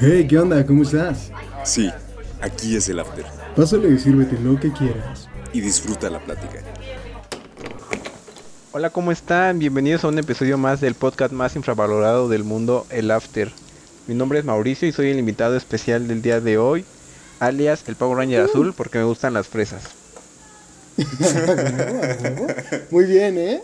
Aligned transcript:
Hey, 0.00 0.26
¿qué 0.28 0.38
onda? 0.38 0.64
¿Cómo 0.64 0.82
estás? 0.82 1.30
Sí, 1.64 1.90
aquí 2.40 2.76
es 2.76 2.88
el 2.88 3.00
after. 3.00 3.24
Pásale 3.54 3.88
y 3.90 3.98
sírvete 3.98 4.38
lo 4.40 4.58
que 4.58 4.72
quieras. 4.72 5.28
Y 5.52 5.60
disfruta 5.60 6.08
la 6.10 6.20
plática. 6.20 6.60
Hola, 8.72 8.90
¿cómo 8.90 9.12
están? 9.12 9.58
Bienvenidos 9.58 10.04
a 10.04 10.08
un 10.08 10.18
episodio 10.18 10.56
más 10.56 10.80
del 10.80 10.94
podcast 10.94 11.32
más 11.32 11.56
infravalorado 11.56 12.28
del 12.28 12.44
mundo, 12.44 12.86
El 12.90 13.10
After. 13.10 13.50
Mi 14.06 14.14
nombre 14.14 14.38
es 14.38 14.44
Mauricio 14.44 14.88
y 14.88 14.92
soy 14.92 15.10
el 15.10 15.18
invitado 15.18 15.56
especial 15.56 16.08
del 16.08 16.22
día 16.22 16.40
de 16.40 16.56
hoy, 16.56 16.84
alias 17.40 17.84
el 17.88 17.96
Power 17.96 18.16
Ranger 18.18 18.42
Azul, 18.42 18.72
porque 18.74 18.98
me 18.98 19.04
gustan 19.04 19.34
las 19.34 19.48
fresas. 19.48 19.82
Muy 22.90 23.04
bien, 23.04 23.38
¿eh? 23.38 23.60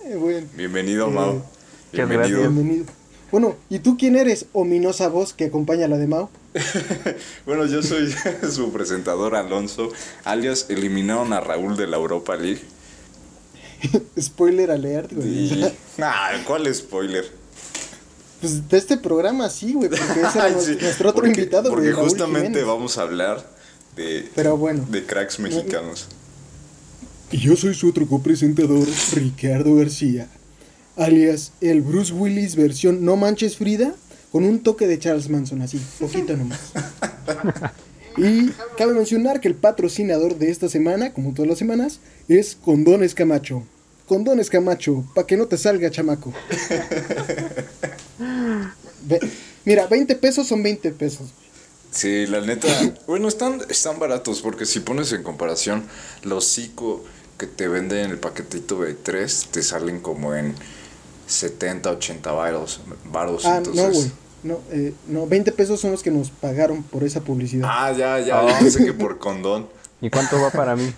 Bienvenido, 0.56 1.06
Eh, 1.08 1.10
Mau. 1.10 1.32
muchas 1.34 1.44
Bienvenido. 1.92 2.40
Bienvenido. 2.40 2.84
Bueno, 3.32 3.56
¿y 3.68 3.80
tú 3.80 3.96
quién 3.98 4.16
eres? 4.16 4.46
Ominosa 4.52 5.08
voz 5.08 5.32
que 5.32 5.46
acompaña 5.46 5.86
a 5.86 5.88
la 5.88 5.98
de 5.98 6.06
Mao. 6.06 6.30
Bueno, 7.44 7.66
yo 7.66 7.82
soy 7.82 8.12
su 8.50 8.70
presentador 8.72 9.34
Alonso, 9.36 9.90
alias 10.24 10.66
eliminaron 10.68 11.32
a 11.32 11.40
Raúl 11.40 11.76
de 11.76 11.86
la 11.86 11.96
Europa 11.96 12.36
League. 12.36 12.62
Spoiler 14.20 14.70
alert, 14.70 15.12
güey. 15.12 15.28
Y... 15.28 15.72
Ah, 16.00 16.30
¿cuál 16.46 16.72
spoiler? 16.74 17.24
Pues 18.40 18.68
de 18.68 18.78
este 18.78 18.96
programa 18.96 19.48
sí, 19.50 19.72
güey, 19.74 19.88
porque 19.90 20.04
ese 20.20 20.38
era 20.38 20.60
Sí, 20.60 20.76
nuestro 20.80 21.10
otro 21.10 21.22
porque- 21.22 21.40
invitado, 21.40 21.70
Porque 21.70 21.90
Raúl 21.92 22.04
justamente 22.08 22.48
Jiménez. 22.48 22.66
vamos 22.66 22.98
a 22.98 23.02
hablar 23.02 23.50
de, 23.96 24.28
Pero 24.34 24.56
bueno. 24.56 24.84
de 24.90 25.04
cracks 25.04 25.38
mexicanos. 25.38 26.06
Y 27.30 27.38
yo 27.38 27.56
soy 27.56 27.74
su 27.74 27.88
otro 27.88 28.06
copresentador, 28.06 28.86
Ricardo 29.14 29.74
García, 29.76 30.28
alias 30.96 31.52
el 31.60 31.80
Bruce 31.82 32.12
Willis 32.12 32.56
versión 32.56 33.04
No 33.04 33.16
Manches 33.16 33.56
Frida, 33.56 33.94
con 34.32 34.44
un 34.44 34.60
toque 34.62 34.86
de 34.86 34.98
Charles 34.98 35.28
Manson, 35.28 35.62
así, 35.62 35.80
poquito 35.98 36.36
nomás. 36.36 36.60
Y 38.18 38.48
cabe 38.78 38.94
mencionar 38.94 39.40
que 39.42 39.48
el 39.48 39.54
patrocinador 39.54 40.38
de 40.38 40.50
esta 40.50 40.70
semana, 40.70 41.12
como 41.12 41.34
todas 41.34 41.50
las 41.50 41.58
semanas, 41.58 42.00
es 42.28 42.56
Condones 42.64 43.14
Camacho. 43.14 43.62
Condones 44.06 44.48
Camacho, 44.48 45.04
pa' 45.14 45.26
que 45.26 45.36
no 45.36 45.44
te 45.48 45.58
salga, 45.58 45.90
chamaco. 45.90 46.32
Ve- 49.02 49.20
mira, 49.66 49.86
20 49.86 50.14
pesos 50.16 50.46
son 50.46 50.62
20 50.62 50.90
pesos. 50.92 51.28
Sí, 51.90 52.26
la 52.26 52.40
neta. 52.40 52.68
Bueno, 53.06 53.28
están, 53.28 53.60
están 53.68 53.98
baratos 53.98 54.40
porque 54.40 54.66
si 54.66 54.80
pones 54.80 55.12
en 55.12 55.22
comparación 55.22 55.84
los 56.22 56.46
cinco 56.46 57.04
que 57.38 57.46
te 57.46 57.68
venden 57.68 58.06
en 58.06 58.10
el 58.12 58.18
paquetito 58.18 58.80
de 58.80 58.94
3 58.94 59.48
te 59.50 59.62
salen 59.62 60.00
como 60.00 60.34
en 60.34 60.54
70, 61.26 61.90
80 61.90 62.32
varos. 62.32 62.80
varos 63.06 63.44
Ah, 63.46 63.58
entonces... 63.58 63.82
no, 63.84 63.90
güey. 63.92 64.10
No, 64.42 64.60
eh, 64.70 64.92
no, 65.08 65.26
20 65.26 65.50
pesos 65.52 65.80
son 65.80 65.90
los 65.90 66.02
que 66.02 66.10
nos 66.12 66.30
pagaron 66.30 66.82
por 66.84 67.02
esa 67.02 67.20
publicidad. 67.22 67.68
Ah, 67.70 67.90
ya, 67.92 68.20
ya, 68.20 68.42
yo 68.48 68.58
pensé 68.60 68.84
que 68.84 68.92
por 68.92 69.18
condón. 69.18 69.66
¿Y 70.00 70.08
cuánto 70.10 70.40
va 70.40 70.50
para 70.50 70.76
mí? 70.76 70.92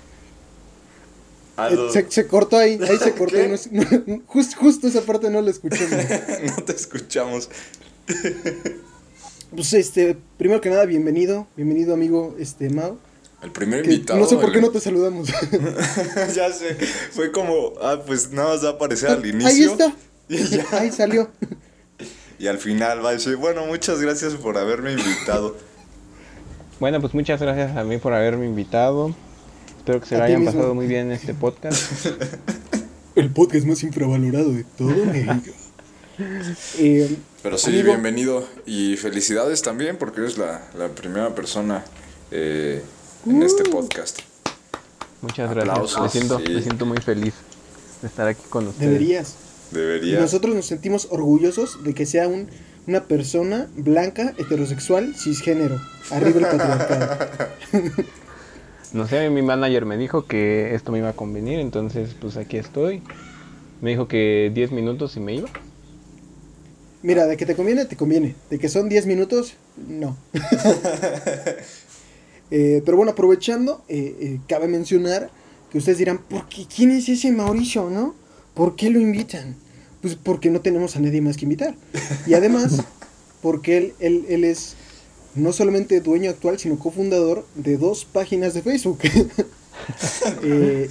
Ah, 1.56 1.70
Eh, 1.72 1.76
se, 1.92 2.06
se 2.10 2.26
cortó 2.26 2.58
ahí, 2.58 2.78
ahí 2.88 2.98
se 2.98 3.12
cortó. 3.16 3.36
No 3.38 3.48
no, 3.72 4.22
jus- 4.26 4.54
justo 4.54 4.86
esa 4.86 5.00
parte 5.02 5.30
no 5.30 5.40
la 5.40 5.50
escuché. 5.50 5.86
no 6.56 6.62
te 6.64 6.72
escuchamos. 6.72 7.48
Pues 9.50 9.72
este, 9.72 10.14
primero 10.36 10.60
que 10.60 10.68
nada, 10.68 10.84
bienvenido, 10.84 11.46
bienvenido 11.56 11.94
amigo 11.94 12.36
este 12.38 12.68
Mao. 12.68 12.98
El 13.42 13.50
primer 13.50 13.82
que 13.82 13.92
invitado. 13.94 14.20
no 14.20 14.26
sé 14.26 14.34
por 14.36 14.46
el- 14.46 14.52
qué 14.52 14.60
no 14.60 14.70
te 14.70 14.78
saludamos. 14.80 15.28
ya 16.34 16.52
sé, 16.52 16.74
fue 17.12 17.32
como, 17.32 17.72
ah, 17.80 18.02
pues 18.06 18.30
nada 18.30 18.50
más 18.50 18.62
va 18.64 18.68
a 18.68 18.72
aparecer 18.72 19.08
al 19.08 19.24
inicio. 19.24 19.48
ahí 19.48 19.62
está. 19.62 19.94
Y 20.38 20.44
ya. 20.44 20.66
Ahí 20.72 20.90
salió. 20.90 21.30
Y 22.38 22.46
al 22.46 22.58
final 22.58 23.04
va 23.04 23.10
a 23.10 23.12
decir, 23.12 23.36
bueno, 23.36 23.66
muchas 23.66 24.00
gracias 24.00 24.34
por 24.34 24.58
haberme 24.58 24.92
invitado. 24.92 25.56
Bueno, 26.80 27.00
pues 27.00 27.14
muchas 27.14 27.40
gracias 27.42 27.76
a 27.76 27.82
mí 27.84 27.98
por 27.98 28.12
haberme 28.14 28.46
invitado. 28.46 29.14
Espero 29.78 30.00
que 30.00 30.06
se 30.06 30.16
lo 30.18 30.24
hayan 30.24 30.40
mismo. 30.40 30.52
pasado 30.54 30.74
muy 30.74 30.86
bien 30.86 31.06
en 31.06 31.12
este 31.12 31.34
podcast. 31.34 32.06
El 33.16 33.30
podcast 33.30 33.66
más 33.66 33.82
infravalorado 33.82 34.52
de 34.52 34.64
todo 34.64 34.90
México. 35.06 35.52
Eh, 36.80 37.14
Pero 37.44 37.56
sí, 37.58 37.70
Amigo. 37.70 37.84
bienvenido 37.92 38.44
y 38.66 38.96
felicidades 38.96 39.62
también 39.62 39.96
porque 39.98 40.20
eres 40.20 40.36
la, 40.36 40.62
la 40.76 40.88
primera 40.88 41.32
persona 41.32 41.84
eh, 42.32 42.82
en 43.24 43.40
este 43.44 43.62
Uh. 43.68 43.70
podcast. 43.70 44.18
Muchas 45.22 45.48
gracias. 45.54 46.00
Me, 46.00 46.08
siento, 46.08 46.40
sí. 46.40 46.52
me 46.54 46.60
siento 46.62 46.86
muy 46.86 46.98
feliz 46.98 47.34
de 48.02 48.08
estar 48.08 48.26
aquí 48.26 48.42
con 48.50 48.66
ustedes. 48.66 48.90
deberías. 48.90 49.34
Debería. 49.70 50.20
nosotros 50.20 50.54
nos 50.54 50.66
sentimos 50.66 51.08
orgullosos 51.10 51.84
de 51.84 51.94
que 51.94 52.06
sea 52.06 52.28
un, 52.28 52.48
una 52.86 53.04
persona 53.04 53.68
blanca, 53.76 54.34
heterosexual, 54.38 55.14
cisgénero. 55.14 55.80
Arriba 56.10 56.40
el 56.40 56.58
patriarcado. 56.58 57.28
No 58.92 59.06
sé, 59.06 59.28
mi 59.28 59.42
manager 59.42 59.84
me 59.84 59.98
dijo 59.98 60.24
que 60.24 60.74
esto 60.74 60.92
me 60.92 60.98
iba 60.98 61.10
a 61.10 61.12
convenir, 61.12 61.60
entonces 61.60 62.16
pues 62.18 62.38
aquí 62.38 62.56
estoy. 62.56 63.02
Me 63.82 63.90
dijo 63.90 64.08
que 64.08 64.50
10 64.54 64.72
minutos 64.72 65.16
y 65.16 65.20
me 65.20 65.34
iba. 65.34 65.48
Mira, 67.02 67.26
de 67.26 67.36
que 67.36 67.46
te 67.46 67.54
conviene, 67.54 67.84
te 67.84 67.96
conviene. 67.96 68.34
De 68.48 68.58
que 68.58 68.68
son 68.68 68.88
10 68.88 69.06
minutos, 69.06 69.54
no. 69.76 70.16
Eh, 72.50 72.80
pero 72.82 72.96
bueno, 72.96 73.12
aprovechando, 73.12 73.84
eh, 73.90 74.16
eh, 74.20 74.40
cabe 74.48 74.68
mencionar 74.68 75.30
que 75.70 75.76
ustedes 75.76 75.98
dirán, 75.98 76.16
¿por 76.16 76.48
qué? 76.48 76.64
¿Quién 76.74 76.92
es 76.92 77.06
ese 77.10 77.30
Mauricio, 77.30 77.90
no? 77.90 78.14
¿Por 78.58 78.76
qué 78.76 78.90
lo 78.90 79.00
invitan? 79.00 79.56
Pues 80.02 80.14
porque 80.16 80.50
no 80.50 80.60
tenemos 80.60 80.94
a 80.96 81.00
nadie 81.00 81.22
más 81.22 81.38
que 81.38 81.46
invitar. 81.46 81.74
Y 82.26 82.34
además, 82.34 82.82
porque 83.42 83.78
él, 83.78 83.94
él, 84.00 84.24
él 84.28 84.44
es 84.44 84.74
no 85.34 85.52
solamente 85.54 86.00
dueño 86.02 86.28
actual, 86.30 86.58
sino 86.58 86.78
cofundador 86.78 87.46
de 87.54 87.78
dos 87.78 88.04
páginas 88.04 88.52
de 88.52 88.60
Facebook. 88.62 88.98
Eh, 90.42 90.90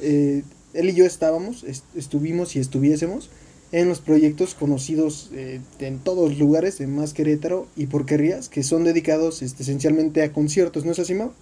eh, 0.00 0.42
él 0.72 0.88
y 0.88 0.94
yo 0.94 1.04
estábamos, 1.04 1.64
est- 1.64 1.84
estuvimos 1.96 2.54
y 2.56 2.60
estuviésemos 2.60 3.28
en 3.72 3.88
los 3.88 4.00
proyectos 4.00 4.54
conocidos 4.54 5.30
eh, 5.34 5.60
en 5.80 5.98
todos 5.98 6.30
los 6.30 6.38
lugares 6.38 6.78
de 6.78 6.86
Más 6.86 7.12
Querétaro 7.12 7.66
y 7.76 7.86
por 7.86 8.06
Querrías, 8.06 8.48
que 8.48 8.62
son 8.62 8.84
dedicados 8.84 9.42
este, 9.42 9.64
esencialmente 9.64 10.22
a 10.22 10.32
conciertos, 10.32 10.84
¿no 10.84 10.92
es 10.92 10.98
así, 11.00 11.14
Mau? 11.14 11.32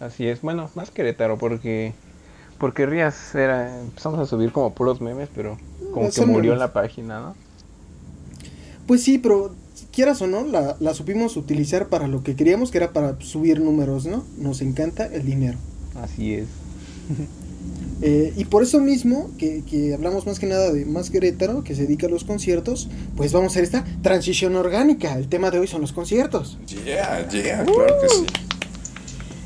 Así 0.00 0.26
es, 0.26 0.40
bueno, 0.40 0.70
más 0.74 0.90
Querétaro 0.90 1.36
porque 1.38 1.92
porque 2.62 2.86
Rías 2.86 3.34
era 3.34 3.80
empezamos 3.80 4.20
a 4.20 4.24
subir 4.26 4.52
como 4.52 4.72
puros 4.72 5.00
memes, 5.00 5.28
pero 5.34 5.58
como 5.92 6.08
que 6.10 6.20
murió 6.20 6.52
memes. 6.52 6.52
en 6.52 6.58
la 6.60 6.72
página, 6.72 7.20
¿no? 7.20 7.34
Pues 8.86 9.02
sí, 9.02 9.18
pero 9.18 9.52
quieras 9.90 10.22
o 10.22 10.28
no, 10.28 10.44
la, 10.44 10.76
la 10.78 10.94
supimos 10.94 11.36
utilizar 11.36 11.88
para 11.88 12.06
lo 12.06 12.22
que 12.22 12.36
queríamos, 12.36 12.70
que 12.70 12.78
era 12.78 12.92
para 12.92 13.20
subir 13.20 13.60
números, 13.60 14.06
¿no? 14.06 14.22
Nos 14.38 14.60
encanta 14.60 15.06
el 15.06 15.26
dinero. 15.26 15.58
Así 16.00 16.34
es. 16.34 16.46
Eh, 18.04 18.32
y 18.36 18.46
por 18.46 18.64
eso 18.64 18.80
mismo, 18.80 19.30
que, 19.38 19.62
que 19.62 19.94
hablamos 19.94 20.26
más 20.26 20.40
que 20.40 20.46
nada 20.46 20.72
de 20.72 20.84
Más 20.84 21.08
Querétaro, 21.10 21.62
que 21.62 21.76
se 21.76 21.82
dedica 21.82 22.08
a 22.08 22.10
los 22.10 22.24
conciertos, 22.24 22.88
pues 23.16 23.32
vamos 23.32 23.50
a 23.50 23.50
hacer 23.52 23.62
esta 23.62 23.84
transición 24.02 24.56
orgánica. 24.56 25.16
El 25.16 25.28
tema 25.28 25.52
de 25.52 25.60
hoy 25.60 25.68
son 25.68 25.82
los 25.82 25.92
conciertos. 25.92 26.58
Yeah, 26.84 27.28
yeah, 27.28 27.62
claro 27.64 27.94
que 28.02 28.08
sí. 28.08 28.26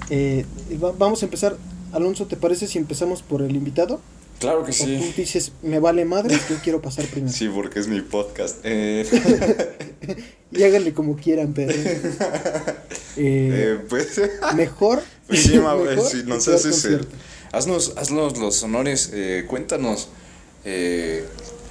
Eh, 0.08 0.46
va- 0.82 0.94
vamos 0.98 1.20
a 1.22 1.26
empezar. 1.26 1.58
Alonso, 1.96 2.26
¿te 2.26 2.36
parece 2.36 2.66
si 2.66 2.78
empezamos 2.78 3.22
por 3.22 3.42
el 3.42 3.56
invitado? 3.56 4.00
Claro 4.38 4.64
que 4.64 4.70
O 4.72 4.74
tú 4.74 4.84
sí. 4.84 5.14
dices, 5.16 5.52
me 5.62 5.78
vale 5.78 6.04
madre, 6.04 6.36
yo 6.50 6.56
quiero 6.62 6.82
pasar 6.82 7.06
primero. 7.06 7.32
Sí, 7.32 7.48
porque 7.48 7.80
es 7.80 7.88
mi 7.88 8.00
podcast. 8.02 8.58
Eh, 8.64 9.06
Y 10.52 10.62
háganle 10.62 10.92
como 10.92 11.16
quieran, 11.16 11.52
pero. 11.54 11.72
Eh, 11.72 12.00
eh, 13.16 13.78
pues, 13.88 14.20
mejor. 14.54 15.02
pues 15.26 15.42
sí, 15.42 15.58
mejor 15.58 16.00
si 16.02 16.22
nos 16.22 16.46
haces 16.48 16.84
el, 16.84 17.06
haznos, 17.52 17.94
haznos 17.96 18.38
los 18.38 18.62
honores, 18.62 19.10
eh, 19.12 19.44
cuéntanos. 19.48 20.08
Eh, 20.64 21.24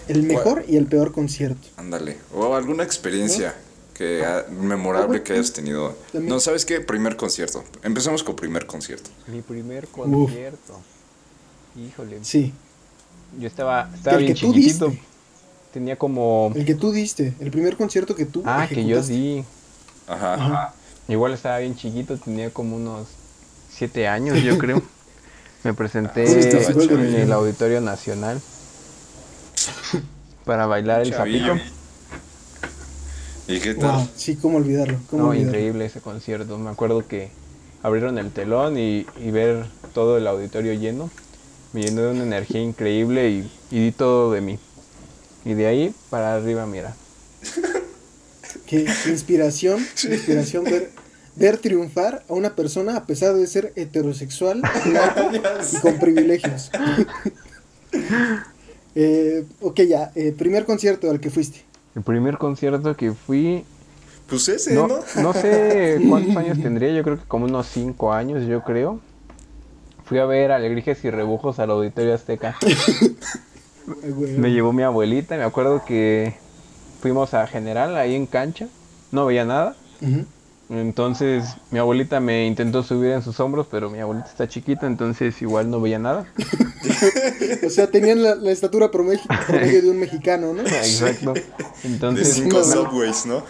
El 0.07 0.23
mejor 0.23 0.65
y 0.67 0.75
el 0.77 0.87
peor 0.87 1.11
concierto. 1.13 1.67
Ándale. 1.77 2.17
O 2.33 2.53
alguna 2.55 2.83
experiencia 2.83 3.55
que 3.95 4.23
ha- 4.25 4.45
memorable 4.51 5.23
que 5.23 5.33
hayas 5.33 5.51
tenido. 5.53 5.97
No, 6.13 6.39
¿sabes 6.39 6.65
qué? 6.65 6.81
Primer 6.81 7.15
concierto. 7.15 7.63
Empezamos 7.81 8.23
con 8.23 8.35
primer 8.35 8.65
concierto. 8.67 9.09
Mi 9.27 9.41
primer 9.41 9.87
concierto. 9.87 10.79
Híjole. 11.75 12.19
Sí, 12.23 12.53
Yo 13.39 13.47
estaba, 13.47 13.89
estaba 13.95 14.17
El 14.17 14.23
bien 14.25 14.35
que 14.35 14.41
tú 14.41 14.53
chiquitito. 14.53 14.87
diste. 14.89 15.03
Tenía 15.73 15.97
como 15.97 16.53
el 16.55 16.63
que 16.65 16.75
tú 16.75 16.91
diste, 16.93 17.33
el 17.39 17.51
primer 17.51 17.75
concierto 17.75 18.15
que 18.15 18.25
tú. 18.25 18.43
Ah, 18.45 18.65
que 18.69 18.85
yo 18.85 19.01
di. 19.01 19.43
Ajá. 20.07 20.33
Ajá. 20.35 20.73
Igual 21.09 21.33
estaba 21.33 21.57
bien 21.59 21.75
chiquito, 21.75 22.17
tenía 22.17 22.49
como 22.51 22.77
unos 22.77 23.07
siete 23.69 24.07
años, 24.07 24.41
yo 24.41 24.57
creo. 24.57 24.81
Me 25.65 25.73
presenté 25.73 26.23
Ah, 26.23 26.71
sí, 26.73 26.87
en 26.91 27.15
el 27.15 27.31
Auditorio 27.33 27.81
Nacional 27.81 28.39
para 30.45 30.65
bailar 30.67 31.01
el 31.01 31.11
Chavillo. 31.11 31.55
zapito. 31.57 31.74
¿Y 33.47 33.59
qué 33.61 33.75
tal? 33.75 33.99
Wow, 33.99 34.11
sí, 34.15 34.35
cómo 34.37 34.57
olvidarlo. 34.57 35.01
Cómo 35.09 35.23
No, 35.23 35.27
olvidarlo. 35.27 35.51
increíble 35.57 35.85
ese 35.85 36.01
concierto. 36.01 36.57
Me 36.57 36.69
acuerdo 36.69 37.07
que 37.07 37.33
abrieron 37.81 38.17
el 38.17 38.33
telón 38.33 38.77
y, 38.77 39.07
y 39.15 39.31
ver 39.31 39.69
todo 39.93 40.17
el 40.17 40.27
auditorio 40.27 40.73
lleno. 40.73 41.13
Me 41.73 41.81
llenó 41.83 42.01
de 42.03 42.11
una 42.11 42.23
energía 42.23 42.61
increíble 42.61 43.29
y, 43.29 43.51
y 43.71 43.79
di 43.85 43.91
todo 43.91 44.31
de 44.31 44.39
mí. 44.41 44.59
Y 45.45 45.53
de 45.55 45.67
ahí 45.67 45.93
para 46.09 46.35
arriba, 46.35 46.65
mira. 46.65 46.97
Qué 48.65 48.85
inspiración, 49.05 49.79
inspiración 50.03 50.63
ver, 50.65 50.91
ver 51.35 51.57
triunfar 51.59 52.25
a 52.29 52.33
una 52.33 52.55
persona 52.55 52.95
a 52.97 53.05
pesar 53.05 53.33
de 53.35 53.45
ser 53.47 53.73
heterosexual 53.75 54.61
blanco, 54.85 55.29
y 55.71 55.75
con 55.77 55.99
privilegios. 55.99 56.71
eh, 58.95 59.45
ok, 59.61 59.81
ya, 59.81 60.11
eh, 60.15 60.33
primer 60.37 60.65
concierto 60.65 61.09
al 61.09 61.19
que 61.19 61.29
fuiste. 61.29 61.64
El 61.95 62.03
primer 62.03 62.37
concierto 62.37 62.95
que 62.95 63.13
fui, 63.13 63.65
Pues 64.27 64.49
ese, 64.49 64.73
no, 64.73 64.87
¿no? 64.87 64.99
no 65.21 65.33
sé 65.33 66.01
cuántos 66.09 66.35
años 66.35 66.59
tendría, 66.61 66.91
yo 66.93 67.03
creo 67.03 67.17
que 67.17 67.25
como 67.25 67.45
unos 67.45 67.67
5 67.67 68.11
años, 68.13 68.45
yo 68.45 68.63
creo. 68.63 68.99
Fui 70.03 70.19
a 70.19 70.25
ver 70.25 70.51
Alegrijes 70.51 71.03
y 71.03 71.09
Rebujos 71.09 71.57
al 71.59 71.71
Auditorio 71.71 72.13
Azteca. 72.13 72.57
Me 74.37 74.51
llevó 74.51 74.73
mi 74.73 74.81
abuelita, 74.83 75.37
me 75.37 75.43
acuerdo 75.43 75.83
que 75.85 76.33
fuimos 77.01 77.35
a 77.35 77.45
General 77.45 77.95
ahí 77.97 78.15
en 78.15 78.25
cancha, 78.25 78.67
no 79.11 79.27
veía 79.27 79.45
nada. 79.45 79.75
Ujú. 80.01 80.25
Entonces 80.69 81.55
mi 81.69 81.77
abuelita 81.77 82.19
me 82.19 82.47
intentó 82.47 82.81
subir 82.81 83.11
en 83.11 83.21
sus 83.21 83.39
hombros, 83.39 83.67
pero 83.69 83.89
mi 83.89 83.99
abuelita 83.99 84.27
está 84.27 84.47
chiquita, 84.47 84.87
entonces 84.87 85.39
igual 85.41 85.69
no 85.69 85.79
veía 85.79 85.99
nada. 85.99 86.25
O 87.65 87.69
sea, 87.69 87.87
tenían 87.87 88.21
la, 88.21 88.35
la 88.35 88.51
estatura 88.51 88.91
promedio, 88.91 89.21
promedio 89.47 89.81
de 89.81 89.89
un 89.89 89.99
mexicano, 89.99 90.53
¿no? 90.53 90.61
Exacto. 90.61 91.33
De 91.33 91.43
Entonces 91.83 92.33
cinco 92.35 92.59
no, 92.59 92.65
no. 92.65 92.89
subways, 92.89 93.25
¿no? 93.25 93.43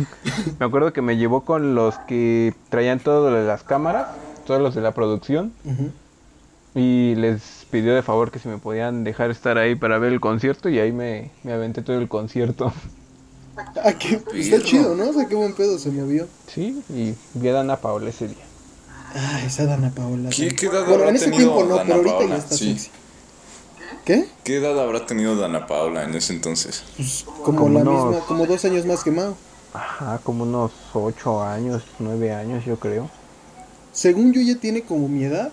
me 0.58 0.66
acuerdo 0.66 0.92
que 0.92 1.02
me 1.02 1.16
llevó 1.16 1.44
con 1.44 1.74
los 1.74 1.96
que 2.00 2.54
traían 2.68 2.98
de 3.04 3.44
las 3.46 3.62
cámaras, 3.62 4.08
todos 4.46 4.60
los 4.60 4.74
de 4.74 4.80
la 4.80 4.92
producción, 4.92 5.52
y 6.74 7.14
les 7.16 7.66
pidió 7.70 7.94
de 7.94 8.02
favor 8.02 8.30
que 8.30 8.38
si 8.38 8.48
me 8.48 8.58
podían 8.58 9.04
dejar 9.04 9.30
estar 9.30 9.58
ahí 9.58 9.74
para 9.74 9.98
ver 9.98 10.12
el 10.12 10.20
concierto, 10.20 10.68
y 10.68 10.78
ahí 10.78 10.92
me, 10.92 11.30
me 11.42 11.52
aventé 11.52 11.82
todo 11.82 11.98
el 11.98 12.08
concierto. 12.08 12.72
Ah, 13.56 13.92
que 13.92 14.20
está 14.40 14.62
chido, 14.62 14.94
¿no? 14.94 15.10
O 15.10 15.12
sea, 15.12 15.26
qué 15.26 15.34
buen 15.34 15.54
pedo 15.54 15.78
se 15.78 15.90
movió. 15.90 16.26
Sí, 16.52 16.82
y 16.90 17.14
vi 17.34 17.48
a 17.48 17.52
Dana 17.52 17.76
Paola 17.76 18.10
ese 18.10 18.28
día. 18.28 18.44
Ah, 19.14 19.40
esa 19.46 19.64
Dana 19.66 19.90
Paola. 19.94 20.30
¿Qué- 20.30 20.50
sí. 20.50 20.56
qué 20.56 20.66
edad 20.66 20.80
Bueno, 20.80 20.94
habrá 20.94 21.08
en 21.10 21.16
ese 21.16 21.26
tenido 21.30 21.54
tiempo 21.54 21.64
no, 21.64 21.76
Dana 21.76 21.84
pero 21.84 21.96
ahorita 21.96 22.16
Paola? 22.18 22.30
ya 22.36 22.42
está 22.42 22.56
Sí. 22.56 22.72
sexy. 22.78 22.90
¿Qué? 24.04 24.28
¿Qué 24.42 24.56
edad 24.56 24.78
habrá 24.80 25.06
tenido 25.06 25.36
Dana 25.36 25.66
Paula 25.66 26.04
en 26.04 26.14
ese 26.14 26.32
entonces? 26.34 26.82
Pues 26.96 27.24
como, 27.42 27.58
Como 27.58 27.78
la 27.78 27.80
unos- 27.90 28.06
misma, 28.10 28.26
como 28.26 28.46
dos 28.46 28.64
años 28.64 28.84
más 28.86 29.02
que 29.04 29.10
Mao. 29.10 29.34
Ajá, 29.72 30.20
como 30.22 30.42
unos 30.44 30.72
8 30.92 31.42
años, 31.42 31.82
9 31.98 32.32
años 32.32 32.64
yo 32.64 32.78
creo. 32.78 33.08
Según 33.92 34.32
yo 34.32 34.40
ya 34.42 34.56
tiene 34.56 34.82
como 34.82 35.08
mi 35.08 35.24
edad, 35.24 35.52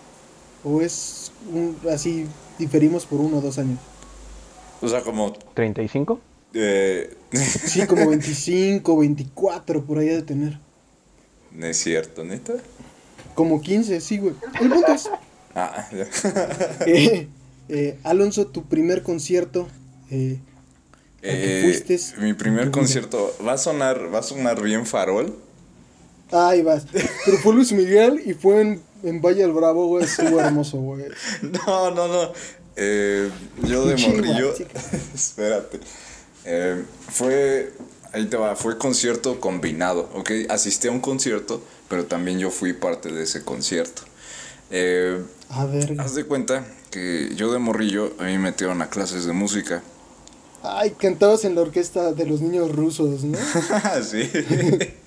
o 0.64 0.82
es 0.82 1.32
un- 1.52 1.78
así, 1.92 2.28
diferimos 2.60 3.06
por 3.06 3.20
uno 3.22 3.38
o 3.38 3.42
dos 3.42 3.58
años. 3.58 3.80
O 4.82 4.88
sea, 4.88 5.02
como... 5.02 5.34
¿35? 5.56 6.20
Eh, 6.54 7.16
Sí, 7.34 7.86
como 7.88 8.10
25, 8.10 8.98
24, 8.98 9.86
por 9.86 10.00
ahí 10.00 10.08
de 10.10 10.22
tener. 10.22 10.60
no 11.52 11.66
es 11.66 11.78
cierto, 11.78 12.24
¿neta? 12.26 12.54
Como 13.36 13.62
15, 13.62 14.02
sí, 14.02 14.18
güey. 14.18 14.36
El 14.60 14.70
punto 14.70 14.92
es, 14.94 15.10
Ah, 15.56 15.88
ya. 15.92 16.08
eh, 16.86 17.28
eh, 17.70 17.98
Alonso, 18.04 18.48
tu 18.48 18.66
primer 18.66 19.02
concierto, 19.04 19.68
eh, 20.10 20.40
que 21.22 21.60
Eh, 21.60 21.62
fuiste 21.64 22.00
mi 22.22 22.34
primer 22.34 22.72
concierto 22.72 23.34
va 23.46 23.54
a 23.54 23.58
sonar 23.58 24.14
va 24.14 24.20
a 24.20 24.24
sonar 24.24 24.62
bien 24.62 24.86
farol. 24.86 25.38
Ahí 26.32 26.62
vas. 26.62 26.86
Pero 27.26 27.38
fue 27.38 27.54
Luis 27.54 27.72
Miguel 27.74 28.22
y 28.26 28.34
fue 28.34 28.62
en, 28.62 28.82
en 29.04 29.22
Valle 29.22 29.42
del 29.42 29.52
Bravo, 29.52 29.88
güey. 29.88 30.06
Estuvo 30.06 30.40
hermoso, 30.40 30.78
güey. 30.80 31.06
No, 31.42 31.92
no, 31.92 32.08
no. 32.08 32.32
Eh, 32.78 33.30
yo 33.68 33.86
de 33.86 33.98
morrillo. 33.98 34.54
espérate. 35.14 35.80
Eh, 36.46 36.84
fue. 37.10 37.74
Ahí 38.14 38.26
te 38.26 38.38
va. 38.38 38.56
Fue 38.56 38.78
concierto 38.78 39.40
combinado, 39.40 40.10
¿ok? 40.14 40.32
Asistí 40.50 40.88
a 40.88 40.92
un 40.92 41.00
concierto, 41.00 41.62
pero 41.88 42.06
también 42.06 42.40
yo 42.40 42.52
fui 42.52 42.74
parte 42.74 43.12
de 43.12 43.24
ese 43.24 43.44
concierto. 43.44 44.04
Eh, 44.70 45.22
A 45.50 45.66
ver. 45.66 45.96
haz 46.00 46.16
de 46.16 46.26
cuenta 46.26 46.66
que 46.90 47.32
yo 47.36 47.52
de 47.52 47.60
morrillo 47.60 48.14
a 48.20 48.24
mí 48.24 48.34
me 48.34 48.40
metieron 48.40 48.82
a 48.82 48.90
clases 48.90 49.26
de 49.26 49.34
música. 49.34 49.82
Ay, 50.64 50.92
cantabas 50.92 51.44
en 51.46 51.56
la 51.56 51.62
orquesta 51.62 52.12
de 52.14 52.26
los 52.26 52.42
niños 52.42 52.72
rusos, 52.76 53.24
¿no? 53.24 53.38
sí. 54.04 54.30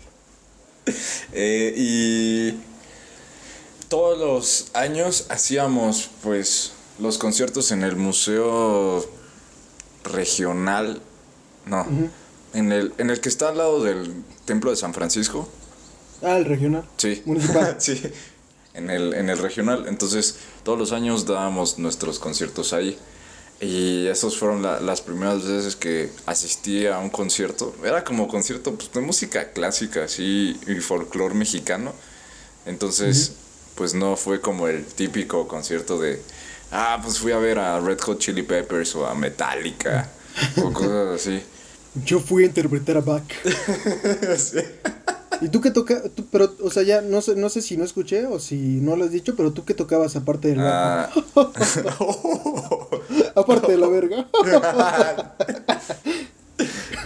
Eh, 1.32 1.72
y 1.78 2.60
todos 3.88 4.18
los 4.18 4.66
años 4.74 5.26
hacíamos 5.30 6.10
pues 6.22 6.72
los 6.98 7.16
conciertos 7.16 7.72
en 7.72 7.82
el 7.82 7.96
museo 7.96 9.04
regional, 10.04 11.00
no, 11.66 11.86
en 12.52 12.72
el 12.72 12.92
en 12.98 13.10
el 13.10 13.20
que 13.20 13.28
está 13.28 13.48
al 13.48 13.58
lado 13.58 13.82
del 13.82 14.12
templo 14.44 14.70
de 14.70 14.76
San 14.76 14.94
Francisco. 14.94 15.48
Ah, 16.22 16.36
el 16.36 16.44
regional. 16.44 16.84
Sí. 16.96 17.22
Municipal. 17.26 17.76
sí. 17.80 18.00
En 18.74 18.90
el, 18.90 19.14
en 19.14 19.28
el 19.30 19.38
regional. 19.38 19.84
Entonces, 19.88 20.36
todos 20.64 20.78
los 20.78 20.92
años 20.92 21.26
dábamos 21.26 21.78
nuestros 21.78 22.18
conciertos 22.18 22.72
ahí. 22.72 22.98
Y 23.60 24.06
esas 24.08 24.36
fueron 24.36 24.62
la- 24.62 24.80
las 24.80 25.00
primeras 25.00 25.44
veces 25.46 25.76
que 25.76 26.10
asistí 26.26 26.86
a 26.86 26.98
un 26.98 27.08
concierto. 27.10 27.74
Era 27.84 28.02
como 28.04 28.26
concierto 28.26 28.74
pues, 28.74 28.90
de 28.92 29.00
música 29.00 29.52
clásica, 29.52 30.04
así, 30.04 30.58
y 30.66 30.74
folclore 30.80 31.34
mexicano. 31.34 31.92
Entonces, 32.66 33.32
pues 33.74 33.94
no 33.94 34.16
fue 34.16 34.40
como 34.40 34.66
el 34.68 34.84
típico 34.84 35.46
concierto 35.46 35.98
de, 35.98 36.20
ah, 36.72 36.98
pues 37.02 37.18
fui 37.18 37.32
a 37.32 37.38
ver 37.38 37.58
a 37.58 37.78
Red 37.80 38.00
Hot 38.00 38.18
Chili 38.18 38.42
Peppers 38.42 38.94
o 38.96 39.06
a 39.06 39.14
Metallica 39.14 40.08
o 40.62 40.72
cosas 40.72 41.20
así. 41.20 41.42
Yo 42.04 42.20
fui 42.20 42.42
a 42.42 42.46
interpretar 42.46 42.96
a 42.96 43.00
Bach. 43.00 43.22
Sí. 44.36 44.58
¿Y 45.40 45.48
tú 45.48 45.60
qué 45.60 45.70
tocas? 45.70 46.02
Pero, 46.30 46.54
o 46.62 46.70
sea, 46.70 46.82
ya 46.84 47.00
no 47.00 47.20
sé, 47.20 47.34
no 47.36 47.48
sé 47.48 47.60
si 47.60 47.76
no 47.76 47.84
escuché 47.84 48.26
o 48.26 48.38
si 48.38 48.56
no 48.56 48.96
lo 48.96 49.04
has 49.04 49.10
dicho, 49.10 49.34
pero 49.36 49.52
tú 49.52 49.64
qué 49.64 49.74
tocabas 49.74 50.16
aparte 50.16 50.48
de 50.48 50.56
la, 50.56 51.04
Ah, 51.04 51.10
aparte 53.34 53.72
de 53.72 53.78
la 53.78 53.88
verga. 53.88 54.28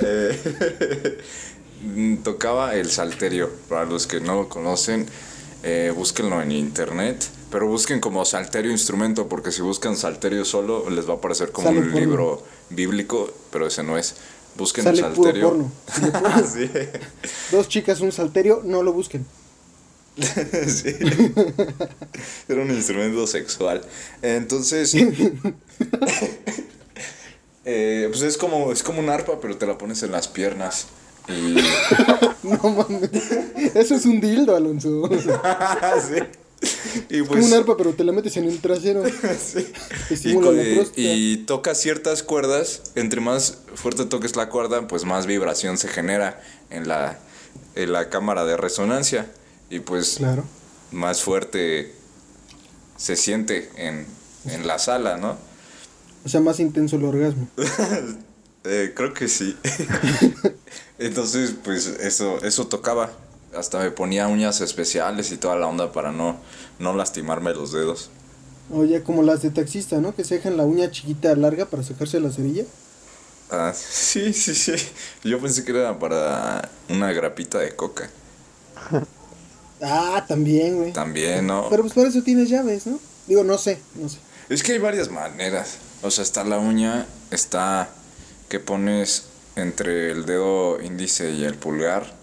Eh, 0.02 1.19
tocaba 2.25 2.75
el 2.75 2.90
salterio. 2.90 3.50
Para 3.69 3.85
los 3.85 4.06
que 4.06 4.20
no 4.20 4.35
lo 4.35 4.49
conocen, 4.49 5.06
eh, 5.62 5.93
búsquenlo 5.94 6.40
en 6.43 6.52
internet. 6.52 7.25
Pero 7.50 7.67
busquen 7.67 7.99
como 7.99 8.25
salterio 8.26 8.70
instrumento, 8.70 9.26
porque 9.26 9.52
si 9.52 9.62
buscan 9.62 9.96
salterio 9.96 10.44
solo, 10.44 10.90
les 10.90 11.08
va 11.08 11.14
a 11.14 11.17
aparecer 11.17 11.50
como 11.50 11.69
Sale 11.69 11.81
un 11.81 11.94
libro 11.94 12.43
bíblico, 12.69 13.32
pero 13.50 13.67
ese 13.67 13.82
no 13.82 13.96
es. 13.96 14.17
Busquen 14.58 14.84
Sale 14.84 15.02
puro 15.05 15.22
salterio. 15.22 15.49
porno. 15.49 15.72
Si 16.44 16.66
sí, 16.66 16.70
dos 17.52 17.68
chicas, 17.68 18.00
un 18.00 18.11
salterio, 18.11 18.61
no 18.64 18.83
lo 18.83 18.92
busquen. 18.92 19.25
sí. 20.18 20.97
Era 22.49 22.62
un 22.62 22.71
instrumento 22.73 23.25
sexual. 23.28 23.83
Entonces. 24.21 24.94
eh, 27.64 28.09
pues 28.11 28.23
es 28.23 28.37
como, 28.37 28.73
es 28.73 28.83
como 28.83 28.99
un 28.99 29.09
arpa, 29.09 29.40
pero 29.40 29.56
te 29.56 29.64
la 29.64 29.78
pones 29.78 30.02
en 30.02 30.11
las 30.11 30.26
piernas. 30.26 30.88
Y. 31.28 31.56
No 32.42 32.59
mames. 32.59 33.11
Eso 33.76 33.94
es 33.94 34.04
un 34.06 34.21
dildo, 34.21 34.56
Alonso. 34.56 35.09
Sí. 35.09 36.18
Y 37.11 37.21
como 37.21 37.33
pues. 37.33 37.47
un 37.47 37.53
arpa, 37.55 37.77
pero 37.77 37.93
te 37.95 38.03
la 38.05 38.12
metes 38.12 38.37
en 38.37 38.45
el 38.45 38.59
trasero. 38.61 39.03
sí. 39.38 39.67
Y, 40.25 40.35
la 40.35 40.83
y- 40.97 41.45
tocas 41.47 41.79
ciertas 41.81 42.23
cuerdas. 42.23 42.83
Entre 42.95 43.21
más 43.21 43.59
fuerte 43.75 44.05
toques 44.05 44.37
la 44.37 44.49
cuerda, 44.49 44.87
pues 44.88 45.05
más 45.05 45.27
vibración 45.27 45.79
se 45.79 45.88
genera 45.88 46.43
en 46.71 46.88
la, 46.88 47.19
en 47.75 47.93
la 47.93 48.09
cámara 48.11 48.45
de 48.45 48.57
resonancia. 48.57 49.31
Y 49.71 49.81
pues 49.81 50.15
Claro. 50.19 50.45
más 50.91 51.23
fuerte 51.23 51.93
se 52.97 53.17
siente 53.17 53.71
en, 53.77 54.07
en 54.47 54.67
la 54.67 54.79
sala, 54.79 55.17
¿no? 55.19 55.37
O 56.25 56.29
sea, 56.29 56.41
más 56.41 56.59
intenso 56.61 56.97
el 56.97 57.05
orgasmo. 57.05 57.49
Eh, 58.65 58.93
creo 58.95 59.15
que 59.15 59.29
sí. 59.29 59.57
Entonces, 60.99 61.55
pues 61.65 61.87
eso, 61.87 62.43
eso 62.45 62.67
tocaba. 62.67 63.12
Hasta 63.59 63.81
me 63.81 63.91
ponía 63.91 64.29
uñas 64.29 64.61
especiales 64.61 65.33
y 65.33 65.37
toda 65.37 65.57
la 65.57 65.67
onda 65.67 65.93
para 65.93 66.12
no, 66.12 66.37
no 66.79 66.95
lastimarme 66.95 67.53
los 67.53 67.73
dedos. 67.73 68.11
Oye, 68.71 69.03
como 69.03 69.23
las 69.23 69.43
de 69.43 69.50
taxista, 69.50 69.99
¿no? 70.00 70.15
Que 70.15 70.25
se 70.25 70.37
dejan 70.37 70.57
la 70.57 70.65
uña 70.65 70.91
chiquita 70.91 71.35
larga 71.35 71.67
para 71.67 71.83
sacarse 71.83 72.21
la 72.21 72.31
cerilla. 72.31 72.65
Ah, 73.50 73.73
sí, 73.75 74.33
sí, 74.33 74.55
sí. 74.55 74.75
Yo 75.25 75.41
pensé 75.41 75.65
que 75.65 75.73
era 75.73 75.99
para 75.99 76.71
una 76.88 77.12
grapita 77.12 77.59
de 77.59 77.75
coca. 77.75 78.11
Ah, 79.81 80.25
también, 80.27 80.77
güey. 80.77 80.93
También, 80.93 81.47
¿no? 81.47 81.69
Pero 81.71 81.83
pues 81.83 81.95
para 81.95 82.09
eso 82.09 82.23
tienes 82.23 82.49
llaves, 82.49 82.87
¿no? 82.87 82.99
Digo, 83.27 83.45
no 83.45 83.57
sé, 83.59 83.79
no 83.95 84.09
sé. 84.09 84.19
Es 84.49 84.62
que 84.62 84.73
hay 84.73 84.79
varias 84.79 85.11
maneras. 85.11 85.79
O 86.03 86.11
sea, 86.11 86.25
está 86.25 86.45
la 86.45 86.59
uña, 86.59 87.07
está 87.31 87.88
que 88.49 88.61
pones 88.61 89.27
entre 89.57 90.11
el 90.11 90.27
dedo 90.27 90.81
índice 90.83 91.31
y 91.31 91.45
el 91.45 91.55
pulgar. 91.55 92.17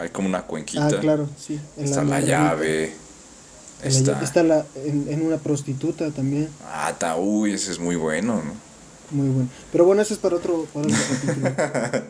Hay 0.00 0.08
como 0.08 0.28
una 0.28 0.42
cuenquita. 0.42 0.86
Ah, 0.86 1.00
claro, 1.00 1.28
sí. 1.38 1.60
en 1.76 1.84
Está 1.84 1.98
la, 1.98 2.04
margarita. 2.10 2.38
llave. 2.38 2.84
En 2.84 2.92
la 3.82 3.88
Está. 3.98 4.22
Está 4.22 4.42
la, 4.42 4.66
en, 4.84 5.06
en 5.08 5.22
una 5.22 5.36
prostituta 5.36 6.10
también. 6.10 6.48
Ah, 6.64 6.94
ta, 6.98 7.16
uy, 7.16 7.52
ese 7.52 7.70
es 7.70 7.78
muy 7.78 7.96
bueno, 7.96 8.42
¿no? 8.42 8.52
Muy 9.16 9.28
bueno. 9.28 9.48
Pero 9.72 9.84
bueno, 9.84 10.02
eso 10.02 10.14
es 10.14 10.20
para 10.20 10.36
otro, 10.36 10.66
para 10.72 10.86
otro. 10.86 12.02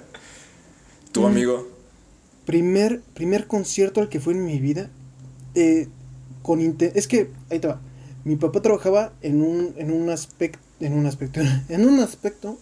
¿Tu 1.12 1.20
Mm. 1.23 1.26
amigo? 1.26 1.68
primer, 2.47 3.00
primer 3.14 3.47
concierto 3.47 4.00
al 4.00 4.09
que 4.09 4.18
fue 4.20 4.32
en 4.32 4.44
mi 4.44 4.59
vida, 4.59 4.90
eh, 5.54 5.88
con 6.42 6.61
es 6.61 7.06
que, 7.06 7.30
ahí 7.50 7.59
te 7.61 7.68
va, 7.68 7.80
mi 8.25 8.37
papá 8.37 8.61
trabajaba 8.61 9.12
en 9.23 9.42
un, 9.42 9.75
en 9.76 9.92
un 9.92 10.11
aspecto, 10.11 10.59
en 10.80 10.94
un 10.94 11.06
aspecto, 11.06 11.40
en 11.68 11.87
un 11.87 12.00
aspecto 12.00 12.59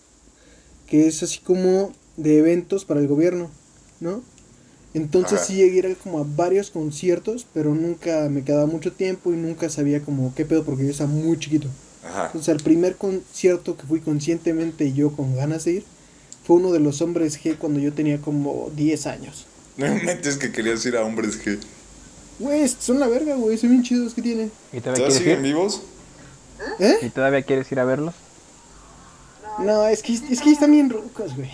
que 0.87 1.06
es 1.06 1.23
así 1.23 1.38
como 1.40 1.92
de 2.16 2.38
eventos 2.38 2.85
para 2.85 3.00
el 3.00 3.08
gobierno, 3.08 3.50
¿no? 4.00 4.23
Entonces 4.95 5.35
Ajá. 5.38 5.45
sí 5.45 5.54
llegué 5.54 5.87
a 5.87 5.90
ir 5.90 5.97
como 5.97 6.18
a 6.21 6.25
varios 6.26 6.71
conciertos, 6.71 7.47
pero 7.52 7.75
nunca 7.75 8.28
me 8.30 8.42
quedaba 8.42 8.66
mucho 8.66 8.92
tiempo 8.92 9.33
y 9.33 9.37
nunca 9.37 9.68
sabía 9.68 10.00
como 10.00 10.35
qué 10.35 10.45
pedo 10.45 10.64
porque 10.64 10.85
yo 10.85 10.90
estaba 10.90 11.11
muy 11.11 11.38
chiquito. 11.38 11.68
Ajá. 12.04 12.26
Entonces 12.26 12.49
el 12.49 12.62
primer 12.62 12.97
concierto 12.97 13.76
que 13.76 13.87
fui 13.87 14.00
conscientemente 14.00 14.85
y 14.87 14.95
yo 14.95 15.11
con 15.12 15.37
ganas 15.37 15.64
de 15.64 15.73
ir 15.73 15.85
fue 16.45 16.57
uno 16.57 16.73
de 16.73 16.80
los 16.80 17.02
hombres 17.02 17.38
G 17.42 17.59
cuando 17.59 17.78
yo 17.80 17.92
tenía 17.92 18.18
como 18.21 18.71
10 18.75 19.07
años. 19.07 19.47
No 19.78 19.87
me 19.87 20.02
metes 20.02 20.37
que 20.37 20.50
querías 20.50 20.85
ir 20.87 20.97
a 20.97 21.04
hombres 21.04 21.38
G. 21.40 21.57
Güey, 22.40 22.66
son 22.68 22.99
la 22.99 23.07
verga, 23.07 23.37
güey, 23.37 23.57
son 23.59 23.71
bien 23.71 23.85
chidos 23.85 24.12
que 24.12 24.23
tienen. 24.23 24.50
¿Y 24.73 24.80
todavía 24.80 25.04
¿Todos 25.04 25.18
quieres 25.18 25.38
siguen 25.38 25.38
ir? 25.47 25.54
vivos? 25.54 25.83
¿Eh? 26.80 26.97
¿Y 27.02 27.11
todavía 27.11 27.42
quieres 27.42 27.71
ir 27.71 27.78
a 27.78 27.85
verlos? 27.85 28.14
No, 29.61 29.87
es 29.87 30.02
que, 30.02 30.14
es 30.14 30.40
que 30.40 30.50
están 30.50 30.73
bien 30.73 30.90
rucos, 30.90 31.37
güey. 31.37 31.50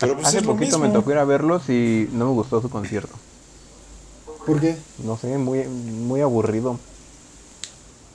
Pero 0.00 0.14
pues 0.14 0.26
Hace 0.28 0.38
es 0.38 0.44
lo 0.46 0.52
poquito 0.54 0.78
me 0.78 0.88
tocó 0.88 1.10
ir 1.12 1.18
a 1.18 1.24
verlos 1.24 1.68
y 1.68 2.08
no 2.12 2.26
me 2.26 2.32
gustó 2.32 2.60
su 2.62 2.70
concierto. 2.70 3.14
¿Por 4.46 4.60
qué? 4.60 4.76
No 5.04 5.16
sé, 5.18 5.36
muy, 5.38 5.64
muy 5.64 6.20
aburrido. 6.22 6.78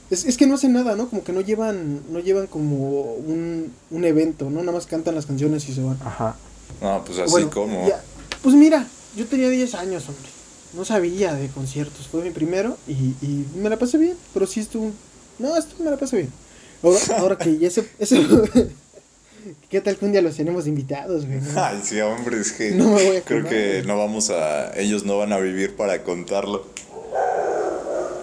Es, 0.09 0.25
es 0.25 0.37
que 0.37 0.45
no 0.47 0.55
hacen 0.55 0.73
nada, 0.73 0.95
¿no? 0.95 1.07
Como 1.09 1.23
que 1.23 1.31
no 1.33 1.41
llevan, 1.41 2.01
no 2.11 2.19
llevan 2.19 2.47
como 2.47 3.13
un, 3.13 3.71
un 3.91 4.05
evento, 4.05 4.49
¿no? 4.49 4.59
Nada 4.61 4.71
más 4.71 4.85
cantan 4.85 5.15
las 5.15 5.25
canciones 5.25 5.67
y 5.69 5.73
se 5.73 5.81
van. 5.83 5.97
Ajá. 6.03 6.35
No, 6.81 7.03
pues 7.05 7.19
así 7.19 7.31
Bueno, 7.31 7.49
como. 7.51 7.87
ya- 7.87 8.03
Pues 8.41 8.55
mira, 8.55 8.87
yo 9.15 9.25
tenía 9.27 9.49
10 9.49 9.75
años, 9.75 10.03
hombre. 10.07 10.29
No 10.73 10.83
sabía 10.85 11.33
de 11.33 11.47
conciertos. 11.49 12.07
Fue 12.07 12.21
mi 12.23 12.31
primero 12.31 12.77
y, 12.87 13.15
y 13.25 13.45
me 13.55 13.69
la 13.69 13.77
pasé 13.77 13.97
bien. 13.97 14.15
Pero 14.33 14.45
sí 14.45 14.59
estuvo. 14.59 14.91
No, 15.39 15.55
esto 15.57 15.75
me 15.83 15.89
la 15.89 15.97
pasé 15.97 16.17
bien. 16.17 16.31
Ahora, 16.83 16.99
ahora 17.19 17.37
que 17.37 17.57
ya 17.57 17.67
ese. 17.69 17.89
ese 17.97 18.17
¿Qué 19.69 19.81
tal 19.81 19.97
que 19.97 20.05
un 20.05 20.11
día 20.11 20.21
los 20.21 20.35
tenemos 20.35 20.67
invitados, 20.67 21.25
güey? 21.25 21.39
no? 21.39 21.51
Ay, 21.63 21.81
sí, 21.83 21.99
hombres 22.01 22.57
G. 22.59 22.71
No 22.73 22.91
me 22.95 23.03
voy 23.03 23.15
a 23.17 23.21
Creo 23.21 23.43
que 23.43 23.73
güey. 23.81 23.85
no 23.87 23.97
vamos 23.97 24.29
a. 24.29 24.71
Ellos 24.79 25.03
no 25.05 25.17
van 25.17 25.33
a 25.33 25.37
vivir 25.39 25.75
para 25.75 26.03
contarlo. 26.03 26.65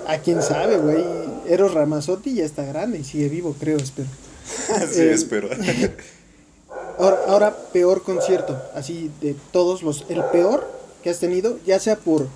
A 0.07 0.19
quién 0.19 0.43
sabe, 0.43 0.79
güey. 0.79 1.05
Eros 1.49 1.75
Ramazotti 1.75 2.35
ya 2.35 2.45
está 2.45 2.65
grande 2.65 2.99
y 2.99 3.05
sigue 3.05 3.29
vivo, 3.29 3.55
creo, 3.59 3.77
espero. 3.79 4.09
sí, 4.93 5.01
Eh, 5.01 5.13
espero. 5.13 5.49
Ahora, 6.99 7.19
ahora, 7.27 7.57
peor 7.73 8.03
concierto, 8.03 8.61
así 8.75 9.11
de 9.23 9.35
todos 9.51 9.83
los, 9.83 10.05
el 10.11 10.23
peor 10.27 10.71
que 11.03 11.09
has 11.09 11.19
tenido, 11.19 11.59
ya 11.67 11.81
sea 11.81 11.97
por, 11.97 12.29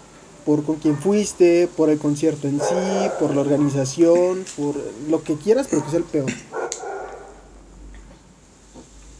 por 0.47 0.65
con 0.65 0.77
quién 0.77 0.97
fuiste, 0.97 1.69
por 1.77 1.91
el 1.91 1.99
concierto 1.99 2.49
en 2.49 2.59
sí, 2.59 3.11
por 3.21 3.35
la 3.35 3.43
organización, 3.43 4.45
por 4.57 4.75
lo 5.11 5.23
que 5.23 5.35
quieras, 5.37 5.67
pero 5.71 5.85
que 5.85 5.91
sea 5.91 5.99
el 5.99 6.05
peor. 6.05 6.31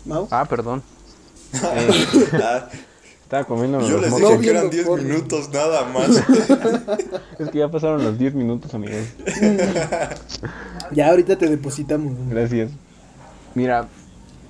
¿Mau? 0.07 0.29
Ah, 0.31 0.45
perdón. 0.45 0.83
Eh, 1.53 2.29
Ah, 2.43 2.69
estaba 3.23 3.45
comiendo 3.45 3.81
yo 3.81 3.99
les 3.99 4.15
dije 4.15 4.39
que 4.41 4.51
eran 4.51 4.71
viendo 4.71 4.71
10 4.71 4.87
porno. 4.87 5.09
minutos 5.09 5.49
nada 5.53 5.85
más. 5.87 6.09
Es 7.39 7.51
que 7.51 7.59
ya 7.59 7.69
pasaron 7.69 8.05
los 8.05 8.17
10 8.19 8.35
minutos, 8.35 8.73
amigos. 8.75 9.05
Ya 10.93 11.09
ahorita 11.11 11.37
te 11.37 11.49
depositamos. 11.49 12.13
Gracias. 12.31 12.71
Mira, 13.55 13.89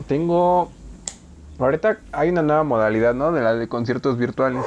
tengo... 0.07 0.71
Ahorita 1.59 1.99
hay 2.13 2.29
una 2.29 2.43
nueva 2.43 2.65
modalidad, 2.65 3.15
¿no? 3.15 3.33
De 3.33 3.41
la 3.41 3.55
de 3.55 3.67
conciertos 3.69 4.19
virtuales. 4.19 4.63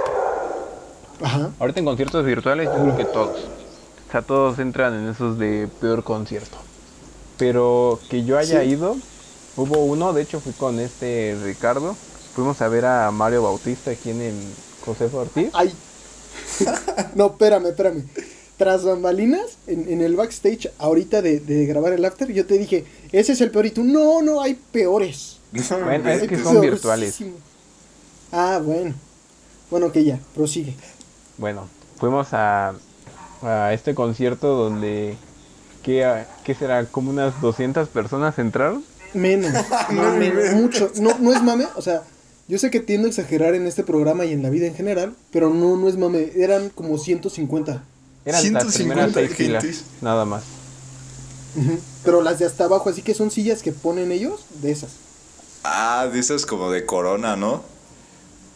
Ajá. 1.22 1.50
Ahorita 1.60 1.80
en 1.80 1.86
conciertos 1.86 2.26
virtuales 2.26 2.68
yo 2.76 2.82
creo 2.82 2.98
que 2.98 3.06
todos. 3.06 3.38
O 4.08 4.12
sea, 4.12 4.22
todos 4.24 4.58
entran 4.58 4.94
en 4.96 5.10
esos 5.10 5.38
de 5.38 5.68
peor 5.82 6.04
concierto. 6.04 6.58
Pero 7.38 8.00
que 8.10 8.24
yo 8.26 8.38
haya 8.40 8.62
Sí. 8.64 8.70
ido, 8.70 8.96
hubo 9.62 9.84
uno, 9.86 10.14
de 10.14 10.22
hecho 10.22 10.40
fui 10.40 10.54
con 10.54 10.80
este 10.80 11.38
Ricardo. 11.44 11.96
Fuimos 12.34 12.62
a 12.62 12.68
ver 12.68 12.86
a 12.86 13.12
Mario 13.12 13.44
Bautista 13.44 13.92
aquí 13.92 14.12
en 14.12 14.22
el 14.22 14.36
Josefa 14.86 15.18
Ortiz. 15.18 15.50
Ay. 15.54 15.74
no, 17.16 17.28
espérame, 17.28 17.68
espérame. 17.68 18.04
Tras 18.58 18.84
bambalinas, 18.84 19.58
en, 19.68 19.90
en 19.90 20.02
el 20.02 20.16
backstage, 20.16 20.72
ahorita 20.78 21.22
de, 21.22 21.40
de 21.40 21.66
grabar 21.66 21.94
el 21.94 22.04
after, 22.06 22.32
yo 22.32 22.46
te 22.46 22.58
dije, 22.58 22.86
ese 23.12 23.34
es 23.34 23.42
el 23.42 23.52
peor. 23.52 23.66
Y 23.66 23.72
tú, 23.72 23.84
no, 23.84 24.22
no, 24.22 24.42
hay 24.42 24.60
peores. 24.72 25.40
No 25.52 25.80
Bueno, 25.80 26.10
es 26.10 26.28
que 26.28 26.38
son 26.38 26.62
virtuales. 26.62 27.20
Ah, 28.32 28.62
bueno. 28.64 28.94
Bueno, 29.72 29.92
que 29.92 30.04
ya, 30.04 30.20
prosigue. 30.36 30.76
Bueno, 31.38 31.68
fuimos 31.98 32.34
a, 32.34 32.74
a 33.42 33.74
este 33.74 33.96
concierto 33.96 34.48
donde... 34.56 35.18
¿qué, 35.84 36.26
¿Qué 36.44 36.56
será? 36.56 36.86
Como 36.86 37.12
unas 37.12 37.40
200 37.42 37.88
personas 37.90 38.38
entraron. 38.40 38.84
Menos, 39.14 39.52
no, 39.92 40.14
menos, 40.14 40.54
mucho. 40.54 40.92
No, 41.02 41.18
no 41.20 41.34
es 41.34 41.42
mame, 41.44 41.66
o 41.76 41.82
sea, 41.82 42.04
yo 42.48 42.58
sé 42.58 42.70
que 42.72 42.80
tiendo 42.80 43.08
a 43.08 43.10
exagerar 43.10 43.56
en 43.56 43.68
este 43.68 43.84
programa 43.84 44.26
y 44.26 44.34
en 44.34 44.42
la 44.44 44.50
vida 44.50 44.66
en 44.68 44.76
general, 44.76 45.14
pero 45.32 45.50
no, 45.54 45.76
no 45.78 45.88
es 45.88 45.98
mame, 45.98 46.32
eran 46.36 46.70
como 46.70 46.98
150. 46.98 47.84
Eran 48.26 48.34
las 48.34 48.42
150 48.42 48.78
primeras 48.78 49.14
seis 49.14 49.36
filas, 49.36 49.84
nada 50.02 50.26
más. 50.26 50.44
Pero 52.04 52.22
las 52.22 52.40
de 52.40 52.46
hasta 52.46 52.66
abajo, 52.66 52.90
así 52.90 53.02
que 53.02 53.14
son 53.14 53.32
sillas 53.32 53.62
que 53.64 53.72
ponen 53.72 54.12
ellos, 54.12 54.46
de 54.62 54.72
esas. 54.72 54.92
Ah, 55.64 56.10
dices 56.14 56.46
como 56.46 56.72
de 56.72 56.86
corona, 56.86 57.36
¿no? 57.36 57.64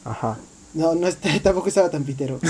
Ajá. 0.05 0.37
No, 0.73 0.95
no 0.95 1.07
está- 1.07 1.29
tampoco 1.43 1.67
estaba 1.69 1.89
tan 1.89 2.03
pitero. 2.03 2.39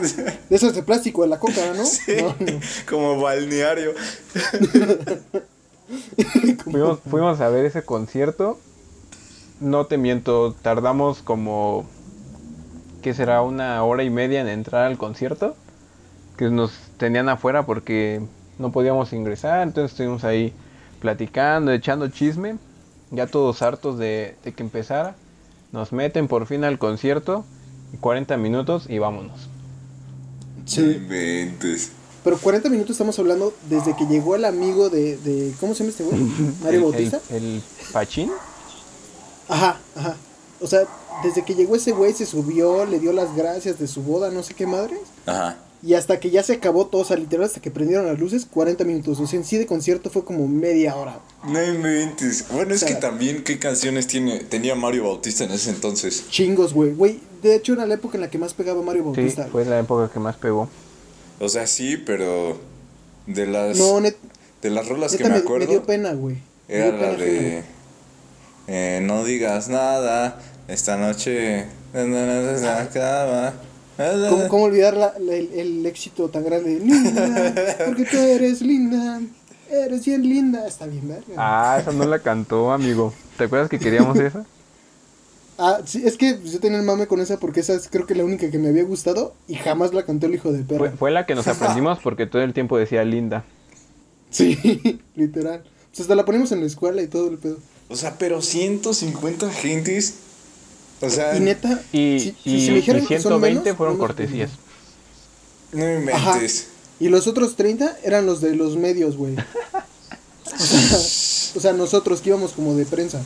De 0.00 0.56
esos 0.56 0.74
de 0.74 0.82
plástico, 0.82 1.20
de 1.20 1.28
la 1.28 1.38
coca, 1.38 1.60
¿no? 1.76 1.84
Sí, 1.84 2.16
No, 2.18 2.28
no. 2.40 2.60
como 2.88 3.20
balneario. 3.20 3.92
Fuimos, 6.64 7.00
fuimos 7.00 7.40
a 7.40 7.48
ver 7.48 7.66
ese 7.66 7.84
concierto. 7.84 8.58
No 9.60 9.86
te 9.86 9.98
miento, 9.98 10.54
tardamos 10.62 11.22
como. 11.22 11.86
¿Qué 13.02 13.14
será? 13.14 13.42
Una 13.42 13.82
hora 13.84 14.02
y 14.04 14.10
media 14.10 14.40
en 14.40 14.48
entrar 14.48 14.84
al 14.84 14.98
concierto. 14.98 15.56
Que 16.36 16.50
nos 16.50 16.72
tenían 16.96 17.28
afuera 17.28 17.66
porque 17.66 18.22
no 18.58 18.72
podíamos 18.72 19.12
ingresar. 19.12 19.62
Entonces 19.62 19.92
estuvimos 19.92 20.24
ahí 20.24 20.52
platicando, 21.00 21.72
echando 21.72 22.08
chisme. 22.08 22.56
Ya 23.10 23.26
todos 23.26 23.60
hartos 23.62 23.98
de, 23.98 24.36
de 24.44 24.52
que 24.52 24.62
empezara. 24.62 25.14
Nos 25.72 25.92
meten 25.92 26.28
por 26.28 26.46
fin 26.46 26.64
al 26.64 26.78
concierto. 26.78 27.44
40 28.00 28.36
minutos 28.36 28.88
y 28.88 28.98
vámonos. 28.98 29.48
No 30.56 30.66
Sí. 30.66 31.02
Pero 32.24 32.38
40 32.38 32.68
minutos 32.68 32.92
estamos 32.92 33.18
hablando 33.18 33.52
desde 33.68 33.96
que 33.96 34.06
llegó 34.06 34.36
el 34.36 34.44
amigo 34.44 34.90
de, 34.90 35.16
de 35.18 35.52
¿cómo 35.60 35.74
se 35.74 35.80
llama 35.80 35.90
este 35.90 36.04
güey? 36.04 36.20
Mario 36.62 36.78
El- 36.78 36.84
Bautista. 36.84 37.20
El, 37.30 37.36
el 37.44 37.62
Pachín. 37.92 38.30
Ajá, 39.48 39.80
ajá. 39.96 40.16
O 40.60 40.66
sea, 40.66 40.80
desde 41.24 41.44
que 41.44 41.54
llegó 41.54 41.76
ese 41.76 41.92
güey 41.92 42.12
se 42.12 42.26
subió, 42.26 42.84
le 42.86 42.98
dio 43.00 43.12
las 43.12 43.34
gracias 43.36 43.78
de 43.78 43.88
su 43.88 44.02
boda, 44.02 44.30
no 44.30 44.42
sé 44.42 44.54
qué 44.54 44.66
madres. 44.66 45.00
Ajá. 45.26 45.58
Y 45.84 45.94
hasta 45.94 46.20
que 46.20 46.30
ya 46.30 46.44
se 46.44 46.52
acabó 46.52 46.86
todo, 46.86 47.02
o 47.02 47.04
sea, 47.04 47.16
literal, 47.16 47.44
hasta 47.46 47.60
que 47.60 47.72
prendieron 47.72 48.06
las 48.06 48.16
luces, 48.16 48.46
40 48.48 48.84
minutos. 48.84 49.18
O 49.18 49.26
sea, 49.26 49.36
en 49.40 49.44
sí 49.44 49.58
de 49.58 49.66
concierto 49.66 50.10
fue 50.10 50.24
como 50.24 50.46
media 50.46 50.94
hora. 50.94 51.18
No 51.44 51.60
inventes. 51.60 52.44
Bueno, 52.52 52.72
es 52.72 52.84
O 52.84 52.86
sea, 52.86 52.94
que 52.94 53.00
también, 53.00 53.42
¿qué 53.42 53.58
canciones 53.58 54.06
tiene, 54.06 54.38
tenía 54.44 54.76
Mario 54.76 55.02
Bautista 55.04 55.42
en 55.42 55.50
ese 55.50 55.70
entonces? 55.70 56.28
Chingos, 56.30 56.72
güey. 56.72 56.94
Güey, 56.94 57.20
de 57.42 57.56
hecho 57.56 57.72
era 57.72 57.84
la 57.84 57.94
época 57.94 58.16
en 58.16 58.20
la 58.20 58.30
que 58.30 58.38
más 58.38 58.54
pegaba 58.54 58.80
Mario 58.80 59.02
Sí, 59.02 59.06
Bautista. 59.06 59.48
fue 59.50 59.64
la 59.64 59.80
época 59.80 60.08
que 60.08 60.20
más 60.20 60.36
pegó. 60.36 60.68
O 61.44 61.48
sea, 61.48 61.66
sí, 61.66 61.96
pero 61.96 62.60
de 63.26 63.46
las 63.46 63.76
no, 63.76 64.00
net, 64.00 64.14
de 64.62 64.70
las 64.70 64.86
rolas 64.88 65.16
que 65.16 65.24
me 65.24 65.30
me, 65.30 65.36
me 65.36 65.40
acuerdo 65.42 65.66
dio 65.66 65.82
pena, 65.82 66.12
güey. 66.12 66.36
Era 66.68 66.84
dio 66.86 66.92
la 66.92 66.98
pena 67.16 67.16
de 67.24 67.62
eh, 68.68 69.00
no 69.02 69.24
digas 69.24 69.68
nada 69.68 70.40
esta 70.68 70.96
noche 70.96 71.66
acaba. 72.80 73.54
¿Cómo, 74.30 74.48
cómo 74.48 74.64
olvidar 74.64 74.96
la- 74.96 75.14
la- 75.18 75.34
el, 75.34 75.50
el 75.52 75.84
éxito 75.86 76.28
tan 76.28 76.44
grande? 76.44 76.78
de 76.78 76.84
Linda, 76.84 77.54
porque 77.86 78.04
tú 78.04 78.16
eres 78.18 78.62
linda. 78.62 79.20
Eres 79.70 80.04
bien 80.04 80.22
linda. 80.22 80.66
Está 80.66 80.86
bien, 80.86 81.08
verga. 81.08 81.34
Ah, 81.36 81.78
esa 81.80 81.92
no 81.92 82.04
la 82.04 82.20
cantó, 82.20 82.72
amigo. 82.72 83.12
¿Te 83.36 83.44
acuerdas 83.44 83.68
que 83.68 83.78
queríamos 83.78 84.16
esa? 84.18 84.44
Ah, 85.58 85.80
sí, 85.84 86.02
es 86.04 86.16
que 86.16 86.38
yo 86.44 86.60
tenía 86.60 86.78
el 86.78 86.84
mame 86.84 87.06
con 87.06 87.20
esa 87.20 87.38
porque 87.38 87.60
esa 87.60 87.74
es 87.74 87.88
creo 87.88 88.06
que 88.06 88.14
la 88.14 88.24
única 88.24 88.50
que 88.50 88.58
me 88.58 88.68
había 88.68 88.84
gustado 88.84 89.34
y 89.48 89.54
jamás 89.54 89.92
la 89.94 90.04
cantó 90.04 90.26
el 90.26 90.34
hijo 90.34 90.50
de 90.52 90.64
Fue, 90.64 90.78
perra. 90.78 90.96
fue 90.96 91.10
la 91.10 91.26
que 91.26 91.34
nos 91.34 91.46
aprendimos 91.48 91.98
porque 92.02 92.26
todo 92.26 92.42
el 92.42 92.52
tiempo 92.54 92.78
decía 92.78 93.04
linda. 93.04 93.44
Sí, 94.30 95.00
literal. 95.14 95.62
Pues 95.90 96.00
hasta 96.00 96.14
la 96.14 96.24
ponemos 96.24 96.50
en 96.52 96.60
la 96.60 96.66
escuela 96.66 97.02
y 97.02 97.06
todo 97.06 97.28
el 97.28 97.36
pedo. 97.38 97.58
O 97.88 97.96
sea, 97.96 98.16
pero 98.18 98.40
150 98.40 99.50
gentes. 99.50 100.14
O 101.02 101.10
sea, 101.10 101.36
Y 101.36 101.40
neta, 101.40 101.82
Y, 101.92 102.18
si, 102.20 102.36
y, 102.44 102.60
si 102.64 102.70
me 102.70 102.76
dijeran 102.76 103.02
y 103.02 103.06
que 103.06 103.20
son 103.20 103.32
120 103.40 103.60
menos, 103.62 103.76
fueron 103.76 103.94
no 103.98 104.02
me 104.02 104.06
cortesías. 104.06 104.50
no 105.72 105.84
Ajá. 105.84 106.30
inventes. 106.30 106.68
Y 107.00 107.08
los 107.08 107.26
otros 107.26 107.56
30 107.56 107.98
eran 108.04 108.24
los 108.24 108.40
de 108.40 108.54
los 108.56 108.76
medios, 108.76 109.16
güey. 109.16 109.36
O 110.44 110.58
sea, 110.64 110.98
o 111.56 111.60
sea, 111.60 111.72
nosotros 111.72 112.20
que 112.20 112.28
íbamos 112.30 112.52
como 112.52 112.74
de 112.74 112.84
prensa. 112.84 113.22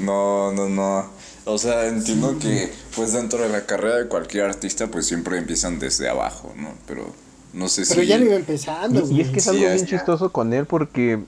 No, 0.00 0.50
no, 0.52 0.68
no. 0.68 1.06
O 1.46 1.58
sea, 1.58 1.86
entiendo 1.88 2.38
que 2.38 2.72
pues 2.96 3.12
dentro 3.12 3.42
de 3.42 3.50
la 3.50 3.66
carrera 3.66 3.96
de 3.96 4.06
cualquier 4.08 4.44
artista 4.44 4.86
pues 4.86 5.06
siempre 5.06 5.36
empiezan 5.38 5.78
desde 5.78 6.08
abajo, 6.08 6.52
¿no? 6.56 6.70
Pero 6.86 7.06
no 7.52 7.68
sé 7.68 7.84
Pero 7.88 8.00
si... 8.00 8.06
ya 8.06 8.18
lo 8.18 8.24
iba 8.24 8.34
empezando, 8.36 9.06
Y, 9.10 9.16
y 9.16 9.20
es 9.20 9.28
que 9.28 9.38
es 9.38 9.44
Sí, 9.44 9.50
algo 9.50 9.66
es- 9.66 9.74
bien 9.74 9.86
chistoso 9.86 10.32
con 10.32 10.52
él 10.54 10.64
porque, 10.64 11.20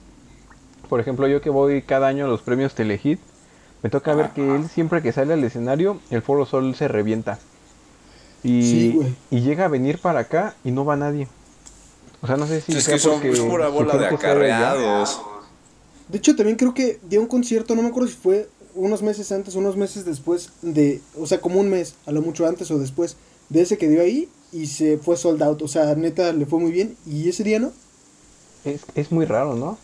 por 0.89 0.99
ejemplo, 0.99 1.27
yo 1.27 1.39
que 1.41 1.51
voy 1.51 1.83
cada 1.83 2.07
año 2.07 2.25
a 2.25 2.27
los 2.27 2.41
premios 2.41 2.73
Telehit, 2.73 3.19
me 3.83 3.89
toca 3.91 4.15
ver 4.15 4.31
que 4.31 4.55
él 4.55 4.67
siempre 4.73 5.03
que 5.03 5.11
sale 5.11 5.33
al 5.33 5.43
escenario, 5.43 5.99
el 6.09 6.23
Foro 6.23 6.47
Sol 6.47 6.73
se 6.75 6.87
revienta. 6.87 7.37
Y, 8.43 8.63
Sí, 8.63 8.91
güey. 8.95 9.15
y 9.29 9.41
llega 9.41 9.65
a 9.65 9.67
venir 9.67 9.99
para 9.99 10.21
acá 10.21 10.55
y 10.63 10.71
no 10.71 10.83
va 10.83 10.95
nadie. 10.95 11.27
O 12.21 12.27
sea, 12.27 12.37
no 12.37 12.47
sé 12.47 12.61
si 12.61 12.71
es 12.75 12.83
sea 12.83 12.95
que 12.95 12.99
son 12.99 13.21
pura 13.47 13.67
bola 13.67 13.95
de 13.97 14.07
acarreados. 14.07 15.21
De 16.07 16.17
hecho, 16.17 16.35
también 16.35 16.57
creo 16.57 16.73
que 16.73 16.99
dio 17.03 17.21
un 17.21 17.27
concierto, 17.27 17.75
no 17.75 17.83
me 17.83 17.89
acuerdo 17.89 18.09
si 18.09 18.15
fue 18.15 18.49
unos 18.77 19.01
meses 19.01 19.31
antes 19.31 19.55
unos 19.55 19.75
meses 19.75 20.05
después 20.05 20.49
de, 20.61 21.01
o 21.19 21.25
sea, 21.27 21.41
como 21.41 21.59
un 21.59 21.69
mes, 21.69 21.95
a 22.05 22.11
lo 22.11 22.21
mucho 22.21 22.45
antes 22.47 22.69
o 22.71 22.77
después 22.79 23.15
de 23.49 23.61
ese 23.61 23.77
que 23.77 23.89
dio 23.89 24.01
ahí 24.01 24.29
y 24.51 24.67
se 24.67 24.97
fue 24.97 25.17
sold 25.17 25.41
out, 25.43 25.61
o 25.61 25.67
sea, 25.67 25.93
neta 25.95 26.31
le 26.31 26.45
fue 26.45 26.59
muy 26.59 26.71
bien 26.71 26.95
y 27.05 27.27
ese 27.29 27.43
día 27.43 27.59
no. 27.59 27.71
Es, 28.63 28.81
es 28.95 29.11
muy 29.11 29.25
raro, 29.25 29.55
¿no? 29.55 29.77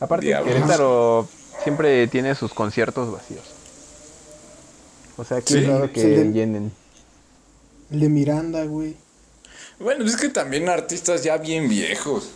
Aparte, 0.00 0.26
Diablos. 0.26 0.54
Querétaro 0.54 1.28
siempre 1.62 2.06
tiene 2.08 2.34
sus 2.34 2.52
conciertos 2.54 3.12
vacíos. 3.12 3.44
O 5.16 5.24
sea, 5.24 5.40
que 5.42 5.52
Sí, 5.52 5.58
es 5.58 5.66
raro 5.68 5.92
que 5.92 6.02
de- 6.02 6.32
llenen. 6.32 6.72
El 7.90 8.00
de 8.00 8.08
Miranda, 8.08 8.64
güey. 8.64 8.96
Bueno, 9.78 10.04
es 10.04 10.16
que 10.16 10.28
también 10.28 10.68
artistas 10.68 11.22
ya 11.24 11.36
bien 11.38 11.68
viejos. 11.68 12.30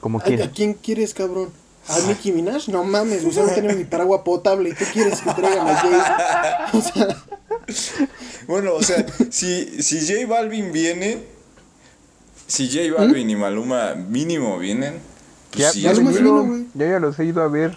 Como 0.00 0.18
¿A, 0.18 0.22
quién. 0.22 0.42
a 0.42 0.50
quién 0.50 0.74
quieres, 0.74 1.12
cabrón? 1.12 1.50
¿A 1.88 1.98
Nicki 2.06 2.32
Minaj? 2.32 2.68
No 2.68 2.84
mames, 2.84 3.24
o 3.24 3.32
sea, 3.32 3.44
no 3.44 3.52
tiene 3.52 3.74
mi 3.74 3.84
paraguas 3.84 4.22
potable 4.24 4.70
y 4.70 4.74
tú 4.74 4.84
quieres 4.92 5.20
que 5.20 5.30
traigan 5.32 5.66
a 5.66 5.74
Jay. 5.76 6.00
O 6.72 6.80
sea, 6.80 7.24
Bueno, 8.46 8.74
o 8.74 8.82
sea, 8.82 9.04
si, 9.30 9.82
si 9.82 10.00
J 10.00 10.26
Balvin 10.26 10.72
viene, 10.72 11.24
si 12.46 12.68
J 12.68 12.94
Balvin 12.96 13.30
y 13.30 13.36
Maluma 13.36 13.94
mínimo 13.94 14.58
vienen, 14.58 15.00
pues 15.50 15.62
Ya, 15.64 15.70
sí, 15.72 15.80
ya 15.80 15.92
vino, 15.92 16.66
yo 16.74 16.86
ya 16.86 17.00
los 17.00 17.18
he 17.18 17.24
ido 17.24 17.42
a 17.42 17.48
ver. 17.48 17.76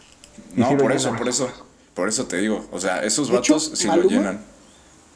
No, 0.56 0.78
por 0.78 0.92
eso, 0.92 1.06
llenan. 1.06 1.20
por 1.20 1.30
eso. 1.30 1.50
Por 1.94 2.10
eso 2.10 2.26
te 2.26 2.38
digo. 2.38 2.66
O 2.72 2.80
sea, 2.80 3.04
esos 3.04 3.30
De 3.30 3.38
hecho, 3.38 3.54
vatos 3.54 3.72
sí 3.76 3.88
lo 3.88 4.04
llenan. 4.04 4.42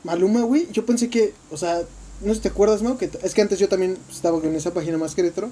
Maluma, 0.03 0.41
güey, 0.41 0.67
yo 0.72 0.86
pensé 0.86 1.10
que, 1.10 1.34
o 1.51 1.58
sea, 1.58 1.82
no 2.22 2.29
sé 2.29 2.36
si 2.36 2.41
te 2.41 2.50
acuerdas, 2.50 2.82
¿no? 2.82 2.98
Que 2.98 3.10
es 3.24 3.34
que 3.34 3.41
antes 3.41 3.60
yo 3.60 3.67
también 3.67 3.98
estaba 4.10 4.38
en 4.39 4.56
esa 4.56 4.74
página 4.74 4.98
más 4.98 5.15
Querétaro. 5.15 5.50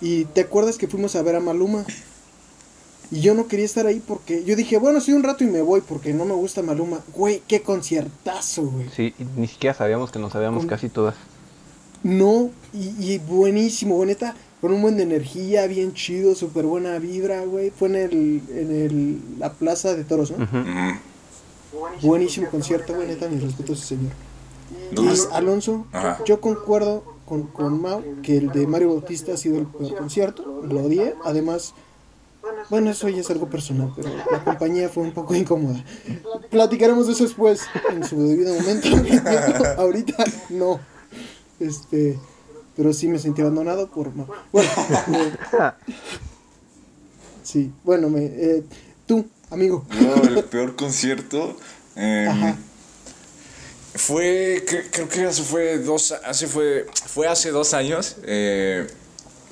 Y 0.00 0.24
te 0.26 0.42
acuerdas 0.42 0.76
que 0.76 0.88
fuimos 0.88 1.14
a 1.16 1.22
ver 1.22 1.36
a 1.36 1.40
Maluma. 1.40 1.84
Y 3.10 3.20
yo 3.20 3.34
no 3.34 3.46
quería 3.46 3.64
estar 3.66 3.86
ahí 3.86 4.02
porque 4.06 4.44
yo 4.44 4.56
dije, 4.56 4.78
bueno, 4.78 5.00
sí, 5.00 5.12
un 5.12 5.22
rato 5.22 5.44
y 5.44 5.46
me 5.46 5.60
voy 5.62 5.80
porque 5.82 6.12
no 6.14 6.24
me 6.24 6.34
gusta 6.34 6.62
Maluma. 6.62 7.00
Güey, 7.14 7.42
qué 7.46 7.62
conciertazo, 7.62 8.62
güey. 8.66 8.88
Sí, 8.94 9.14
ni 9.36 9.46
siquiera 9.46 9.74
sabíamos 9.74 10.10
que 10.10 10.18
nos 10.18 10.32
sabíamos 10.32 10.60
Con- 10.60 10.68
casi 10.68 10.88
todas. 10.88 11.14
No, 12.02 12.50
y, 12.72 13.12
y 13.12 13.18
buenísimo, 13.18 13.96
güey, 13.96 14.08
neta, 14.08 14.34
con 14.60 14.72
un 14.74 14.82
buen 14.82 14.96
de 14.96 15.04
energía, 15.04 15.66
bien 15.66 15.94
chido, 15.94 16.34
súper 16.34 16.64
buena 16.66 16.98
vibra, 16.98 17.42
güey. 17.44 17.70
Fue 17.70 17.88
en 17.88 17.94
el, 17.96 18.42
en 18.50 18.70
el, 18.72 19.20
la 19.38 19.52
plaza 19.52 19.94
de 19.94 20.04
toros, 20.04 20.30
¿no? 20.36 20.46
Buenísimo 22.02 22.48
concierto, 22.50 22.94
güey, 22.94 23.08
neta, 23.08 23.28
mis 23.28 23.42
respetos, 23.42 23.80
señor. 23.80 24.12
¿Dónde 24.92 25.10
Y 25.12 25.14
es? 25.14 25.28
Alonso, 25.32 25.86
Ajá. 25.92 26.18
yo 26.24 26.40
concuerdo 26.40 27.04
con, 27.26 27.44
con 27.48 27.80
Mau 27.80 28.02
que 28.22 28.36
el 28.36 28.50
de 28.50 28.66
Mario 28.66 28.88
Bautista 28.88 29.32
ha 29.34 29.36
sido 29.36 29.58
el 29.58 29.66
peor 29.66 29.96
concierto, 29.96 30.62
lo 30.66 30.82
odié, 30.84 31.14
además, 31.24 31.74
bueno, 32.70 32.90
eso 32.90 33.08
ya 33.08 33.20
es 33.20 33.30
algo 33.30 33.48
personal, 33.48 33.92
pero 33.94 34.08
la 34.30 34.42
compañía 34.44 34.88
fue 34.88 35.02
un 35.02 35.12
poco 35.12 35.34
incómoda. 35.36 35.82
Platicaremos 36.50 37.06
de 37.06 37.12
eso 37.12 37.24
después, 37.24 37.62
en 37.90 38.04
su 38.04 38.20
debido 38.28 38.54
momento, 38.54 38.88
ahorita 39.78 40.24
no, 40.50 40.80
este, 41.60 42.18
pero 42.76 42.92
sí 42.92 43.08
me 43.08 43.18
sentí 43.18 43.42
abandonado 43.42 43.88
por. 43.90 44.10
Bueno, 44.12 44.28
eh, 45.12 45.72
sí, 47.42 47.72
bueno, 47.84 48.08
me, 48.08 48.24
eh, 48.24 48.64
tú, 49.06 49.26
amigo, 49.50 49.84
No, 50.00 50.24
el 50.24 50.44
peor 50.44 50.74
concierto. 50.76 51.56
eh, 51.96 52.26
Ajá. 52.28 52.56
fue, 53.94 54.64
cre- 54.66 54.88
creo 54.90 55.08
que 55.08 55.24
hace 55.24 55.42
fue 55.42 55.78
dos, 55.78 56.12
hace 56.24 56.46
fue, 56.46 56.86
fue 57.06 57.28
hace 57.28 57.50
dos 57.50 57.74
años. 57.74 58.16
eh, 58.24 58.86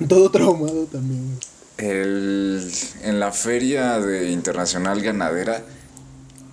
todo 0.09 0.29
traumado 0.31 0.85
también. 0.85 1.39
El, 1.83 2.71
en 3.03 3.19
la 3.19 3.31
feria 3.31 3.99
de 3.99 4.31
internacional 4.31 5.01
ganadera, 5.01 5.63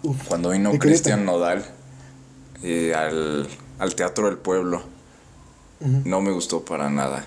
Uf, 0.02 0.26
cuando 0.26 0.50
vino 0.50 0.78
Cristian. 0.78 1.24
Nodal 1.24 1.64
eh, 2.62 2.94
al, 2.94 3.48
al 3.78 3.94
Teatro 3.94 4.26
del 4.26 4.38
Pueblo, 4.38 4.82
no 5.80 6.20
me 6.20 6.30
gustó 6.30 6.64
para 6.64 6.90
nada. 6.90 7.24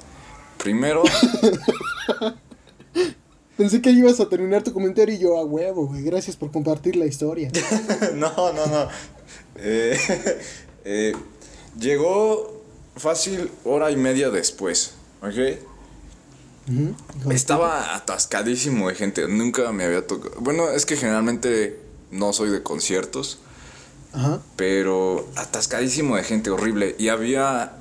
Primero, 0.58 1.04
Pensé 3.58 3.82
que 3.82 3.92
ibas 3.92 4.20
a 4.20 4.28
terminar 4.28 4.64
tu 4.64 4.74
comentario 4.74 5.14
y 5.14 5.20
yo 5.20 5.38
a 5.38 5.46
huevo, 5.46 5.88
güey. 5.88 6.02
Gracias 6.02 6.36
por 6.36 6.52
compartir 6.52 6.96
la 6.96 7.06
historia. 7.06 7.52
no, 8.16 8.52
no, 8.52 8.66
no. 8.66 8.88
Eh, 9.58 9.98
eh, 10.86 11.14
llegó 11.80 12.64
fácil 12.96 13.52
hora 13.64 13.92
y 13.92 13.96
media 13.96 14.32
después, 14.32 14.96
¿ok? 15.22 15.60
Estaba 17.30 17.96
atascadísimo 17.96 18.88
de 18.90 18.96
gente, 18.96 19.28
nunca 19.28 19.72
me 19.72 19.84
había 19.86 20.06
tocado. 20.08 20.36
Bueno, 20.40 20.70
es 20.70 20.86
que 20.86 20.96
generalmente 20.96 21.80
no 22.12 22.32
soy 22.34 22.50
de 22.50 22.64
conciertos. 22.64 23.40
Ajá. 24.16 24.40
pero 24.58 25.28
atascadísimo 25.36 26.16
de 26.18 26.24
gente, 26.24 26.52
horrible. 26.52 26.96
Y 27.00 27.08
había 27.10 27.72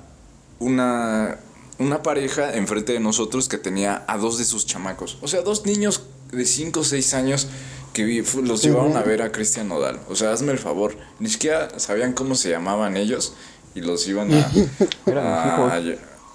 una, 0.61 1.37
una 1.79 2.03
pareja 2.03 2.55
enfrente 2.55 2.95
de 2.95 3.01
nosotros 3.01 3.51
que 3.51 3.59
tenía 3.59 4.03
a 4.09 4.17
dos 4.17 4.39
de 4.39 4.45
sus 4.47 4.65
chamacos. 4.65 5.19
O 5.21 5.29
sea, 5.29 5.43
dos 5.43 5.67
niños 5.67 6.05
de 6.33 6.47
5 6.47 6.81
o 6.81 6.85
6 6.85 7.13
años 7.13 7.49
que 7.93 8.05
vi- 8.05 8.23
los 8.43 8.63
llevaron 8.63 8.97
a 8.97 9.03
ver 9.03 9.21
a 9.21 9.31
Cristian 9.31 9.69
Nodal. 9.69 10.01
O 10.09 10.17
sea, 10.17 10.33
hazme 10.33 10.53
el 10.53 10.59
favor. 10.59 10.97
Ni 11.19 11.29
siquiera 11.29 11.79
sabían 11.79 12.15
cómo 12.15 12.35
se 12.35 12.49
llamaban 12.49 12.97
ellos 12.97 13.35
y 13.75 13.83
los 13.83 14.09
iban 14.09 14.33
a... 14.33 14.51
A-. 15.07 15.67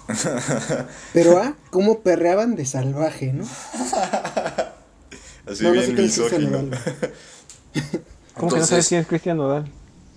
Pero, 1.12 1.38
ah, 1.38 1.54
cómo 1.70 2.00
perreaban 2.00 2.56
de 2.56 2.64
salvaje, 2.66 3.32
¿no? 3.32 3.44
Así 5.46 5.62
no, 5.62 5.68
no 5.68 5.72
bien 5.72 5.86
sé 5.86 5.94
qué 5.94 6.04
es 6.04 6.18
Cristian 6.18 6.42
misógino. 6.42 6.62
Nodal. 6.62 6.80
¿Cómo 8.34 8.52
que 8.52 8.58
no 8.60 8.66
sabes 8.66 8.70
Entonces- 8.70 8.88
quién 8.88 9.00
es 9.02 9.06
Cristian 9.06 9.36
Nodal? 9.38 9.70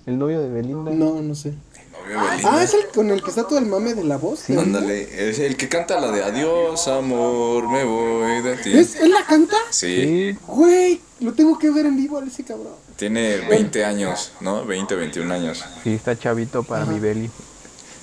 ¿El 0.05 0.17
novio 0.17 0.41
de 0.41 0.49
Belinda? 0.49 0.91
No, 0.91 1.21
no 1.21 1.35
sé. 1.35 1.49
Novio 1.93 2.19
de 2.19 2.29
Belinda. 2.29 2.49
Ah, 2.53 2.63
es 2.63 2.73
el 2.73 2.87
con 2.93 3.09
el 3.11 3.21
que 3.23 3.29
está 3.29 3.47
todo 3.47 3.59
el 3.59 3.65
mame 3.65 3.93
de 3.93 4.03
la 4.03 4.17
voz. 4.17 4.39
Sí. 4.41 4.53
¿no? 4.53 4.61
Ándale, 4.61 5.29
es 5.29 5.39
el 5.39 5.55
que 5.57 5.69
canta 5.69 5.99
la 5.99 6.11
de 6.11 6.23
Adiós, 6.23 6.87
amor, 6.87 7.69
me 7.69 7.83
voy 7.83 8.41
de 8.41 8.57
ti. 8.57 8.73
¿Es, 8.77 8.95
¿Él 8.95 9.11
la 9.11 9.25
canta? 9.25 9.55
Sí, 9.69 10.31
Sí, 10.33 10.37
Güey, 10.47 11.01
lo 11.19 11.33
tengo 11.33 11.57
que 11.59 11.69
ver 11.69 11.85
en 11.85 11.95
vivo 11.97 12.17
a 12.19 12.25
ese 12.25 12.43
cabrón. 12.43 12.73
tiene 12.97 13.37
20 13.47 13.85
años, 13.85 14.31
¿no? 14.41 14.65
20, 14.65 14.95
21 14.95 15.33
años. 15.33 15.63
sí, 15.83 15.93
está 15.93 16.17
chavito 16.17 16.63
para 16.63 16.85
mi 16.85 16.99
Beli. 16.99 17.29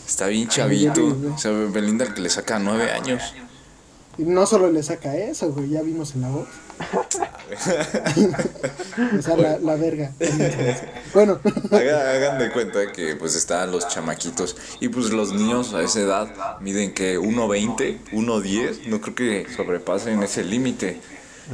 Está 0.08 0.26
bien 0.26 0.48
chavito. 0.48 1.14
vi. 1.14 1.26
O 1.26 1.38
sea, 1.38 1.52
Belinda 1.52 2.04
el 2.06 2.14
que 2.14 2.22
le 2.22 2.30
saca 2.30 2.58
9 2.58 2.90
años. 2.90 3.22
Y 4.16 4.22
no 4.24 4.46
solo 4.46 4.72
le 4.72 4.82
saca 4.82 5.14
eso, 5.16 5.52
güey, 5.52 5.68
ya 5.68 5.82
vimos 5.82 6.14
en 6.16 6.22
la 6.22 6.28
voz. 6.30 6.48
o 9.18 9.22
sea, 9.22 9.36
la, 9.36 9.58
la 9.58 9.74
verga. 9.76 10.12
Bueno, 11.14 11.38
Haga- 11.70 12.10
hagan 12.12 12.38
de 12.38 12.50
cuenta 12.50 12.92
que 12.92 13.16
pues 13.16 13.34
están 13.36 13.70
los 13.70 13.88
chamaquitos 13.88 14.56
y 14.80 14.88
pues 14.88 15.10
los 15.10 15.32
niños 15.32 15.74
a 15.74 15.82
esa 15.82 16.00
edad 16.00 16.58
miden 16.60 16.94
que 16.94 17.18
1.20, 17.18 18.10
1.10, 18.12 18.86
no 18.86 19.00
creo 19.00 19.14
que 19.14 19.46
sobrepasen 19.54 20.22
ese 20.22 20.44
límite. 20.44 21.00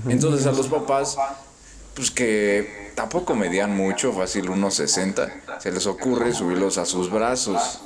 Entonces 0.09 0.47
a 0.47 0.53
los 0.53 0.69
papás, 0.69 1.17
pues 1.95 2.11
que 2.11 2.91
tampoco 2.95 3.35
medían 3.35 3.77
mucho, 3.77 4.13
fácil 4.13 4.49
1.60, 4.49 5.61
se 5.61 5.73
les 5.73 5.87
ocurre 5.87 6.33
subirlos 6.33 6.79
a 6.79 6.87
sus 6.87 7.11
brazos 7.11 7.81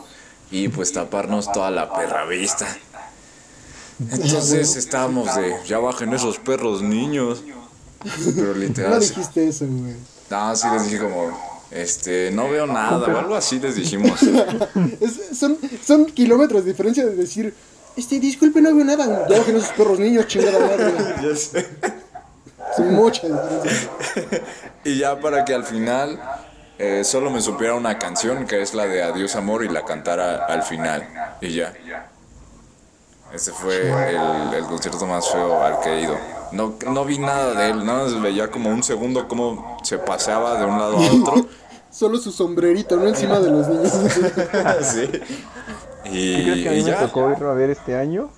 y 0.51 0.69
pues 0.69 0.93
taparnos 0.93 1.51
toda 1.53 1.71
la 1.71 1.93
perra 1.93 2.25
vista. 2.25 2.67
Entonces 4.11 4.77
estábamos 4.77 5.35
de, 5.35 5.57
ya 5.67 5.79
bajen 5.79 6.13
esos 6.15 6.39
perros 6.39 6.83
niños. 6.83 7.43
Pero 8.37 8.53
no 8.53 8.55
literal, 8.55 9.03
sí- 9.03 9.09
dijiste 9.11 9.49
eso, 9.49 9.67
güey. 9.67 9.95
no, 10.31 10.55
sí 10.57 10.67
les 10.73 10.85
dije 10.85 10.99
como, 11.01 11.37
este, 11.73 12.31
no 12.31 12.49
veo 12.49 12.65
nada 12.67 12.99
o 13.13 13.19
algo 13.19 13.35
así 13.35 13.59
les 13.59 13.75
dijimos. 13.75 14.21
Es- 15.01 15.37
son, 15.37 15.59
son 15.85 16.07
kilómetros 16.07 16.65
de 16.65 16.71
diferencia 16.71 17.05
de 17.05 17.17
decir, 17.17 17.53
este, 17.97 18.21
disculpe, 18.21 18.61
no 18.61 18.73
veo 18.75 18.85
nada. 18.85 19.27
Ya 19.29 19.39
bajen 19.39 19.57
esos 19.57 19.71
perros 19.71 19.99
niños, 19.99 20.27
chingada 20.29 20.61
madre. 20.61 20.93
Ya 21.29 21.37
sé. 21.37 21.67
Son 22.77 22.95
mucha 22.95 23.23
diferencia. 23.27 23.91
Y 24.85 24.97
ya 24.99 25.19
para 25.21 25.45
que 25.45 25.53
al 25.55 25.65
final 25.65 26.19
eh, 26.79 27.05
solo 27.05 27.31
me 27.31 27.41
supiera 27.41 27.75
una 27.75 27.99
canción 27.99 28.47
que 28.47 28.63
es 28.63 28.75
la 28.75 28.87
de 28.87 29.03
Adiós 29.03 29.35
Amor 29.37 29.65
y 29.65 29.69
la 29.69 29.85
cantara 29.85 30.47
al 30.47 30.63
final. 30.63 31.09
Y 31.41 31.55
ya. 31.55 31.75
Ese 33.33 33.53
fue 33.53 33.91
el, 33.91 34.55
el 34.55 34.65
concierto 34.65 35.07
más 35.07 35.31
feo 35.31 35.63
al 35.63 35.81
que 35.81 35.91
he 35.91 36.03
ido. 36.03 36.17
No, 36.53 36.75
no 36.91 37.05
vi 37.05 37.19
nada 37.19 37.55
de 37.55 37.71
él, 37.71 37.85
nada 37.85 38.05
más 38.05 38.21
veía 38.23 38.51
como 38.51 38.71
un 38.71 38.83
segundo 38.83 39.29
cómo 39.29 39.77
se 39.83 39.99
paseaba 39.99 40.59
de 40.59 40.65
un 40.65 40.79
lado 40.79 40.97
a 40.97 41.01
otro. 41.01 41.47
Solo 41.91 42.19
su 42.19 42.31
sombrerito, 42.33 42.97
¿no? 42.97 43.09
Encima 43.09 43.41
de 43.41 43.51
los 43.51 43.69
niños. 43.69 43.93
sí. 44.83 45.11
Y, 46.05 46.37
¿Qué 46.37 46.43
crees 46.45 46.63
que 46.63 46.69
a 46.69 46.73
mí 46.73 46.79
y 46.79 46.85
me 46.85 46.91
ya. 46.91 47.01
tocó 47.01 47.31
irlo 47.31 47.51
a 47.51 47.55
ver 47.55 47.71
este 47.71 47.97
año? 47.97 48.31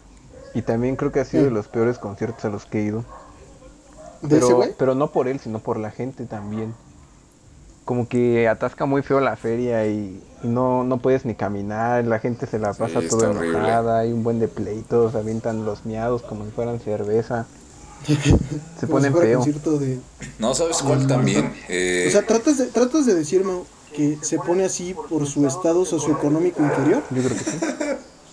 Y 0.55 0.63
también 0.63 0.97
creo 0.97 1.13
que 1.13 1.21
ha 1.21 1.25
sido 1.25 1.45
de 1.45 1.51
los 1.51 1.69
peores 1.69 1.99
conciertos 1.99 2.45
a 2.45 2.49
los 2.49 2.65
que 2.65 2.81
he 2.81 2.83
ido. 2.85 3.05
¿De 4.23 4.39
ese 4.39 4.47
Pero, 4.47 4.75
pero 4.77 4.95
no 4.95 5.13
por 5.13 5.29
él, 5.29 5.41
sino 5.41 5.59
por 5.61 5.79
la 5.79 5.91
gente 5.91 6.27
también. 6.27 6.75
Como 7.91 8.07
que 8.07 8.47
atasca 8.47 8.87
muy 8.87 9.03
feo 9.03 9.19
la 9.19 9.35
feria 9.35 9.85
y, 9.85 10.23
y 10.45 10.47
no, 10.47 10.85
no 10.85 10.99
puedes 10.99 11.25
ni 11.25 11.35
caminar, 11.35 12.07
la 12.07 12.21
gente 12.21 12.47
se 12.47 12.61
la 12.61 12.73
pasa 12.73 13.01
Sí, 13.01 13.09
toda 13.09 13.33
enojada, 13.33 13.99
hay 13.99 14.13
un 14.13 14.23
buen 14.23 14.39
de 14.39 14.47
pleitos, 14.47 15.17
avientan 15.17 15.65
los 15.65 15.85
miados 15.85 16.23
como 16.23 16.45
si 16.45 16.53
fueran 16.53 16.79
cerveza. 16.79 17.47
Se 18.79 18.87
ponen 18.87 19.13
feo. 19.13 19.45
de... 19.45 19.99
No, 20.39 20.55
¿sabes 20.55 20.77
cuál 20.83 21.09
también? 21.09 21.53
Eh, 21.69 22.05
O 22.07 22.13
sea, 22.13 22.25
tratas 22.25 22.59
de, 22.59 22.67
tratas 22.67 23.07
de 23.07 23.15
decirme 23.17 23.55
que 23.93 24.19
se 24.23 24.39
pone 24.39 24.67
así 24.67 24.95
por 25.09 25.27
su 25.27 25.45
estado 25.49 25.85
socioeconómico 25.85 26.63
inferior. 26.63 27.03
Yo 27.11 27.23
creo 27.25 27.37
que 27.37 27.45
sí. 27.45 27.59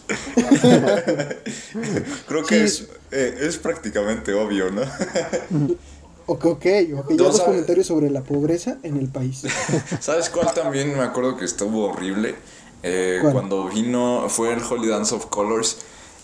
creo 2.27 2.45
que 2.45 2.67
sí. 2.67 2.83
es, 2.83 2.89
eh, 3.09 3.37
es 3.41 3.57
prácticamente 3.57 4.35
obvio, 4.35 4.69
¿no? 4.69 4.83
Ok, 6.27 6.45
ok, 6.45 6.65
ok. 6.99 7.11
Ya 7.13 7.31
sabe- 7.31 7.45
comentarios 7.45 7.87
sobre 7.87 8.09
la 8.09 8.21
pobreza 8.21 8.77
en 8.83 8.97
el 8.97 9.07
país. 9.07 9.43
¿Sabes 9.99 10.29
cuál 10.29 10.53
también 10.53 10.95
me 10.95 11.03
acuerdo 11.03 11.37
que 11.37 11.45
estuvo 11.45 11.85
horrible? 11.91 12.35
Eh, 12.83 13.19
¿Cuál? 13.21 13.33
cuando 13.33 13.67
vino, 13.69 14.25
fue 14.29 14.53
el 14.53 14.61
Holy 14.61 14.87
Dance 14.89 15.15
of 15.15 15.25
Colors, 15.27 15.77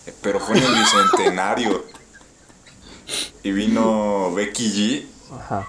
eh, 0.06 0.14
pero 0.20 0.38
fue 0.40 0.56
en 0.58 0.62
el 0.64 0.72
bicentenario. 0.74 1.84
y 3.42 3.52
vino 3.52 4.32
Becky 4.34 4.70
G, 5.30 5.36
Ajá, 5.38 5.66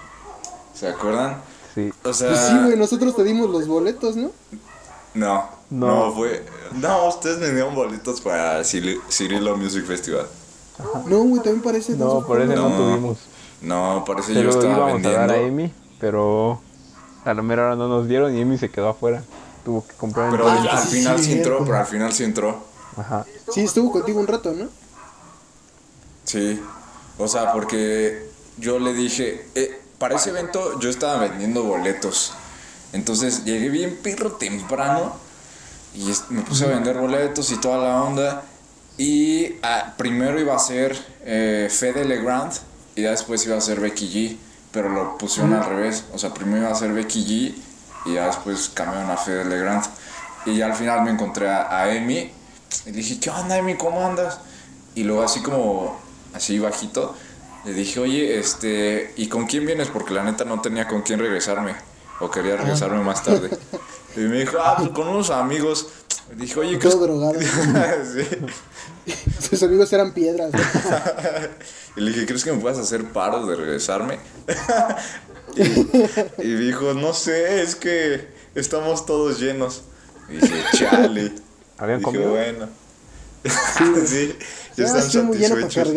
¿se 0.74 0.88
acuerdan? 0.88 1.42
sí. 1.74 1.90
O 2.04 2.12
sea, 2.12 2.28
Pues 2.28 2.40
sí, 2.40 2.54
güey, 2.64 2.76
nosotros 2.76 3.14
te 3.16 3.24
dimos 3.24 3.50
los 3.50 3.66
boletos, 3.66 4.16
¿no? 4.16 4.30
no, 5.14 5.48
No. 5.70 6.06
no, 6.08 6.12
fue. 6.14 6.44
No, 6.74 7.08
ustedes 7.08 7.38
me 7.38 7.50
dieron 7.50 7.74
boletos 7.74 8.20
para 8.20 8.60
Ciri- 8.60 9.00
Cirilo 9.10 9.56
Music 9.56 9.84
Festival. 9.86 10.26
No, 11.06 11.18
güey, 11.24 11.36
también 11.42 11.62
parece... 11.62 11.94
No, 11.94 12.24
por 12.26 12.40
eso 12.40 12.54
No. 12.54 12.68
tuvimos. 12.76 13.18
No, 13.62 14.04
parece 14.06 14.28
Se 14.28 14.34
yo 14.34 14.42
lo 14.44 14.50
estaba 14.50 14.72
íbamos 14.74 15.04
a 15.04 15.10
dar 15.10 15.28
vendiendo. 15.28 15.32
a 15.34 15.36
Emi, 15.48 15.72
pero 15.98 16.60
a 17.24 17.34
la 17.34 17.42
mera 17.42 17.66
hora 17.66 17.76
no 17.76 17.88
nos 17.88 18.06
dieron 18.08 18.36
y 18.36 18.40
Emi 18.40 18.58
se 18.58 18.70
quedó 18.70 18.88
afuera. 18.90 19.22
Tuvo 19.64 19.86
que 19.86 19.94
comprar 19.94 20.26
en 20.26 20.32
Pero 20.32 20.54
línea. 20.54 20.72
al 20.72 20.86
final 20.86 21.18
sí 21.18 21.32
entró, 21.32 21.64
pero 21.64 21.78
al 21.78 21.86
final 21.86 22.12
sí 22.12 22.24
entró. 22.24 22.64
Ajá. 22.96 23.24
Sí, 23.52 23.62
estuvo 23.62 23.90
contigo 23.90 24.20
un 24.20 24.26
rato, 24.26 24.52
¿no? 24.52 24.68
Sí, 26.24 26.60
o 27.18 27.28
sea, 27.28 27.52
porque 27.52 28.28
yo 28.58 28.78
le 28.78 28.92
dije, 28.94 29.46
eh, 29.54 29.80
para 29.98 30.16
ese 30.16 30.30
evento 30.30 30.78
yo 30.80 30.88
estaba 30.90 31.18
vendiendo 31.18 31.62
boletos. 31.64 32.32
Entonces 32.92 33.44
llegué 33.44 33.68
bien 33.68 33.98
perro 34.02 34.32
temprano 34.32 35.14
y 35.94 36.12
me 36.30 36.42
puse 36.42 36.64
a 36.64 36.68
vender 36.68 36.98
boletos 36.98 37.50
y 37.50 37.56
toda 37.56 37.78
la 37.78 38.02
onda. 38.02 38.42
Y 38.98 39.56
ah, 39.62 39.94
primero 39.96 40.40
iba 40.40 40.54
a 40.54 40.58
ser 40.58 40.96
eh, 41.24 41.68
Fede 41.70 42.04
Legrand 42.04 42.52
y 42.96 43.02
ya 43.02 43.10
después 43.10 43.44
iba 43.46 43.56
a 43.56 43.60
ser 43.60 43.78
Becky 43.78 44.08
G, 44.08 44.36
pero 44.72 44.88
lo 44.88 45.18
pusieron 45.18 45.52
al 45.54 45.66
revés. 45.66 46.04
O 46.12 46.18
sea, 46.18 46.34
primero 46.34 46.62
iba 46.62 46.72
a 46.72 46.74
ser 46.74 46.92
Becky 46.92 47.24
G 47.24 48.10
y 48.10 48.14
ya 48.14 48.26
después 48.26 48.70
cambiaron 48.72 49.10
a 49.10 49.16
Fede 49.16 49.44
Legrand. 49.44 49.84
Y 50.46 50.56
ya 50.56 50.66
al 50.66 50.74
final 50.74 51.02
me 51.02 51.10
encontré 51.10 51.48
a, 51.48 51.78
a 51.78 51.94
Emi 51.94 52.32
y 52.86 52.90
le 52.90 52.92
dije, 52.92 53.20
¿qué 53.20 53.30
onda 53.30 53.58
Emi? 53.58 53.76
¿Cómo 53.76 54.04
andas? 54.04 54.38
Y 54.94 55.04
luego 55.04 55.22
así 55.22 55.42
como, 55.42 55.98
así 56.32 56.58
bajito, 56.58 57.14
le 57.66 57.74
dije, 57.74 58.00
oye, 58.00 58.38
este, 58.38 59.12
¿y 59.16 59.28
con 59.28 59.46
quién 59.46 59.66
vienes? 59.66 59.88
Porque 59.88 60.14
la 60.14 60.22
neta 60.22 60.44
no 60.44 60.60
tenía 60.60 60.88
con 60.88 61.02
quién 61.02 61.18
regresarme. 61.18 61.74
O 62.20 62.30
quería 62.30 62.56
regresarme 62.56 63.02
más 63.04 63.22
tarde. 63.22 63.50
Y 64.16 64.20
me 64.20 64.38
dijo, 64.38 64.56
ah, 64.58 64.76
pues 64.78 64.88
con 64.90 65.08
unos 65.08 65.28
amigos. 65.28 65.88
Le 66.30 66.36
dije, 66.36 66.58
oye, 66.58 66.78
¿qué 66.78 66.88
Todo 66.88 67.06
drogado. 67.06 67.34
sí. 68.14 68.26
Sus 69.40 69.62
amigos 69.62 69.92
eran 69.92 70.12
piedras. 70.12 70.50
Y 71.96 72.02
le 72.02 72.10
dije, 72.10 72.26
¿crees 72.26 72.44
que 72.44 72.52
me 72.52 72.58
puedas 72.58 72.78
hacer 72.78 73.04
paro 73.06 73.46
de 73.46 73.56
regresarme? 73.56 74.18
y, 75.56 76.42
y 76.42 76.54
dijo, 76.56 76.92
no 76.92 77.14
sé, 77.14 77.62
es 77.62 77.74
que 77.74 78.28
estamos 78.54 79.06
todos 79.06 79.40
llenos. 79.40 79.80
Y 80.28 80.34
dije, 80.34 80.62
chale. 80.74 81.32
¿Habían 81.78 82.00
dije, 82.00 82.04
comido? 82.12 82.30
bueno. 82.32 82.68
sí, 83.44 84.34
ya 84.76 84.84
Ya 84.84 84.98
están 84.98 85.32
satisfechos. 85.32 85.88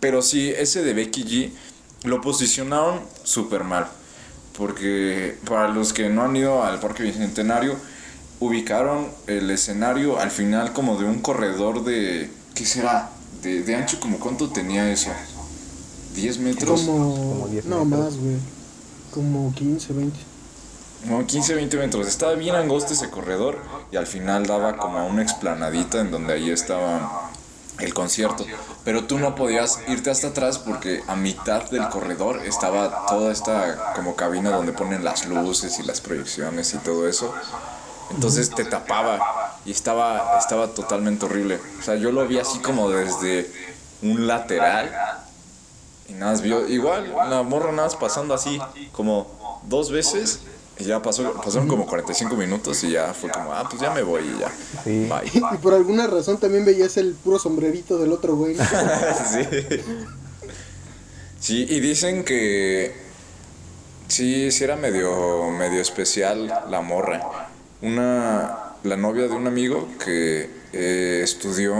Pero 0.00 0.22
sí, 0.22 0.54
ese 0.56 0.82
de 0.82 0.94
Becky 0.94 1.24
G 1.24 1.50
lo 2.04 2.22
posicionaron 2.22 3.00
súper 3.24 3.64
mal. 3.64 3.88
Porque 4.56 5.36
para 5.46 5.68
los 5.68 5.92
que 5.92 6.08
no 6.08 6.22
han 6.22 6.34
ido 6.34 6.64
al 6.64 6.80
Parque 6.80 7.02
Bicentenario, 7.02 7.76
ubicaron 8.42 9.08
el 9.28 9.50
escenario 9.50 10.18
al 10.18 10.30
final 10.30 10.72
como 10.72 10.96
de 10.96 11.04
un 11.04 11.20
corredor 11.20 11.84
de... 11.84 12.30
¿Qué 12.54 12.66
será? 12.66 13.10
De, 13.42 13.62
de 13.62 13.76
ancho, 13.76 14.00
como 14.00 14.18
cuánto 14.18 14.50
tenía 14.50 14.90
eso? 14.90 15.10
¿10 16.16 16.38
metros? 16.40 16.82
Como... 16.82 17.14
Como 17.14 17.48
10 17.48 17.66
no, 17.66 17.84
metros. 17.84 18.04
más, 18.04 18.16
güey. 18.16 18.36
Como 19.12 19.54
15, 19.54 19.92
20. 19.92 20.18
Como 21.06 21.26
15, 21.26 21.54
20 21.54 21.76
metros. 21.76 22.08
Estaba 22.08 22.34
bien 22.34 22.56
angosto 22.56 22.92
ese 22.92 23.10
corredor 23.10 23.58
y 23.92 23.96
al 23.96 24.06
final 24.06 24.46
daba 24.46 24.76
como 24.76 24.98
a 24.98 25.04
una 25.04 25.22
explanadita 25.22 26.00
en 26.00 26.10
donde 26.10 26.34
ahí 26.34 26.50
estaba 26.50 27.30
el 27.78 27.94
concierto. 27.94 28.44
Pero 28.84 29.04
tú 29.04 29.18
no 29.20 29.36
podías 29.36 29.78
irte 29.86 30.10
hasta 30.10 30.28
atrás 30.28 30.58
porque 30.58 31.02
a 31.06 31.14
mitad 31.14 31.70
del 31.70 31.88
corredor 31.88 32.40
estaba 32.44 33.06
toda 33.06 33.30
esta 33.30 33.94
como 33.94 34.16
cabina 34.16 34.50
donde 34.50 34.72
ponen 34.72 35.04
las 35.04 35.26
luces 35.26 35.78
y 35.78 35.84
las 35.84 36.00
proyecciones 36.00 36.74
y 36.74 36.78
todo 36.78 37.08
eso. 37.08 37.32
Entonces 38.10 38.50
te 38.50 38.64
tapaba 38.64 39.58
y 39.64 39.70
estaba, 39.70 40.38
estaba 40.38 40.68
totalmente 40.68 41.24
horrible. 41.26 41.60
O 41.78 41.82
sea, 41.82 41.94
yo 41.96 42.12
lo 42.12 42.26
vi 42.26 42.38
así 42.38 42.58
como 42.58 42.90
desde 42.90 43.50
un 44.02 44.26
lateral 44.26 44.90
y 46.08 46.14
nada 46.14 46.32
más 46.32 46.42
vio, 46.42 46.68
igual 46.68 47.14
la 47.30 47.42
morra 47.42 47.70
nada 47.70 47.84
más 47.84 47.96
pasando 47.96 48.34
así 48.34 48.60
como 48.92 49.60
dos 49.68 49.90
veces 49.90 50.40
y 50.78 50.84
ya 50.84 51.00
pasó, 51.00 51.34
pasaron 51.34 51.68
como 51.68 51.86
45 51.86 52.34
minutos 52.34 52.82
y 52.84 52.92
ya 52.92 53.14
fue 53.14 53.30
como, 53.30 53.52
ah, 53.52 53.66
pues 53.68 53.80
ya 53.80 53.90
me 53.90 54.02
voy 54.02 54.22
y 54.22 54.40
ya. 54.40 54.52
Sí. 54.82 55.08
Bye. 55.08 55.50
Y 55.54 55.58
por 55.58 55.74
alguna 55.74 56.06
razón 56.06 56.38
también 56.38 56.64
veías 56.64 56.96
el 56.96 57.14
puro 57.14 57.38
sombrerito 57.38 57.98
del 57.98 58.12
otro 58.12 58.36
güey. 58.36 58.54
¿no? 58.56 58.64
sí. 59.32 59.46
Sí, 61.38 61.66
y 61.68 61.80
dicen 61.80 62.24
que 62.24 62.94
sí, 64.08 64.50
sí 64.50 64.64
era 64.64 64.76
medio, 64.76 65.50
medio 65.50 65.80
especial 65.80 66.46
la 66.68 66.80
morra. 66.80 67.48
Una, 67.82 68.74
la 68.84 68.96
novia 68.96 69.24
de 69.24 69.34
un 69.34 69.46
amigo 69.46 69.88
que 70.04 70.48
eh, 70.72 71.20
estudió 71.22 71.74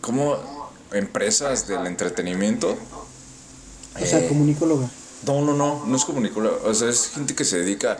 como 0.00 0.36
empresas 0.92 1.66
del 1.68 1.86
entretenimiento. 1.86 2.76
O 4.00 4.06
sea, 4.06 4.20
Eh, 4.20 4.28
comunicóloga. 4.28 4.88
No, 5.26 5.40
no, 5.42 5.52
no, 5.52 5.84
no 5.84 5.96
es 5.96 6.04
comunicólogo. 6.04 6.60
O 6.64 6.72
sea, 6.74 6.88
es 6.88 7.08
gente 7.10 7.34
que 7.34 7.44
se 7.44 7.58
dedica 7.58 7.98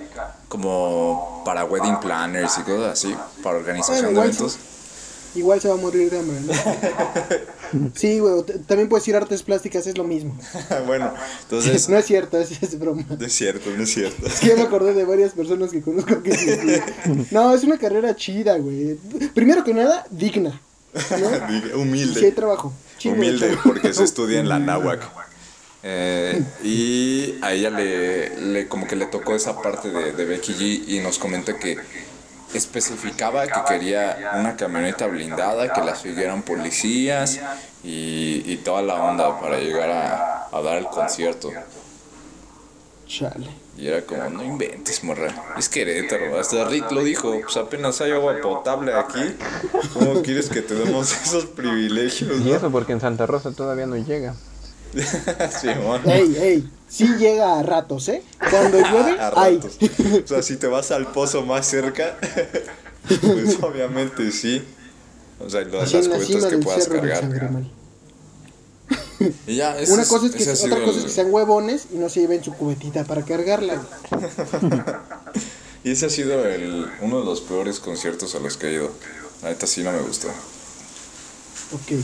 como 0.49 1.43
para 1.45 1.65
wedding 1.65 1.99
planners 2.01 2.59
y 2.59 2.63
cosas 2.63 2.93
así, 2.93 3.15
para 3.43 3.59
organización 3.59 4.15
Bueno, 4.15 4.21
de 4.21 4.27
eventos. 4.29 4.59
Igual 5.35 5.61
se 5.61 5.69
va 5.69 5.75
a 5.75 5.79
morir 5.79 6.11
de 6.11 6.19
hambre, 6.21 6.41
¿no? 6.41 6.53
Sí, 7.95 8.19
güey. 8.19 8.43
También 8.67 8.89
puedes 8.89 9.07
ir 9.09 9.15
a 9.15 9.19
artes 9.19 9.43
plásticas, 9.43 9.87
es 9.87 9.99
lo 9.99 10.05
mismo. 10.05 10.39
bueno, 10.87 11.13
entonces. 11.43 11.89
No 11.89 11.97
es 11.97 12.07
cierto, 12.07 12.39
es, 12.39 12.63
es 12.63 12.79
broma. 12.79 13.05
No 13.09 13.25
es 13.27 13.33
cierto, 13.33 13.71
no 13.77 13.83
es 13.83 13.91
cierto. 13.91 14.27
Es 14.27 14.41
que 14.41 14.49
ya 14.49 14.57
me 14.57 14.63
acordé 14.63 14.95
de 14.95 15.05
varias 15.05 15.33
personas 15.33 15.71
que 15.71 15.81
conozco 15.81 16.23
que 16.23 16.37
sí. 16.37 16.49
No, 17.31 17.55
es 17.55 17.65
una 17.65 17.79
carrera 17.79 18.15
chida, 18.17 18.57
güey. 18.59 18.97
Primero 19.35 19.65
que 19.65 19.75
nada, 19.75 20.07
digna. 20.11 20.61
Y 20.95 21.01
si 21.01 21.15
hay 21.15 21.73
Humilde. 21.75 22.33
trabajo. 22.33 22.73
Humilde, 23.05 23.57
porque 23.65 23.93
se 23.93 24.05
estudia 24.05 24.41
en 24.41 24.49
la 24.49 24.59
náhuac. 24.59 25.09
Eh, 25.83 26.43
y 26.65 27.37
a 27.41 27.53
ella 27.53 27.71
le, 27.71 28.37
le 28.41 28.69
como 28.69 28.87
que 28.87 28.97
le 28.97 29.07
tocó 29.07 29.37
esa 29.37 29.63
parte 29.63 29.91
de, 29.91 30.13
de 30.13 30.25
Becky 30.25 30.53
G 30.55 30.89
y 30.89 31.01
nos 31.01 31.19
comenta 31.19 31.57
que 31.57 31.77
especificaba 32.55 33.47
que 33.47 33.61
quería 33.69 34.33
una 34.37 34.57
camioneta 34.57 35.07
blindada, 35.07 35.73
que 35.73 35.81
la 35.83 35.95
siguieran 35.95 36.43
policías 36.43 37.41
y, 37.85 38.43
y 38.47 38.57
toda 38.65 38.83
la 38.83 38.95
onda 38.95 39.41
para 39.41 39.59
llegar 39.59 39.91
a, 39.91 40.49
a 40.51 40.63
dar 40.63 40.79
el 40.79 40.87
concierto. 40.87 41.51
Chale. 43.07 43.49
Y 43.79 43.87
era 43.87 44.03
como, 44.03 44.29
no 44.29 44.43
inventes, 44.43 45.05
morra. 45.05 45.33
Es 45.57 45.69
Querétaro. 45.69 46.39
Hasta 46.39 46.65
Rick 46.65 46.91
lo 46.91 47.05
dijo, 47.05 47.33
pues 47.41 47.57
apenas 47.57 48.01
hay 48.01 48.11
agua 48.11 48.35
potable 48.43 48.93
aquí. 48.93 49.37
¿Cómo 49.95 50.21
quieres 50.23 50.49
que 50.49 50.63
te 50.63 50.75
demos 50.75 51.13
esos 51.25 51.47
privilegios? 51.47 52.41
Y 52.41 52.51
eso 52.51 52.71
porque 52.71 52.93
en 52.93 53.01
Santa 53.01 53.27
Rosa 53.27 53.53
todavía 53.53 53.87
no 53.87 53.97
llega. 53.97 54.35
Simón. 55.61 56.03
Ey, 56.07 56.37
ey. 56.39 56.71
Sí 56.89 57.07
llega 57.19 57.59
a 57.59 57.63
ratos, 57.63 58.09
¿eh? 58.09 58.23
Cuando 58.39 58.79
llueve, 58.91 59.21
A 59.21 59.33
ay. 59.37 59.57
ratos. 59.57 59.79
O 60.25 60.27
sea, 60.27 60.43
si 60.43 60.57
te 60.57 60.67
vas 60.67 60.91
al 60.91 61.07
pozo 61.13 61.45
más 61.45 61.67
cerca, 61.67 62.17
pues 63.09 63.59
obviamente 63.63 64.31
sí. 64.33 64.63
O 65.41 65.49
sea, 65.51 65.63
las, 65.63 65.93
en 65.95 66.11
la 66.11 66.17
cubetas 66.17 66.27
cima 66.27 66.49
que 66.49 66.55
del 66.57 66.65
puedas 66.65 66.85
cerro 66.85 67.01
cargar. 67.01 67.63
Y 69.47 69.57
ya, 69.57 69.77
Una 69.89 70.07
cosa 70.07 70.27
es 70.27 70.33
que 70.33 70.67
otra 70.67 70.85
cosa 70.85 70.99
es 70.99 71.05
que 71.05 71.11
sean 71.11 71.33
huevones 71.33 71.89
y 71.93 71.97
no 71.97 72.09
se 72.09 72.21
lleven 72.21 72.43
su 72.43 72.55
cubetita 72.55 73.05
para 73.05 73.23
cargarla. 73.23 73.83
Y 75.85 75.93
ese 75.93 76.07
ha 76.07 76.11
sido 76.11 76.45
el, 76.45 76.87
uno 77.03 77.21
de 77.21 77.25
los 77.25 77.41
peores 77.41 77.81
conciertos 77.81 78.35
a 78.35 78.41
los 78.41 78.57
que 78.57 78.69
he 78.69 78.73
ido. 78.75 78.91
Neta 79.43 79.67
sí 79.67 79.83
no 79.83 79.93
me 79.93 80.01
gustó. 80.01 80.29
Ok. 81.73 82.03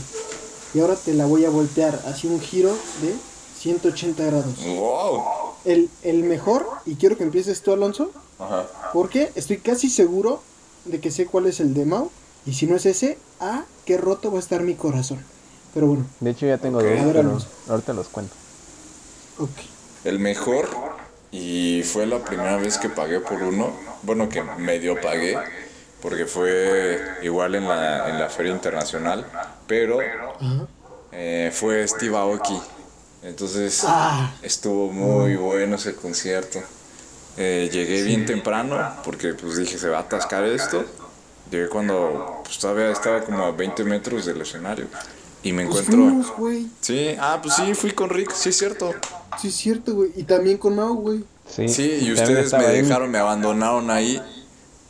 Y 0.75 0.81
ahora 0.81 0.95
te 0.95 1.13
la 1.13 1.25
voy 1.25 1.45
a 1.45 1.49
voltear 1.49 2.01
así 2.05 2.27
un 2.27 2.41
giro 2.41 2.69
de 3.01 3.15
180 3.59 4.23
grados. 4.25 4.65
¡Wow! 4.65 5.23
El, 5.63 5.89
el 6.03 6.23
mejor, 6.23 6.67
y 6.85 6.95
quiero 6.95 7.17
que 7.17 7.23
empieces 7.23 7.61
tú, 7.61 7.71
Alonso, 7.71 8.11
Ajá. 8.37 8.67
porque 8.91 9.31
estoy 9.35 9.57
casi 9.59 9.89
seguro 9.89 10.41
de 10.83 10.99
que 10.99 11.11
sé 11.11 11.25
cuál 11.27 11.45
es 11.47 11.61
el 11.61 11.73
de 11.73 11.85
Mau. 11.85 12.11
Y 12.45 12.53
si 12.53 12.67
no 12.67 12.75
es 12.75 12.85
ese, 12.85 13.17
ah, 13.39 13.63
qué 13.85 13.97
roto 13.97 14.29
va 14.31 14.37
a 14.37 14.41
estar 14.41 14.61
mi 14.61 14.75
corazón. 14.75 15.19
Pero 15.73 15.87
bueno, 15.87 16.05
De 16.19 16.29
hecho 16.31 16.45
ya 16.45 16.57
tengo 16.57 16.79
Ok. 16.79 16.83
dos, 16.85 16.99
pero 17.13 17.39
ahorita 17.69 17.93
los 17.93 18.07
cuento. 18.09 18.33
ok. 19.39 19.49
El 20.03 20.19
mejor, 20.19 20.67
y 21.31 21.81
fue 21.83 22.05
la 22.05 22.19
primera 22.23 22.57
vez 22.57 22.77
que 22.77 22.89
pagué 22.89 23.19
por 23.21 23.41
uno. 23.41 23.71
Bueno, 24.03 24.27
que 24.29 24.43
medio 24.43 24.99
pagué, 25.01 25.35
porque 26.05 26.25
fue 26.27 27.01
igual 27.23 27.55
en 27.55 27.67
la, 27.67 28.07
en 28.09 28.19
la 28.19 28.29
Feria 28.29 28.51
Internacional, 28.51 29.25
pero 29.65 29.97
eh, 31.11 31.51
fue 31.51 31.87
Steve 31.87 32.15
Aoki. 32.15 32.59
Entonces 33.23 33.83
Ah. 33.87 34.31
estuvo 34.43 34.91
muy 34.91 35.35
bueno 35.35 35.77
ese 35.77 35.95
concierto. 35.95 36.59
Eh, 37.37 37.69
llegué 37.73 38.03
bien 38.03 38.23
temprano 38.27 38.77
porque 39.03 39.33
pues 39.33 39.57
dije 39.57 39.79
se 39.79 39.89
va 39.89 39.97
a 39.97 40.01
atascar 40.01 40.43
esto. 40.43 40.85
Llegué 41.49 41.69
cuando 41.69 42.41
pues, 42.43 42.59
todavía 42.59 42.91
estaba 42.91 43.21
como 43.21 43.43
a 43.43 43.51
20 43.51 43.83
metros 43.83 44.25
del 44.27 44.41
escenario. 44.41 44.85
Y 45.41 45.53
me 45.53 45.65
Pues 45.65 45.87
encuentro... 45.87 46.23
fuimos. 46.37 46.67
Sí, 46.81 47.15
ah, 47.19 47.39
pues 47.41 47.55
sí, 47.55 47.73
fui 47.73 47.91
con 47.91 48.11
Rick, 48.11 48.31
sí 48.31 48.49
es 48.49 48.57
cierto. 48.59 48.93
Sí, 49.41 49.47
es 49.47 49.55
cierto, 49.55 49.95
güey. 49.95 50.11
Y 50.15 50.23
también 50.23 50.59
con 50.59 50.75
Mau, 50.75 50.93
güey. 50.95 51.23
Sí, 51.49 51.67
Sí, 51.67 51.97
y 52.01 52.11
ustedes 52.13 52.51
me 52.53 52.65
ahí. 52.65 52.81
dejaron, 52.83 53.09
me 53.09 53.17
abandonaron 53.17 53.89
ahí. 53.89 54.21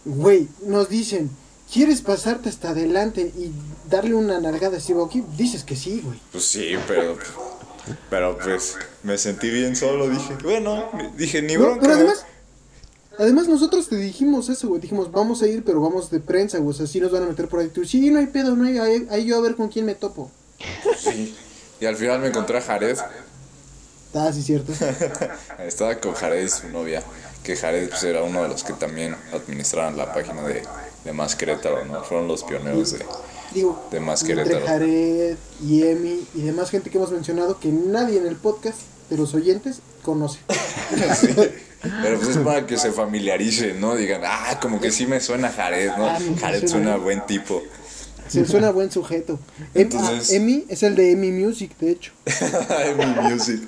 Güey, 0.06 0.48
nos 0.65 0.89
dicen, 0.89 1.30
¿quieres 1.72 2.02
pasarte 2.02 2.50
hasta 2.50 2.70
adelante 2.70 3.32
y 3.38 3.52
darle 3.89 4.13
una 4.13 4.39
nalgada 4.39 4.78
a 4.78 4.80
Steve 4.80 5.00
Aoki? 5.00 5.24
Dices 5.36 5.63
que 5.63 5.76
sí, 5.76 6.02
güey. 6.04 6.20
Pues 6.32 6.46
sí, 6.46 6.76
pero... 6.88 7.18
Pero 8.10 8.36
pues 8.39 8.76
me 9.04 9.15
sentí 9.15 9.48
bien 9.52 9.76
solo, 9.76 10.10
dije, 10.10 10.36
bueno, 10.41 10.89
dije, 11.18 11.44
ni 11.44 11.54
No, 11.54 11.60
bronca. 11.62 11.82
pero 11.82 11.94
además, 11.94 12.26
además 13.20 13.48
nosotros 13.48 13.88
te 13.89 13.96
dijimos 13.96 14.50
eso, 14.50 14.70
güey. 14.70 14.82
Dijimos, 14.82 15.12
vamos 15.12 15.44
a 15.44 15.48
ir, 15.48 15.63
pero 15.63 15.80
vamos 15.82 16.10
de 16.10 16.20
prensa, 16.20 16.58
güey. 16.58 16.72
O 16.72 16.74
sea, 16.74 16.88
sí 16.88 17.00
nos 17.00 17.12
van 17.12 17.22
a 17.24 17.28
meter 17.28 17.48
por 17.48 17.60
ahí. 17.60 17.68
Tú, 17.68 17.86
sí, 17.86 18.10
no 18.10 18.18
hay 18.18 18.26
pedo, 18.26 18.56
no 18.56 18.65
hay, 18.65 18.80
ahí, 18.80 19.08
ahí 19.12 19.26
yo 19.26 19.38
a 19.38 19.41
ver 19.41 19.56
con 19.56 19.70
quién 19.70 19.86
me 19.86 19.94
topo. 19.94 20.32
Sí. 20.98 21.36
Y 21.80 21.86
al 21.86 21.96
final 21.96 22.22
me 22.22 22.30
encontré 22.30 22.58
a 22.58 22.62
Jared. 22.62 22.98
Ah, 24.15 24.32
sí, 24.34 24.41
cierto. 24.41 24.74
Estaba 25.60 25.96
con 26.00 26.13
Jared 26.15 26.44
y 26.44 26.50
su 26.50 26.68
novia, 26.70 27.04
que 27.45 27.55
Jared 27.55 27.89
pues, 27.89 28.03
era 28.03 28.23
uno 28.23 28.41
de 28.43 28.49
los 28.49 28.63
que 28.63 28.73
también 28.73 29.15
administraban 29.34 29.95
la 29.95 30.13
página 30.13 30.41
de, 30.43 30.63
de 31.05 31.13
Más 31.13 31.36
Querétaro, 31.36 31.86
¿no? 31.86 32.03
Fueron 32.03 32.27
los 32.27 32.43
pioneros 32.43 32.91
de... 32.91 33.05
Digo, 33.53 33.88
De 33.91 33.99
más 34.01 34.21
entre 34.23 34.43
Querétaro. 34.43 34.65
Jared 34.67 35.38
y 35.63 35.84
Emi 35.84 36.27
y 36.34 36.41
demás 36.41 36.71
gente 36.71 36.89
que 36.89 36.97
hemos 36.97 37.12
mencionado 37.12 37.60
que 37.60 37.69
nadie 37.69 38.17
en 38.17 38.25
el 38.27 38.36
podcast 38.36 38.79
de 39.10 39.17
los 39.17 39.34
oyentes 39.34 39.79
conoce. 40.03 40.39
Sí. 41.19 41.34
Pero 42.01 42.17
pues 42.17 42.29
es 42.29 42.38
para 42.38 42.65
que 42.65 42.77
se 42.77 42.91
familiaricen, 42.91 43.79
¿no? 43.79 43.95
Digan, 43.95 44.21
ah, 44.25 44.60
como 44.62 44.79
que 44.79 44.91
sí 44.91 45.05
me 45.05 45.19
suena 45.19 45.51
Jared, 45.51 45.91
¿no? 45.97 46.08
Ah, 46.08 46.19
Jared 46.39 46.67
suena. 46.67 46.97
buen 46.97 47.25
tipo. 47.25 47.62
Se 48.27 48.45
suena 48.45 48.71
buen 48.71 48.91
sujeto. 48.91 49.39
Em- 49.73 49.84
Entonces- 49.84 50.31
ah, 50.31 50.36
Emi 50.36 50.65
es 50.67 50.84
el 50.84 50.95
de 50.95 51.12
Emi 51.12 51.31
Music, 51.31 51.71
de 51.79 51.91
hecho. 51.91 52.12
Mi 52.97 53.29
music. 53.29 53.62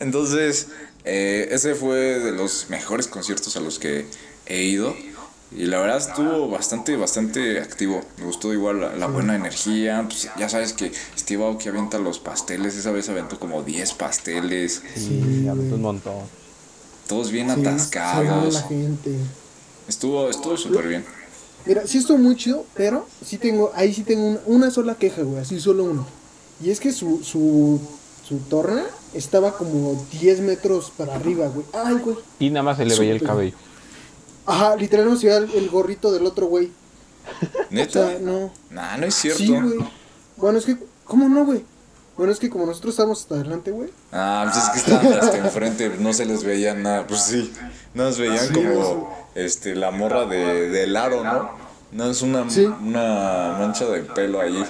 Entonces, 0.00 0.68
eh, 1.04 1.48
ese 1.50 1.74
fue 1.74 1.96
de 2.20 2.32
los 2.32 2.66
mejores 2.68 3.06
conciertos 3.08 3.56
a 3.56 3.60
los 3.60 3.78
que 3.78 4.06
he 4.46 4.62
ido. 4.62 4.94
Y 5.54 5.66
la 5.66 5.78
verdad 5.80 5.98
estuvo 5.98 6.48
bastante, 6.48 6.96
bastante 6.96 7.60
activo. 7.60 8.00
Me 8.16 8.24
gustó 8.24 8.52
igual 8.54 8.80
la, 8.80 8.96
la 8.96 9.06
buena 9.06 9.36
energía. 9.36 10.02
Pues 10.08 10.30
ya 10.38 10.48
sabes 10.48 10.72
que 10.72 10.92
Steve 11.18 11.44
Aoki 11.44 11.68
avienta 11.68 11.98
los 11.98 12.18
pasteles. 12.20 12.74
Esa 12.76 12.90
vez 12.90 13.08
aventó 13.10 13.38
como 13.38 13.62
10 13.62 13.92
pasteles. 13.94 14.82
Sí, 14.94 15.46
aventó 15.48 15.74
un 15.74 15.82
montón. 15.82 16.14
Todos 17.06 17.30
bien 17.30 17.50
Sí, 17.54 17.60
atascados. 17.60 18.54
la 18.54 18.62
gente. 18.62 19.14
Estuvo, 19.88 20.30
estuvo 20.30 20.56
súper 20.56 20.88
bien. 20.88 21.04
Mira, 21.66 21.86
sí 21.86 21.98
estuvo 21.98 22.18
muy 22.18 22.34
chido, 22.36 22.64
pero 22.74 23.06
sí 23.24 23.36
tengo, 23.38 23.70
ahí 23.74 23.92
sí 23.92 24.02
tengo 24.04 24.26
una, 24.26 24.40
una 24.46 24.70
sola 24.70 24.94
queja, 24.96 25.22
güey, 25.22 25.40
así 25.40 25.60
solo 25.60 25.84
uno. 25.84 26.06
Y 26.60 26.70
es 26.70 26.80
que 26.80 26.92
su, 26.92 27.22
su, 27.22 27.80
su 28.22 28.38
torna 28.38 28.84
estaba 29.14 29.56
como 29.56 30.06
10 30.12 30.40
metros 30.40 30.92
para 30.96 31.14
arriba, 31.16 31.48
güey. 31.48 31.66
Ay, 31.72 31.94
güey. 31.96 32.16
Y 32.38 32.50
nada 32.50 32.62
más 32.62 32.76
se 32.76 32.84
le 32.84 32.96
veía 32.98 33.12
el 33.12 33.22
cabello. 33.22 33.56
Ajá, 34.46 34.76
literalmente 34.76 35.20
se 35.20 35.26
veía 35.26 35.38
el, 35.38 35.70
gorrito 35.70 36.12
del 36.12 36.26
otro 36.26 36.46
güey. 36.46 36.66
O 36.66 37.64
¿Neta? 37.70 38.08
sea, 38.10 38.18
no. 38.20 38.52
Nah, 38.70 38.96
no 38.96 39.06
es 39.06 39.14
cierto. 39.14 39.38
Sí, 39.38 39.48
güey. 39.48 39.78
Bueno, 40.36 40.58
es 40.58 40.64
que, 40.64 40.76
¿cómo 41.04 41.28
no, 41.28 41.44
güey? 41.44 41.64
Bueno, 42.16 42.32
es 42.32 42.38
que 42.38 42.50
como 42.50 42.66
nosotros 42.66 42.92
estábamos 42.92 43.20
hasta 43.22 43.36
adelante, 43.36 43.70
güey. 43.70 43.90
Ah, 44.12 44.48
pues 44.50 44.64
es 44.64 44.70
que 44.70 44.78
estaban 44.78 45.12
hasta 45.20 45.38
enfrente, 45.38 45.96
no 45.98 46.12
se 46.12 46.26
les 46.26 46.44
veía 46.44 46.74
nada. 46.74 47.06
Pues 47.06 47.22
sí, 47.22 47.52
nos 47.94 48.18
veían 48.18 48.48
Sí, 48.48 48.54
como 48.54 49.28
este 49.34 49.74
la 49.74 49.90
morra 49.90 50.26
de, 50.26 50.68
del 50.68 50.96
aro, 50.96 51.24
¿no? 51.24 51.50
No 51.92 52.10
es 52.10 52.22
una, 52.22 52.48
Sí. 52.50 52.64
una 52.64 53.56
mancha 53.58 53.86
de 53.86 54.00
pelo 54.02 54.40
ahí. 54.40 54.62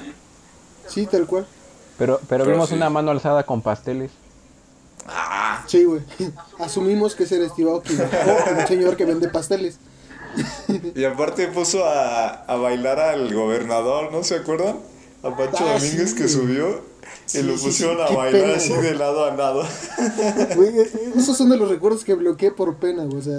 Sí, 0.87 1.07
tal 1.07 1.27
cual. 1.27 1.47
Pero, 2.03 2.21
pero, 2.29 2.43
Pero 2.45 2.55
vimos 2.57 2.69
sí. 2.71 2.75
una 2.75 2.91
mano 2.91 3.13
alzada 3.13 3.45
con 3.45 3.63
pasteles. 3.63 4.11
Ah, 5.07 5.63
Sí, 5.69 5.85
güey. 5.85 6.01
Asumimos 6.59 7.15
que 7.15 7.23
es 7.23 7.31
el 7.33 7.49
Steve 7.49 7.71
Aoki. 7.71 7.95
O 7.95 8.61
un 8.61 8.67
señor 8.67 8.97
que 8.97 9.05
vende 9.05 9.29
pasteles. 9.29 9.79
y 10.97 11.05
aparte 11.05 11.47
puso 11.47 11.85
a, 11.85 12.29
a 12.45 12.57
bailar 12.57 12.99
al 12.99 13.33
gobernador, 13.33 14.11
¿no 14.11 14.25
se 14.25 14.35
acuerdan? 14.37 14.79
A 15.23 15.37
Pancho 15.37 15.59
Ah, 15.65 15.75
Domínguez 15.75 16.11
sí, 16.11 16.17
que 16.17 16.23
güey. 16.25 16.33
subió 16.35 16.69
y 16.71 16.83
Sí, 17.27 17.43
lo 17.45 17.55
pusieron 17.55 17.97
sí, 17.99 18.13
a 18.13 18.17
bailar 18.17 18.43
pena, 18.43 18.57
así 18.57 18.69
güey. 18.71 18.83
de 18.83 18.95
lado 18.97 19.25
a 19.27 19.37
lado. 19.37 19.63
Güey, 20.57 20.79
eh, 20.81 20.91
esos 21.17 21.37
son 21.37 21.51
de 21.51 21.57
los 21.57 21.69
recuerdos 21.71 22.03
que 22.05 22.15
bloqueé 22.15 22.51
por 22.51 22.75
pena, 22.79 23.05
güey. 23.05 23.19
O 23.19 23.23
sea, 23.23 23.39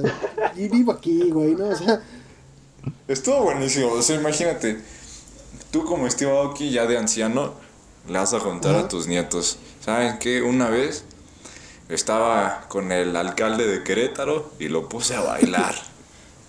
y 0.55 0.69
vivo 0.69 0.93
aquí, 0.93 1.29
güey, 1.31 1.55
¿no? 1.55 1.67
O 1.67 1.75
sea, 1.75 2.01
Estuvo 3.09 3.43
buenísimo, 3.43 3.91
o 3.91 4.01
sea, 4.01 4.15
imagínate, 4.15 4.79
tú 5.71 5.83
como 5.83 6.09
Steve 6.09 6.31
Aoki 6.31 6.71
ya 6.71 6.85
de 6.85 6.97
anciano, 6.97 7.53
le 8.07 8.17
vas 8.17 8.33
a 8.33 8.39
contar 8.39 8.75
a 8.75 8.87
tus 8.87 9.07
nietos. 9.07 9.57
¿Saben 9.83 10.17
qué? 10.19 10.41
Una 10.41 10.69
vez 10.69 11.05
estaba 11.89 12.65
con 12.67 12.91
el 12.91 13.15
alcalde 13.15 13.67
de 13.67 13.83
Querétaro 13.83 14.51
y 14.59 14.67
lo 14.69 14.87
puse 14.89 15.15
a 15.15 15.21
bailar. 15.21 15.75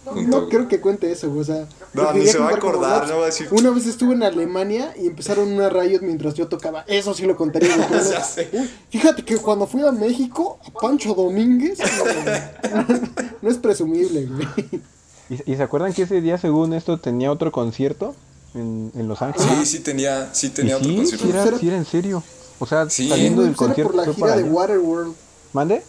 junto- 0.05 0.43
no 0.43 0.49
creo 0.51 0.69
que 0.69 0.81
cuente 0.83 1.11
eso, 1.11 1.29
güey. 1.31 1.41
O 1.41 1.45
sea, 1.45 1.67
No, 1.95 2.13
ni 2.13 2.27
se 2.27 2.37
va 2.39 2.51
a 2.51 2.55
acordar, 2.57 3.09
no 3.09 3.19
va 3.19 3.23
a 3.23 3.27
decir- 3.27 3.49
Una 3.53 3.71
vez 3.71 3.87
estuve 3.87 4.13
en 4.15 4.23
Alemania 4.23 4.93
y 5.01 5.07
empezaron 5.07 5.51
una 5.51 5.71
riot 5.71 6.01
mientras 6.03 6.35
yo 6.35 6.47
tocaba. 6.47 6.85
Eso 6.87 7.15
sí 7.15 7.25
lo 7.25 7.37
contaría, 7.37 7.75
no-. 7.77 7.87
Uy, 8.53 8.71
fíjate 8.91 9.25
que 9.25 9.39
cuando 9.39 9.67
fui 9.67 9.81
a 9.87 9.93
México, 9.93 10.59
a 10.67 10.71
Pancho 10.79 11.15
Domínguez, 11.15 11.79
no, 12.75 12.99
no 13.41 13.51
es 13.51 13.57
presumible, 13.59 14.27
güey. 14.27 14.83
¿Y, 15.31 15.53
y 15.53 15.57
se 15.57 15.63
acuerdan 15.63 15.95
que 15.95 16.03
ese 16.03 16.21
día, 16.21 16.37
según 16.37 16.75
esto, 16.75 16.99
tenía 16.99 17.33
otro 17.33 17.51
concierto 17.51 18.15
en, 18.55 18.93
en 18.95 19.09
Los 19.09 19.21
Ángeles? 19.23 19.47
Sí, 19.61 19.67
sí 19.67 19.81
tenía, 19.81 20.33
sí 20.35 20.51
tenía 20.51 20.77
otro 20.77 20.89
sí, 20.89 20.97
concierto. 20.97 21.25
sí 21.27 21.31
era, 21.31 21.59
sí 21.59 21.69
era 21.69 21.77
en 21.77 21.87
serio. 21.87 22.23
O 22.59 22.67
sea, 22.67 22.89
Sí. 22.89 23.09
saliendo 23.09 23.43
del 23.43 23.53
Pues 23.55 23.71
era 23.71 23.85
concierto 23.85 23.93
por 23.93 24.07
la 24.07 24.13
gira 24.15 24.27
para 24.27 24.37
de. 24.37 24.43
Waterworld. 24.45 25.15
¿Mande? 25.53 25.83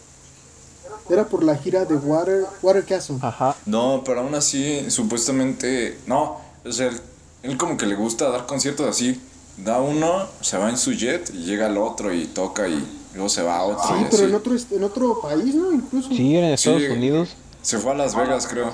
Era 1.09 1.25
por 1.27 1.43
la 1.43 1.55
gira 1.55 1.85
de 1.85 1.95
Water, 1.95 2.45
Water 2.63 2.83
Castle. 2.83 3.17
Ajá. 3.21 3.55
No, 3.65 4.01
pero 4.03 4.21
aún 4.21 4.33
así, 4.33 4.89
supuestamente, 4.89 5.99
no, 6.07 6.37
o 6.65 6.71
sea, 6.71 6.87
él, 6.87 6.99
él 7.43 7.57
como 7.57 7.77
que 7.77 7.85
le 7.85 7.95
gusta 7.95 8.29
dar 8.29 8.45
conciertos 8.47 8.87
así. 8.87 9.21
Da 9.57 9.79
uno, 9.79 10.25
se 10.41 10.57
va 10.57 10.69
en 10.69 10.77
su 10.77 10.91
jet 10.93 11.29
y 11.33 11.45
llega 11.45 11.67
el 11.67 11.77
otro 11.77 12.13
y 12.13 12.25
toca 12.25 12.67
y 12.67 12.83
luego 13.13 13.29
se 13.29 13.41
va 13.43 13.57
a 13.57 13.63
otro. 13.63 13.83
Sí, 13.87 13.93
y 14.01 14.03
pero 14.11 14.15
así. 14.15 14.23
en 14.25 14.35
otro, 14.35 14.55
en 14.71 14.83
otro 14.83 15.21
país, 15.21 15.55
¿no? 15.55 15.71
Incluso. 15.71 16.09
Sí, 16.09 16.35
era 16.35 16.47
en 16.47 16.53
Estados 16.55 16.81
Sí. 16.81 16.87
Unidos. 16.89 17.29
Se 17.61 17.77
fue 17.77 17.91
a 17.91 17.95
Las 17.95 18.15
Vegas, 18.15 18.47
creo. 18.47 18.73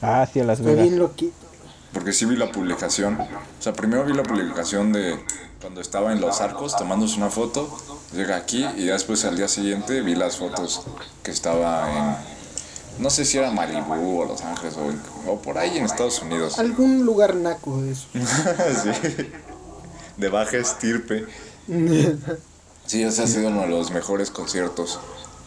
Ah, 0.00 0.26
sí, 0.32 0.40
a 0.40 0.44
Las 0.44 0.60
Está 0.60 0.70
Vegas. 0.70 0.84
bien 0.88 0.98
loquito. 0.98 1.34
Porque 1.92 2.12
sí 2.12 2.24
vi 2.26 2.36
la 2.36 2.52
publicación. 2.52 3.18
O 3.20 3.62
sea, 3.62 3.72
primero 3.72 4.04
vi 4.04 4.12
la 4.12 4.22
publicación 4.22 4.92
de 4.92 5.18
cuando 5.60 5.80
estaba 5.80 6.12
en 6.12 6.20
Los 6.20 6.40
Arcos 6.40 6.76
tomándose 6.76 7.16
una 7.16 7.30
foto. 7.30 7.68
Llega 8.12 8.36
aquí 8.36 8.66
y 8.76 8.86
después 8.86 9.24
al 9.24 9.36
día 9.36 9.48
siguiente 9.48 10.00
vi 10.02 10.14
las 10.14 10.36
fotos 10.36 10.82
que 11.22 11.30
estaba 11.30 11.90
en... 11.90 12.38
No 13.02 13.10
sé 13.10 13.24
si 13.24 13.38
era 13.38 13.50
Malibu 13.50 14.20
o 14.20 14.24
Los 14.24 14.42
Ángeles 14.42 14.74
o 15.26 15.38
por 15.40 15.56
ahí 15.56 15.78
en 15.78 15.84
Estados 15.84 16.20
Unidos. 16.20 16.58
Algún 16.58 17.04
lugar 17.04 17.36
naco 17.36 17.80
de 17.80 17.92
eso. 17.92 18.08
sí. 18.12 19.30
De 20.16 20.28
baja 20.28 20.56
estirpe. 20.56 21.26
Sí, 22.88 23.02
ese 23.02 23.22
ha 23.22 23.26
sido 23.26 23.48
uno 23.48 23.60
de 23.60 23.68
los 23.68 23.90
mejores 23.90 24.30
conciertos. 24.30 24.98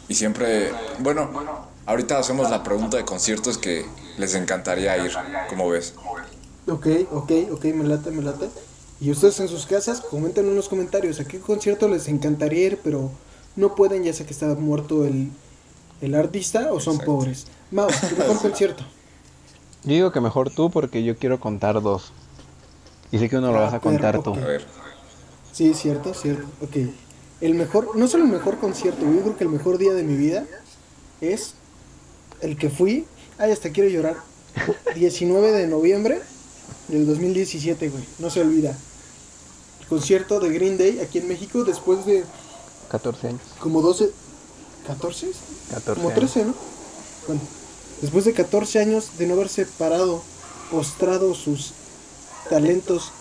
Y 0.08 0.14
siempre, 0.14 0.72
bueno, 1.00 1.28
ahorita 1.88 2.20
hacemos 2.20 2.52
la 2.52 2.62
pregunta 2.62 2.98
de 2.98 3.04
conciertos 3.04 3.58
que 3.58 3.84
les 4.20 4.36
encantaría 4.36 4.96
ir, 5.00 5.12
¿cómo 5.50 5.68
ves? 5.68 5.96
Ok, 6.72 6.88
ok, 7.12 7.32
ok, 7.52 7.66
me 7.66 7.84
late, 7.86 8.12
me 8.12 8.22
late. 8.24 8.50
Y 9.00 9.12
ustedes 9.12 9.40
en 9.40 9.48
sus 9.48 9.66
casas, 9.66 10.02
comenten 10.02 10.46
en 10.48 10.56
los 10.56 10.70
comentarios 10.70 11.20
a 11.20 11.26
qué 11.26 11.40
concierto 11.40 11.88
les 11.88 12.08
encantaría 12.08 12.68
ir, 12.68 12.80
pero 12.84 13.12
no 13.56 13.76
pueden, 13.76 14.04
ya 14.04 14.14
sea 14.14 14.26
que 14.26 14.34
está 14.34 14.48
muerto 14.56 15.06
el, 15.06 15.30
el 16.02 16.16
artista 16.16 16.72
o 16.72 16.80
son 16.80 16.94
Exacto. 16.96 17.12
pobres. 17.18 17.48
Mau, 17.72 17.88
tu 17.88 18.16
mejor 18.16 18.38
concierto. 18.42 18.84
Yo 19.84 19.94
digo 19.96 20.12
que 20.12 20.22
mejor 20.22 20.52
tú 20.52 20.70
porque 20.70 21.04
yo 21.04 21.18
quiero 21.18 21.40
contar 21.40 21.82
dos. 21.82 22.14
Y 23.12 23.18
sé 23.18 23.28
que 23.30 23.38
uno 23.38 23.52
lo 23.52 23.58
Ah, 23.58 23.62
vas 23.64 23.74
a 23.74 23.80
contar 23.80 24.22
perro, 24.22 24.24
tú. 24.24 24.34
A 24.36 24.46
ver. 24.46 24.66
Sí, 25.52 25.74
cierto, 25.74 26.14
cierto. 26.14 26.46
Ok. 26.62 26.78
El 27.42 27.56
mejor, 27.56 27.98
no 27.98 28.08
solo 28.08 28.24
el 28.26 28.30
mejor 28.30 28.60
concierto, 28.60 29.02
yo 29.02 29.22
creo 29.22 29.38
que 29.38 29.44
el 29.44 29.50
mejor 29.50 29.80
día 29.80 29.94
de 29.94 30.04
mi 30.04 30.16
vida 30.16 30.46
es 31.22 31.56
el 32.42 32.56
que 32.56 32.70
fui. 32.70 33.06
Ay, 33.40 33.52
hasta 33.52 33.72
quiero 33.72 33.90
llorar. 33.90 34.16
19 34.96 35.52
de 35.52 35.68
noviembre 35.68 36.22
del 36.92 37.08
2017, 37.08 37.90
güey. 37.90 38.04
No 38.20 38.30
se 38.30 38.42
olvida. 38.42 38.78
El 39.82 39.88
concierto 39.88 40.40
de 40.40 40.50
Green 40.52 40.78
Day 40.78 41.00
aquí 41.00 41.18
en 41.18 41.28
México 41.28 41.64
después 41.64 42.06
de 42.06 42.24
14 42.90 43.28
años. 43.30 43.42
como 43.60 43.82
12, 43.82 44.12
14, 44.88 45.32
14 45.72 45.94
como 45.96 46.10
años. 46.10 46.20
13, 46.20 46.46
¿no? 46.46 46.54
Bueno, 47.28 47.42
después 48.02 48.26
de 48.26 48.34
14 48.34 48.80
años 48.80 49.18
de 49.18 49.28
no 49.28 49.34
haberse 49.34 49.66
parado, 49.66 50.22
postrado 50.70 51.34
sus 51.34 51.74
talentos 52.50 53.12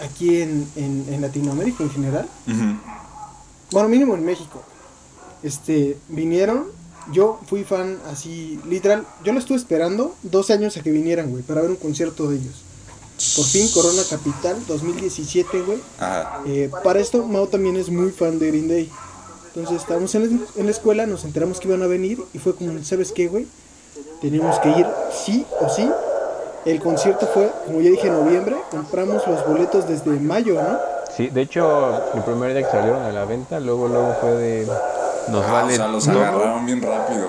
aquí 0.00 0.40
en, 0.40 0.68
en, 0.76 1.06
en 1.12 1.20
Latinoamérica 1.20 1.82
en 1.82 1.90
general. 1.90 2.28
Bueno, 3.70 3.88
mínimo 3.88 4.14
en 4.14 4.24
México. 4.24 4.62
Este, 5.42 5.96
vinieron. 6.08 6.66
Yo 7.12 7.40
fui 7.46 7.64
fan 7.64 7.98
así, 8.10 8.60
literal. 8.68 9.06
Yo 9.24 9.32
lo 9.32 9.38
estuve 9.38 9.56
esperando 9.56 10.14
12 10.22 10.52
años 10.52 10.76
a 10.76 10.82
que 10.82 10.90
vinieran, 10.90 11.30
güey, 11.30 11.42
para 11.42 11.60
ver 11.62 11.70
un 11.70 11.76
concierto 11.76 12.28
de 12.28 12.36
ellos. 12.36 12.62
Por 13.36 13.44
fin, 13.44 13.68
Corona 13.72 14.02
Capital 14.08 14.56
2017, 14.66 15.60
güey. 15.62 15.78
Ajá. 15.98 16.40
Eh, 16.46 16.70
para 16.82 17.00
esto, 17.00 17.24
Mao 17.26 17.46
también 17.46 17.76
es 17.76 17.90
muy 17.90 18.10
fan 18.10 18.38
de 18.38 18.48
Green 18.48 18.68
Day. 18.68 18.90
Entonces, 19.54 19.80
estábamos 19.82 20.14
en 20.14 20.22
la, 20.22 20.46
en 20.56 20.64
la 20.66 20.70
escuela, 20.70 21.06
nos 21.06 21.24
enteramos 21.24 21.60
que 21.60 21.68
iban 21.68 21.82
a 21.82 21.86
venir 21.86 22.22
y 22.32 22.38
fue 22.38 22.54
como, 22.54 22.82
¿sabes 22.84 23.12
qué, 23.12 23.28
güey? 23.28 23.46
Tenemos 24.20 24.58
que 24.60 24.68
ir 24.70 24.86
sí 25.24 25.44
o 25.60 25.68
sí. 25.68 25.90
El 26.64 26.80
concierto 26.80 27.26
fue, 27.32 27.50
como 27.66 27.80
ya 27.80 27.90
dije, 27.90 28.08
en 28.08 28.14
noviembre. 28.14 28.56
Compramos 28.70 29.26
los 29.26 29.46
boletos 29.46 29.88
desde 29.88 30.10
mayo, 30.20 30.54
¿no? 30.54 30.78
Sí, 31.16 31.28
de 31.28 31.42
hecho, 31.42 31.90
el 32.14 32.22
primer 32.22 32.52
día 32.52 32.62
que 32.64 32.70
salieron 32.70 33.02
a 33.02 33.10
la 33.12 33.24
venta, 33.24 33.58
luego 33.60 33.88
luego 33.88 34.14
fue 34.20 34.30
de... 34.32 34.66
Nos 35.28 35.44
Ah, 35.44 35.52
vale... 35.52 35.74
o 35.74 35.76
sea, 35.76 35.88
los 35.88 36.08
agarraron 36.08 36.64
bien 36.66 36.80
rápido. 36.82 37.28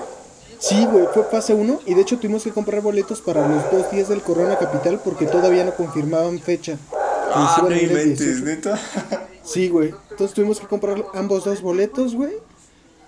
Sí, 0.62 0.86
güey, 0.86 1.06
fue 1.12 1.24
fase 1.24 1.54
1 1.54 1.80
y 1.86 1.94
de 1.94 2.02
hecho 2.02 2.18
tuvimos 2.18 2.44
que 2.44 2.52
comprar 2.52 2.80
boletos 2.82 3.20
para 3.20 3.48
los 3.48 3.68
dos 3.72 3.90
días 3.90 4.08
del 4.08 4.22
Corona 4.22 4.56
Capital 4.56 5.00
porque 5.02 5.26
todavía 5.26 5.64
no 5.64 5.74
confirmaban 5.74 6.38
fecha. 6.38 6.78
Ah, 7.34 7.58
no 7.68 7.74
inventes, 7.74 8.18
18. 8.44 8.44
neta. 8.44 8.80
Sí, 9.44 9.68
güey. 9.68 9.92
Entonces 10.12 10.34
tuvimos 10.36 10.60
que 10.60 10.68
comprar 10.68 11.04
ambos 11.14 11.42
dos 11.44 11.60
boletos, 11.62 12.14
güey. 12.14 12.34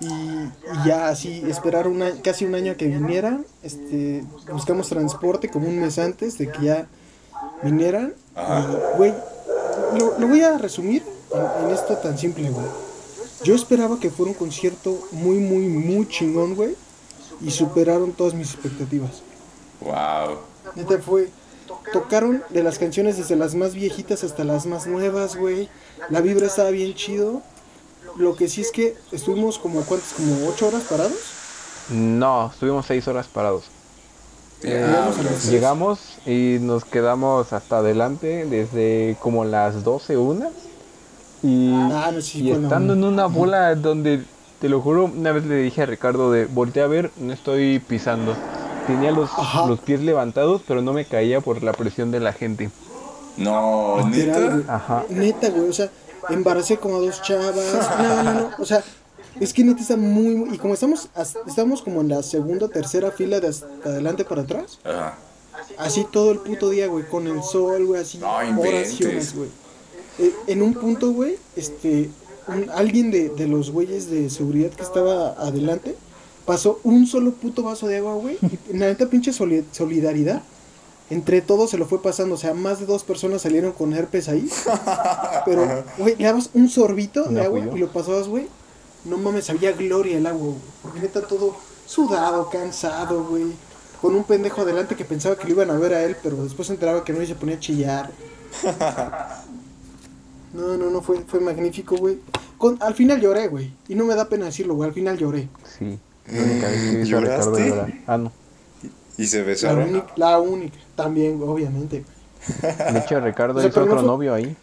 Y, 0.00 0.06
y 0.06 0.50
ya 0.84 1.06
así 1.06 1.44
esperar 1.48 1.86
un 1.86 2.02
año- 2.02 2.20
casi 2.24 2.44
un 2.44 2.56
año 2.56 2.72
a 2.72 2.74
que 2.74 2.86
vinieran. 2.88 3.46
Este, 3.62 4.24
buscamos 4.52 4.88
transporte 4.88 5.48
como 5.48 5.68
un 5.68 5.78
mes 5.78 5.96
antes 6.00 6.36
de 6.38 6.50
que 6.50 6.64
ya 6.64 6.88
vinieran. 7.62 8.14
Y, 8.36 8.96
güey, 8.96 9.14
lo, 9.96 10.18
lo 10.18 10.26
voy 10.26 10.40
a 10.40 10.58
resumir 10.58 11.04
en, 11.32 11.66
en 11.66 11.70
esto 11.72 11.96
tan 11.98 12.18
simple, 12.18 12.50
güey. 12.50 12.66
Yo 13.44 13.54
esperaba 13.54 14.00
que 14.00 14.10
fuera 14.10 14.32
un 14.32 14.36
concierto 14.36 14.98
muy, 15.12 15.36
muy, 15.38 15.68
muy 15.68 16.08
chingón, 16.08 16.56
güey. 16.56 16.74
Y 17.40 17.50
superaron 17.50 18.12
todas 18.12 18.34
mis 18.34 18.52
expectativas. 18.52 19.22
Wow. 19.80 20.38
Neta 20.74 20.98
fue. 20.98 21.30
Tocaron 21.92 22.42
de 22.50 22.62
las 22.62 22.78
canciones 22.78 23.16
desde 23.16 23.36
las 23.36 23.54
más 23.54 23.74
viejitas 23.74 24.24
hasta 24.24 24.44
las 24.44 24.66
más 24.66 24.86
nuevas, 24.86 25.36
güey. 25.36 25.68
La 26.10 26.20
vibra 26.20 26.46
estaba 26.46 26.70
bien 26.70 26.94
chido. 26.94 27.42
Lo 28.16 28.36
que 28.36 28.48
sí 28.48 28.60
es 28.60 28.70
que 28.70 28.96
estuvimos 29.12 29.58
como, 29.58 29.82
¿cuántas? 29.82 30.12
Como 30.12 30.48
ocho 30.48 30.68
horas 30.68 30.84
parados. 30.84 31.18
No, 31.90 32.50
estuvimos 32.52 32.86
6 32.86 33.08
horas 33.08 33.26
parados. 33.26 33.64
Llegamos 35.50 35.98
y 36.24 36.56
nos 36.60 36.84
quedamos 36.84 37.52
hasta 37.52 37.78
adelante 37.78 38.46
desde 38.46 39.16
como 39.20 39.44
las 39.44 39.84
12, 39.84 40.16
una. 40.16 40.48
Y, 41.42 41.70
Ah, 41.74 42.10
no, 42.14 42.22
sí, 42.22 42.40
y 42.40 42.52
la 42.52 42.62
estando 42.62 42.94
en 42.94 43.04
una 43.04 43.26
bola 43.26 43.74
donde, 43.74 44.24
te 44.60 44.68
lo 44.68 44.80
juro, 44.80 45.04
una 45.04 45.32
vez 45.32 45.44
le 45.44 45.56
dije 45.56 45.82
a 45.82 45.86
Ricardo 45.86 46.30
de 46.30 46.46
volteé 46.46 46.82
a 46.82 46.86
ver, 46.86 47.10
no 47.18 47.32
estoy 47.32 47.78
pisando. 47.80 48.34
Tenía 48.86 49.10
los, 49.12 49.30
los 49.66 49.80
pies 49.80 50.00
levantados, 50.00 50.62
pero 50.66 50.82
no 50.82 50.92
me 50.92 51.04
caía 51.06 51.40
por 51.40 51.62
la 51.62 51.72
presión 51.72 52.10
de 52.10 52.20
la 52.20 52.32
gente. 52.32 52.70
No, 53.36 54.06
neta. 54.08 54.38
güey. 54.40 54.64
Ajá. 54.68 55.04
Neta, 55.08 55.48
güey. 55.50 55.68
O 55.68 55.72
sea, 55.72 55.90
embaracé 56.28 56.76
como 56.76 56.96
a 56.96 56.98
dos 57.00 57.20
chavas. 57.22 57.54
No, 57.98 58.22
no, 58.22 58.34
no. 58.34 58.50
O 58.58 58.64
sea, 58.64 58.82
es 59.40 59.52
que 59.52 59.64
neta 59.64 59.80
está 59.80 59.96
muy, 59.96 60.34
muy- 60.36 60.54
Y 60.54 60.58
como 60.58 60.74
estamos, 60.74 61.08
estamos 61.46 61.82
como 61.82 62.00
en 62.02 62.08
la 62.10 62.22
segunda 62.22 62.66
o 62.66 62.68
tercera 62.68 63.10
fila 63.10 63.40
de 63.40 63.48
hasta 63.48 63.66
adelante 63.86 64.24
para 64.24 64.42
atrás. 64.42 64.78
Ajá. 64.84 65.16
Así 65.78 66.06
todo 66.10 66.30
el 66.32 66.38
puto 66.40 66.68
día, 66.70 66.86
güey, 66.88 67.04
con 67.08 67.26
el 67.26 67.42
sol, 67.42 67.86
güey, 67.86 68.02
así 68.02 68.18
No 68.18 68.30
horas, 68.36 69.34
güey. 69.34 69.48
Eh, 70.18 70.32
en 70.46 70.62
un 70.62 70.74
punto, 70.74 71.10
güey, 71.12 71.36
este, 71.56 72.10
un- 72.48 72.70
alguien 72.70 73.10
de, 73.10 73.28
de 73.30 73.46
los 73.48 73.70
güeyes 73.70 74.10
de 74.10 74.30
seguridad 74.30 74.70
que 74.70 74.82
estaba 74.82 75.30
adelante 75.32 75.94
pasó 76.46 76.78
un 76.84 77.06
solo 77.06 77.32
puto 77.32 77.62
vaso 77.62 77.86
de 77.86 77.98
agua, 77.98 78.14
güey, 78.14 78.38
y 78.70 78.76
la 78.76 78.86
neta 78.86 79.06
pinche 79.08 79.32
soli- 79.32 79.64
solidaridad. 79.72 80.42
Entre 81.10 81.42
todos 81.42 81.68
se 81.70 81.76
lo 81.76 81.84
fue 81.86 82.00
pasando, 82.00 82.34
o 82.34 82.38
sea, 82.38 82.54
más 82.54 82.80
de 82.80 82.86
dos 82.86 83.04
personas 83.04 83.42
salieron 83.42 83.72
con 83.72 83.92
herpes 83.92 84.28
ahí. 84.28 84.48
Pero, 85.44 85.84
güey, 85.98 86.16
le 86.16 86.24
dabas 86.24 86.48
un 86.54 86.68
sorbito 86.70 87.24
de 87.24 87.42
agua 87.42 87.60
y 87.74 87.78
lo 87.78 87.88
pasabas, 87.92 88.26
güey. 88.26 88.46
No 89.04 89.18
mames, 89.18 89.50
había 89.50 89.72
gloria 89.72 90.16
el 90.16 90.26
agua, 90.26 90.46
güey. 90.46 90.58
Porque 90.82 91.00
neta 91.00 91.20
todo 91.22 91.54
sudado, 91.86 92.48
cansado, 92.48 93.22
güey. 93.24 93.44
Con 94.00 94.14
un 94.14 94.24
pendejo 94.24 94.62
adelante 94.62 94.96
que 94.96 95.04
pensaba 95.04 95.36
que 95.36 95.44
lo 95.44 95.50
iban 95.50 95.70
a 95.70 95.78
ver 95.78 95.92
a 95.92 96.02
él, 96.04 96.16
pero 96.22 96.42
después 96.42 96.68
se 96.68 96.72
enteraba 96.74 97.04
que 97.04 97.12
no 97.12 97.20
y 97.22 97.26
se 97.26 97.34
ponía 97.34 97.56
a 97.56 97.60
chillar. 97.60 98.10
No, 100.54 100.76
no, 100.76 100.90
no, 100.90 101.02
fue, 101.02 101.18
fue 101.26 101.40
magnífico, 101.40 101.96
güey. 101.96 102.18
Con, 102.58 102.80
al 102.80 102.94
final 102.94 103.20
lloré, 103.20 103.48
güey. 103.48 103.72
Y 103.88 103.94
no 103.94 104.04
me 104.04 104.14
da 104.14 104.28
pena 104.28 104.46
decirlo, 104.46 104.74
güey. 104.74 104.88
Al 104.88 104.94
final 104.94 105.18
lloré. 105.18 105.48
Sí. 105.78 105.98
La 106.30 106.42
única 106.42 106.68
vez 106.68 107.08
que 107.08 107.14
a 107.14 107.20
Ricardo. 107.20 107.86
Ah, 108.06 108.18
no. 108.18 108.32
Y 109.18 109.26
se 109.26 109.38
La 109.40 109.44
besaron. 109.44 109.88
única, 109.90 110.06
la 110.16 110.38
única. 110.40 110.76
También, 110.96 111.40
obviamente. 111.42 112.04
güey. 112.62 112.92
De 112.92 112.98
hecho, 113.00 113.20
Ricardo 113.20 113.54
O 113.58 113.60
sea, 113.60 113.68
hizo 113.70 113.74
pero 113.74 113.86
no 113.86 113.92
otro 113.92 114.00
fue- 114.02 114.06
novio 114.08 114.34
ahí. 114.34 114.56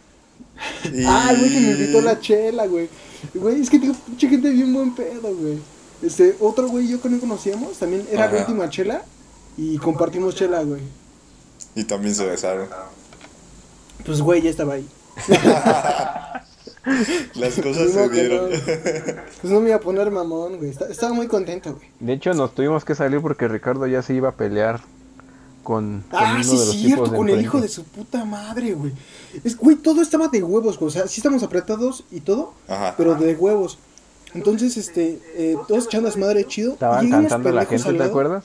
Y- 0.92 1.04
Ah, 1.06 1.28
el 1.32 1.38
güey 1.38 1.50
que 1.52 1.60
me 1.60 1.70
invitó 1.72 2.00
la 2.00 2.18
chela, 2.20 2.66
güey. 2.66 2.88
Güey, 3.34 3.60
es 3.60 3.70
que 3.70 3.78
tengo 3.78 3.94
mucha 4.08 4.28
gente 4.28 4.50
bien 4.50 4.72
buen 4.72 4.94
pedo, 4.94 5.34
güey. 5.34 5.58
Este, 6.02 6.36
otro 6.40 6.68
güey 6.68 6.88
yo 6.88 7.00
que 7.00 7.08
no 7.08 7.20
conocíamos, 7.20 7.78
también 7.78 8.06
era 8.10 8.26
la 8.26 8.32
Ajá. 8.32 8.38
última 8.40 8.68
chela. 8.68 9.04
Y 9.56 9.76
compartimos 9.78 10.34
chela, 10.34 10.62
güey. 10.62 10.80
Y 11.74 11.84
también 11.84 12.14
se 12.14 12.24
besaron. 12.26 12.68
Pues, 14.04 14.20
güey, 14.20 14.42
ya 14.42 14.50
estaba 14.50 14.74
ahí. 14.74 14.86
Las 17.36 17.54
cosas 17.60 17.90
se 17.92 18.08
dieron. 18.08 18.50
no. 18.50 18.56
Pues 19.40 19.52
no 19.52 19.60
me 19.60 19.68
iba 19.68 19.76
a 19.76 19.80
poner 19.80 20.10
mamón, 20.10 20.56
güey. 20.58 20.70
Esta- 20.70 20.88
Estaba 20.88 21.12
muy 21.12 21.28
contento, 21.28 21.74
güey. 21.74 21.86
De 22.00 22.12
hecho, 22.14 22.34
nos 22.34 22.54
tuvimos 22.54 22.84
que 22.84 22.94
salir 22.94 23.20
porque 23.20 23.46
Ricardo 23.48 23.86
ya 23.86 24.02
se 24.02 24.14
iba 24.14 24.30
a 24.30 24.32
pelear 24.32 24.80
con, 25.62 26.02
con 26.10 26.18
Ah, 26.20 26.32
uno 26.34 26.42
sí, 26.44 26.50
de 26.58 26.66
los 26.66 26.70
cierto, 26.74 26.94
tipos 26.94 27.10
de 27.12 27.16
con 27.18 27.28
el 27.28 27.40
hijo 27.40 27.60
de 27.60 27.68
su 27.68 27.84
puta 27.84 28.24
madre, 28.24 28.72
güey. 28.74 28.92
Es, 29.44 29.56
güey, 29.56 29.76
todo 29.76 30.02
estaba 30.02 30.26
de 30.28 30.42
huevos, 30.42 30.76
güey. 30.78 30.88
O 30.88 30.90
sea, 30.90 31.06
sí 31.06 31.20
estamos 31.20 31.42
apretados 31.44 32.04
y 32.10 32.20
todo, 32.20 32.52
Ajá. 32.68 32.94
pero 32.96 33.14
de 33.14 33.34
huevos. 33.36 33.78
Entonces, 34.34 34.76
este, 34.76 35.20
eh, 35.36 35.56
todos 35.68 35.84
echando 35.86 36.10
madre 36.16 36.44
chido. 36.46 36.72
Estaban 36.72 37.08
cantando 37.10 37.52
la 37.52 37.64
gente, 37.66 37.92
¿te 37.92 38.02
acuerdas? 38.02 38.44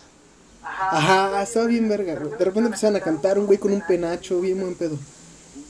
Ajá, 0.62 1.42
estaba 1.42 1.66
bien 1.66 1.90
verga, 1.90 2.14
güey. 2.16 2.32
De 2.38 2.46
repente 2.46 2.68
empezaron 2.68 2.96
a 2.98 3.00
cantar 3.00 3.40
un 3.40 3.48
güey 3.48 3.58
con 3.58 3.72
un 3.72 3.82
penacho, 3.82 4.40
bien 4.42 4.60
buen 4.60 4.76
pedo. 4.76 4.96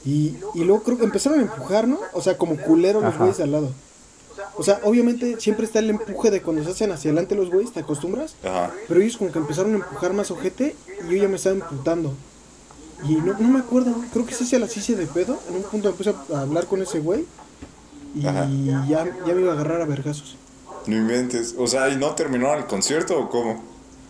Y, 0.07 0.37
y 0.53 0.63
luego 0.63 0.83
creo 0.83 0.97
que 0.97 1.03
empezaron 1.03 1.39
a 1.39 1.41
empujar, 1.41 1.85
¿no? 1.85 1.99
O 2.13 2.21
sea, 2.21 2.37
como 2.37 2.55
culero 2.55 3.01
los 3.01 3.17
güeyes 3.17 3.37
de 3.37 3.43
al 3.43 3.51
lado. 3.51 3.71
O 4.55 4.63
sea, 4.63 4.79
obviamente 4.83 5.37
siempre 5.41 5.65
está 5.65 5.79
el 5.79 5.89
empuje 5.89 6.31
de 6.31 6.41
cuando 6.41 6.63
se 6.63 6.69
hacen 6.71 6.91
hacia 6.91 7.11
adelante 7.11 7.35
los 7.35 7.49
güeyes, 7.49 7.73
¿te 7.73 7.81
acostumbras? 7.81 8.35
Ajá. 8.41 8.71
Pero 8.87 9.01
ellos 9.01 9.17
como 9.17 9.33
que 9.33 9.39
empezaron 9.39 9.73
a 9.73 9.75
empujar 9.75 10.13
más 10.13 10.31
ojete 10.31 10.77
y 11.03 11.11
yo 11.11 11.23
ya 11.23 11.27
me 11.27 11.35
estaba 11.35 11.55
emputando. 11.55 12.13
Y 13.03 13.15
no, 13.15 13.37
no 13.37 13.49
me 13.49 13.59
acuerdo, 13.59 13.93
creo 14.13 14.25
que 14.25 14.33
sí 14.33 14.45
se 14.45 14.59
las 14.59 14.75
hice 14.77 14.95
de 14.95 15.07
pedo. 15.07 15.37
En 15.49 15.57
un 15.57 15.63
punto 15.63 15.89
empecé 15.89 16.13
a 16.33 16.39
hablar 16.39 16.67
con 16.67 16.81
ese 16.81 16.99
güey 16.99 17.25
y 18.15 18.25
Ajá. 18.25 18.47
ya, 18.87 19.05
ya 19.27 19.35
me 19.35 19.41
iba 19.41 19.51
a 19.51 19.55
agarrar 19.55 19.81
a 19.81 19.85
vergazos. 19.85 20.37
No 20.85 20.95
inventes. 20.95 21.53
O 21.57 21.67
sea, 21.67 21.89
¿y 21.89 21.97
no 21.97 22.15
terminó 22.15 22.53
el 22.53 22.65
concierto 22.65 23.19
o 23.19 23.29
cómo? 23.29 23.61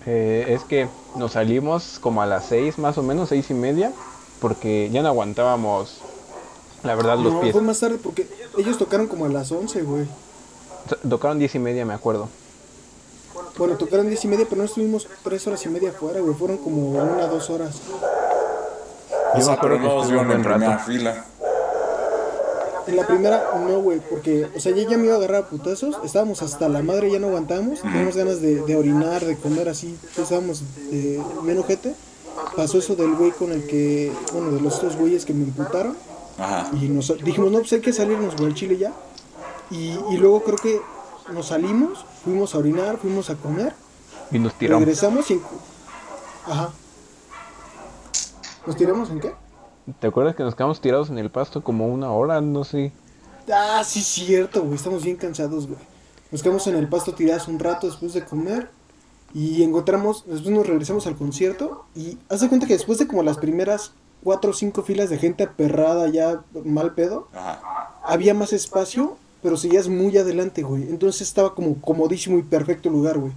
Eh, 0.06 0.46
es 0.50 0.64
que 0.64 0.88
nos 1.16 1.34
salimos 1.34 1.98
como 2.00 2.22
a 2.22 2.28
las 2.28 2.46
seis, 2.46 2.78
más 2.78 2.98
o 2.98 3.04
menos, 3.04 3.30
seis 3.30 3.50
y 3.50 3.54
media, 3.56 3.92
porque 4.40 4.90
ya 4.92 5.02
no 5.02 5.08
aguantábamos, 5.10 5.98
la 6.84 6.96
verdad, 6.96 7.18
los 7.18 7.34
No, 7.34 7.42
pies. 7.42 7.54
fue 7.54 7.62
más 7.62 7.80
tarde 7.80 7.98
porque 8.02 8.28
ellos 8.58 8.78
tocaron 8.78 9.08
como 9.08 9.26
a 9.26 9.30
las 9.30 9.52
11, 9.52 9.82
güey. 9.84 10.06
Tocaron 11.10 11.40
diez 11.40 11.54
y 11.56 11.60
media, 11.60 11.86
me 11.86 11.94
acuerdo. 11.94 12.30
Bueno, 13.58 13.76
tocaron 13.76 14.08
10 14.08 14.24
y 14.24 14.28
media, 14.28 14.46
pero 14.48 14.58
no 14.62 14.66
estuvimos 14.66 15.08
tres 15.24 15.46
horas 15.48 15.66
y 15.66 15.70
media 15.70 15.90
afuera, 15.90 16.20
güey. 16.20 16.36
Fueron 16.36 16.58
como 16.58 16.92
una, 16.92 17.26
dos 17.26 17.50
horas. 17.50 17.76
O 19.34 19.38
Yo 19.38 19.44
sea, 19.44 19.54
me 19.54 19.58
acuerdo 19.58 19.78
pero 19.78 19.90
que 19.90 19.96
no 19.96 20.04
vieron 20.08 20.32
en 20.32 20.44
primera 20.44 20.72
rato. 20.78 20.84
fila. 20.86 21.26
En 22.88 22.96
la 22.96 23.06
primera, 23.08 23.44
no, 23.68 23.82
güey, 23.82 24.00
porque, 24.00 24.48
o 24.56 24.60
sea, 24.60 24.74
ya, 24.74 24.88
ya 24.88 24.98
me 24.98 25.06
iba 25.06 25.16
a 25.16 25.18
agarrar 25.18 25.44
a 25.44 25.48
putazos. 25.48 25.98
Estábamos 26.06 26.42
hasta 26.44 26.70
la 26.70 26.82
madre, 26.84 27.12
ya 27.12 27.20
no 27.20 27.28
aguantábamos. 27.28 27.82
Teníamos 27.82 28.16
ganas 28.16 28.42
de, 28.42 28.62
de 28.62 28.76
orinar, 28.76 29.26
de 29.26 29.36
comer 29.36 29.68
así. 29.70 29.98
Estábamos 30.18 30.62
de 30.92 31.22
menos 31.44 31.66
gente. 31.66 31.96
Pasó 32.56 32.78
eso 32.78 32.96
del 32.96 33.16
güey 33.16 33.32
con 33.32 33.52
el 33.52 33.66
que, 33.68 34.12
bueno, 34.34 34.52
de 34.52 34.62
los 34.62 34.82
dos 34.82 34.96
güeyes 34.96 35.26
que 35.26 35.34
me 35.34 35.44
imputaron. 35.44 35.96
Ajá. 36.38 36.70
Y 36.74 36.88
nos 36.90 37.14
dijimos, 37.24 37.52
no, 37.52 37.60
pues 37.60 37.74
hay 37.74 37.82
que 37.82 37.94
salirnos, 37.94 38.36
güey, 38.36 38.48
al 38.48 38.54
chile 38.54 38.78
ya. 38.78 38.94
Y, 39.72 39.98
y 40.12 40.18
luego 40.18 40.44
creo 40.44 40.58
que 40.58 40.82
nos 41.34 41.48
salimos, 41.48 42.06
fuimos 42.24 42.56
a 42.56 42.60
orinar, 42.60 42.98
fuimos 42.98 43.30
a 43.30 43.36
comer. 43.36 43.74
Y 44.32 44.40
nos 44.40 44.54
tiramos. 44.54 44.82
Regresamos 44.82 45.30
y. 45.32 45.42
Ajá. 46.46 46.72
¿Nos 48.66 48.76
tiramos 48.76 49.10
en 49.10 49.20
qué? 49.20 49.34
¿Te 50.00 50.08
acuerdas 50.08 50.36
que 50.36 50.44
nos 50.44 50.56
quedamos 50.56 50.82
tirados 50.82 51.10
en 51.10 51.18
el 51.18 51.32
pasto 51.32 51.64
como 51.64 51.88
una 51.88 52.12
hora? 52.12 52.42
No 52.42 52.64
sé. 52.64 52.92
Ah, 53.52 53.82
sí, 53.86 54.02
cierto, 54.02 54.62
güey. 54.62 54.76
Estamos 54.76 55.04
bien 55.04 55.16
cansados, 55.16 55.68
güey. 55.68 55.80
Nos 56.32 56.44
quedamos 56.44 56.68
en 56.68 56.76
el 56.76 56.90
pasto 56.90 57.14
tirados 57.14 57.48
un 57.48 57.60
rato 57.60 57.88
después 57.88 58.14
de 58.14 58.26
comer. 58.26 58.70
Y 59.34 59.62
encontramos, 59.64 60.24
después 60.26 60.50
nos 60.54 60.66
regresamos 60.68 61.06
al 61.08 61.16
concierto. 61.16 61.86
Y 61.96 62.18
haz 62.30 62.42
de 62.42 62.50
cuenta 62.50 62.66
que 62.68 62.74
después 62.74 62.98
de 62.98 63.08
como 63.08 63.24
las 63.24 63.38
primeras 63.38 63.92
cuatro 64.24 64.52
o 64.52 64.54
cinco 64.54 64.84
filas 64.84 65.10
de 65.10 65.18
gente 65.18 65.44
aperrada, 65.44 66.10
ya 66.10 66.42
mal 66.66 66.94
pedo, 66.96 67.28
Ajá. 67.34 68.00
había 68.04 68.34
más 68.34 68.52
espacio, 68.54 69.18
pero 69.44 69.58
seguías 69.58 69.90
muy 69.90 70.18
adelante, 70.18 70.64
güey. 70.64 70.84
Entonces 70.84 71.22
estaba 71.22 71.54
como 71.56 71.80
comodísimo 71.82 72.38
y 72.40 72.42
perfecto 72.44 72.90
lugar, 72.90 73.20
güey. 73.20 73.34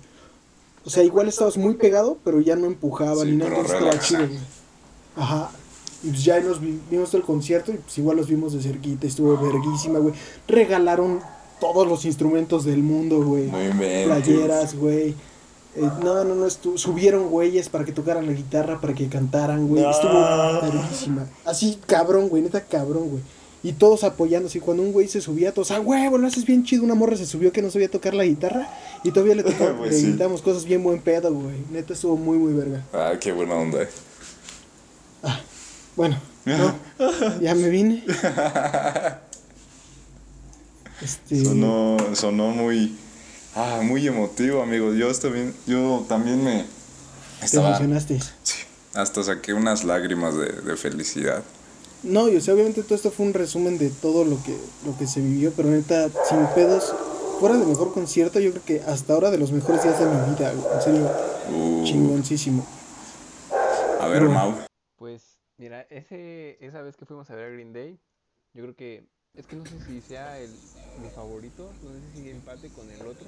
O 0.85 0.91
sea, 0.91 1.03
igual 1.05 1.29
estabas 1.29 1.59
muy 1.59 1.75
pegado, 1.75 2.17
pero 2.25 2.41
ya 2.41 2.57
no 2.57 2.67
empujaba 2.67 3.23
Sí, 3.25 3.33
ni 3.33 3.37
nada. 3.37 3.51
Entonces 3.51 3.75
estaba 3.75 3.99
chido, 4.01 4.27
güey. 4.27 4.39
Ajá. 5.17 5.51
Y 6.03 6.09
pues 6.09 6.25
ya 6.25 6.41
nos 6.41 6.59
vi- 6.61 6.81
vimos 6.91 7.11
todo 7.11 7.19
el 7.21 7.27
concierto 7.27 7.73
y 7.73 7.77
pues 7.77 7.99
igual 7.99 8.17
los 8.17 8.29
vimos 8.29 8.55
de 8.55 8.63
cerquita. 8.63 9.07
Estuvo 9.07 9.37
verguísima, 9.37 9.99
güey. 9.99 10.15
Regalaron 10.49 11.21
todos 11.61 11.87
los 11.87 12.07
instrumentos 12.07 12.65
del 12.65 12.83
mundo, 12.83 13.23
güey. 13.23 13.51
Playeras, 13.51 14.75
güey. 14.75 15.15
Eh, 15.77 15.89
no, 16.03 16.25
no, 16.25 16.35
no, 16.35 16.51
subieron 16.51 17.29
güeyes 17.29 17.69
para 17.69 17.85
que 17.85 17.93
tocaran 17.93 18.27
la 18.27 18.33
guitarra, 18.33 18.81
para 18.81 18.93
que 18.93 19.09
cantaran, 19.09 19.69
güey. 19.69 19.83
No. 19.83 19.91
Estuvo 19.91 20.61
verguísima. 20.63 21.27
Así, 21.45 21.79
cabrón, 21.87 22.29
güey, 22.29 22.43
neta 22.43 22.65
cabrón, 22.65 23.09
güey. 23.11 23.23
Y 23.63 23.73
todos 23.73 24.05
apoyándose. 24.05 24.59
Y 24.59 24.61
cuando 24.61 24.83
un 24.83 24.93
güey 24.93 25.07
se 25.07 25.21
subía, 25.21 25.53
todos, 25.53 25.71
ah, 25.71 25.81
huevo, 25.81 26.19
lo 26.19 26.27
haces 26.27 26.45
bien 26.45 26.65
chido. 26.65 26.83
Una 26.83 26.95
morra 26.95 27.17
se 27.17 27.27
subió 27.27 27.53
que 27.53 27.63
no 27.63 27.71
sabía 27.71 27.91
tocar 27.91 28.15
la 28.15 28.25
guitarra. 28.25 28.69
Y 29.05 29.13
todavía 29.13 29.35
le, 29.35 29.43
tocaba, 29.45 29.77
Pues 29.77 29.93
le 29.93 29.99
sí. 29.99 30.07
gritamos 30.07 30.43
cosas 30.43 30.65
bien 30.65 30.83
buen 30.83 31.01
pedo, 31.01 31.33
güey. 31.33 31.57
Neta 31.71 31.93
estuvo 31.93 32.17
muy, 32.17 32.39
muy 32.39 32.53
verga. 32.53 32.83
Ah, 32.93 33.13
qué 33.21 33.33
buena 33.33 33.55
onda. 33.55 33.87
Bueno, 35.97 36.17
no, 36.47 36.75
ya 37.41 37.55
me 37.55 37.69
vine. 37.69 38.05
Este, 41.03 41.43
Sonó, 41.47 41.97
sonó 42.13 42.51
muy, 42.51 42.95
ah, 43.55 43.81
muy 43.83 44.07
emotivo, 44.07 44.63
amigo. 44.63 44.93
Yo 44.95 45.13
también, 45.15 45.55
yo 45.67 46.05
también 46.09 46.43
me 46.45 46.65
te 47.41 47.47
estaba, 47.47 47.69
emocionaste. 47.69 48.21
sí, 48.43 48.59
hasta 48.95 49.23
saqué 49.23 49.53
unas 49.55 49.85
lágrimas 49.85 50.35
de, 50.37 50.47
de 50.53 50.77
felicidad. 50.77 51.43
No, 52.03 52.29
y 52.29 52.37
o 52.37 52.41
sea, 52.41 52.55
obviamente 52.55 52.83
todo 52.83 52.95
esto 52.95 53.11
fue 53.11 53.27
un 53.27 53.35
resumen 53.35 53.77
de 53.79 53.91
todo 53.91 54.25
lo 54.25 54.43
que, 54.43 54.57
lo 54.87 54.97
que 54.97 55.07
se 55.07 55.21
vivió, 55.21 55.53
pero 55.55 55.69
neta, 55.69 56.09
sin 56.29 56.47
pedos, 56.55 56.95
fuera 57.41 57.57
de 57.59 57.67
mejor 57.67 57.93
concierto, 57.93 58.41
yo 58.41 58.51
creo 58.53 58.65
que 58.65 58.81
hasta 58.83 59.13
ahora 59.13 59.31
de 59.31 59.37
los 59.39 59.53
mejores 59.53 59.83
días 59.83 59.99
de 59.99 60.07
mi 60.07 60.35
vida, 60.35 60.53
en 60.53 60.83
serio, 60.83 61.11
Uh, 61.53 61.83
chingoncísimo. 61.85 62.65
a 63.99 64.07
ver, 64.07 64.21
Pero- 64.21 64.31
Mau. 64.31 64.55
Pues, 64.97 65.23
mira, 65.59 65.87
ese, 65.91 66.57
esa 66.65 66.81
vez 66.83 66.97
que 66.97 67.05
fuimos 67.07 67.29
a 67.31 67.35
ver 67.35 67.47
a 67.47 67.51
Green 67.51 67.73
Day, 67.73 67.99
yo 68.55 68.63
creo 68.63 68.77
que, 68.77 69.05
es 69.35 69.47
que 69.47 69.57
no 69.57 69.65
sé 69.65 69.73
si 69.87 70.01
sea 70.01 70.39
el, 70.39 70.51
mi 71.03 71.09
favorito, 71.11 71.71
no 71.83 71.91
sé 71.91 72.23
si 72.23 72.31
empate 72.31 72.69
con 72.71 72.91
el 72.91 73.01
otro, 73.07 73.27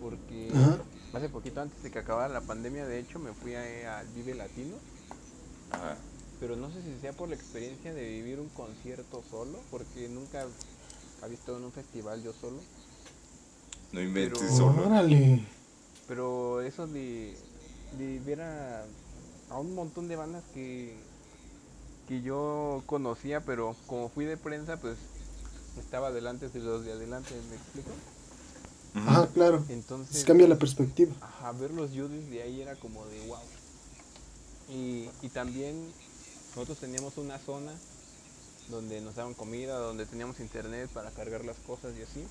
porque 0.00 0.50
Ajá. 0.54 0.78
hace 1.14 1.28
poquito 1.28 1.60
antes 1.60 1.82
de 1.82 1.90
que 1.90 1.98
acabara 1.98 2.32
la 2.32 2.40
pandemia, 2.40 2.86
de 2.86 2.98
hecho, 2.98 3.18
me 3.18 3.32
fui 3.32 3.54
a- 3.54 3.98
al 4.00 4.08
Vive 4.08 4.34
Latino, 4.34 4.76
Ajá. 5.70 5.96
pero 6.40 6.56
no 6.56 6.70
sé 6.70 6.82
si 6.82 6.98
sea 7.00 7.12
por 7.12 7.28
la 7.28 7.34
experiencia 7.36 7.94
de 7.94 8.08
vivir 8.08 8.38
un 8.40 8.48
concierto 8.50 9.22
solo, 9.30 9.58
porque 9.70 10.08
nunca 10.08 10.46
había 11.22 11.38
estado 11.38 11.58
en 11.58 11.64
un 11.64 11.72
festival 11.72 12.22
yo 12.22 12.32
solo, 12.32 12.58
No 13.92 14.00
inventes 14.02 14.40
Pero- 14.40 14.56
solo. 14.56 14.86
Órale. 14.88 15.44
pero 16.08 16.60
eso 16.62 16.88
de, 16.88 17.36
de 17.96 18.18
ver 18.20 18.40
a, 18.42 18.84
a 19.50 19.58
un 19.60 19.72
montón 19.74 20.08
de 20.08 20.16
bandas 20.16 20.42
que, 20.52 20.96
que 22.08 22.20
yo 22.20 22.82
conocía, 22.86 23.40
pero 23.42 23.76
como 23.86 24.08
fui 24.08 24.24
de 24.24 24.36
prensa, 24.36 24.78
pues 24.78 24.96
estaba 25.80 26.10
delante 26.12 26.48
de 26.48 26.60
los 26.60 26.84
de 26.84 26.92
adelante, 26.92 27.34
¿me 27.50 27.56
explico? 27.56 27.90
Ajá, 28.94 29.28
claro. 29.34 29.64
Entonces, 29.68 30.18
Se 30.20 30.24
cambia 30.24 30.46
la 30.48 30.56
perspectiva. 30.58 31.12
ajá, 31.20 31.52
verlos 31.52 31.92
yo 31.92 32.08
desde 32.08 32.42
ahí 32.42 32.60
era 32.60 32.76
como 32.76 33.04
de 33.06 33.26
wow. 33.26 33.38
Y, 34.70 35.08
y 35.22 35.28
también 35.30 35.84
nosotros 36.54 36.78
teníamos 36.78 37.16
una 37.18 37.38
zona 37.38 37.72
donde 38.70 39.00
nos 39.00 39.16
daban 39.16 39.34
comida, 39.34 39.76
donde 39.78 40.06
teníamos 40.06 40.40
internet 40.40 40.88
para 40.94 41.10
cargar 41.10 41.44
las 41.44 41.56
cosas 41.58 41.92
y 41.98 42.02
así. 42.02 42.24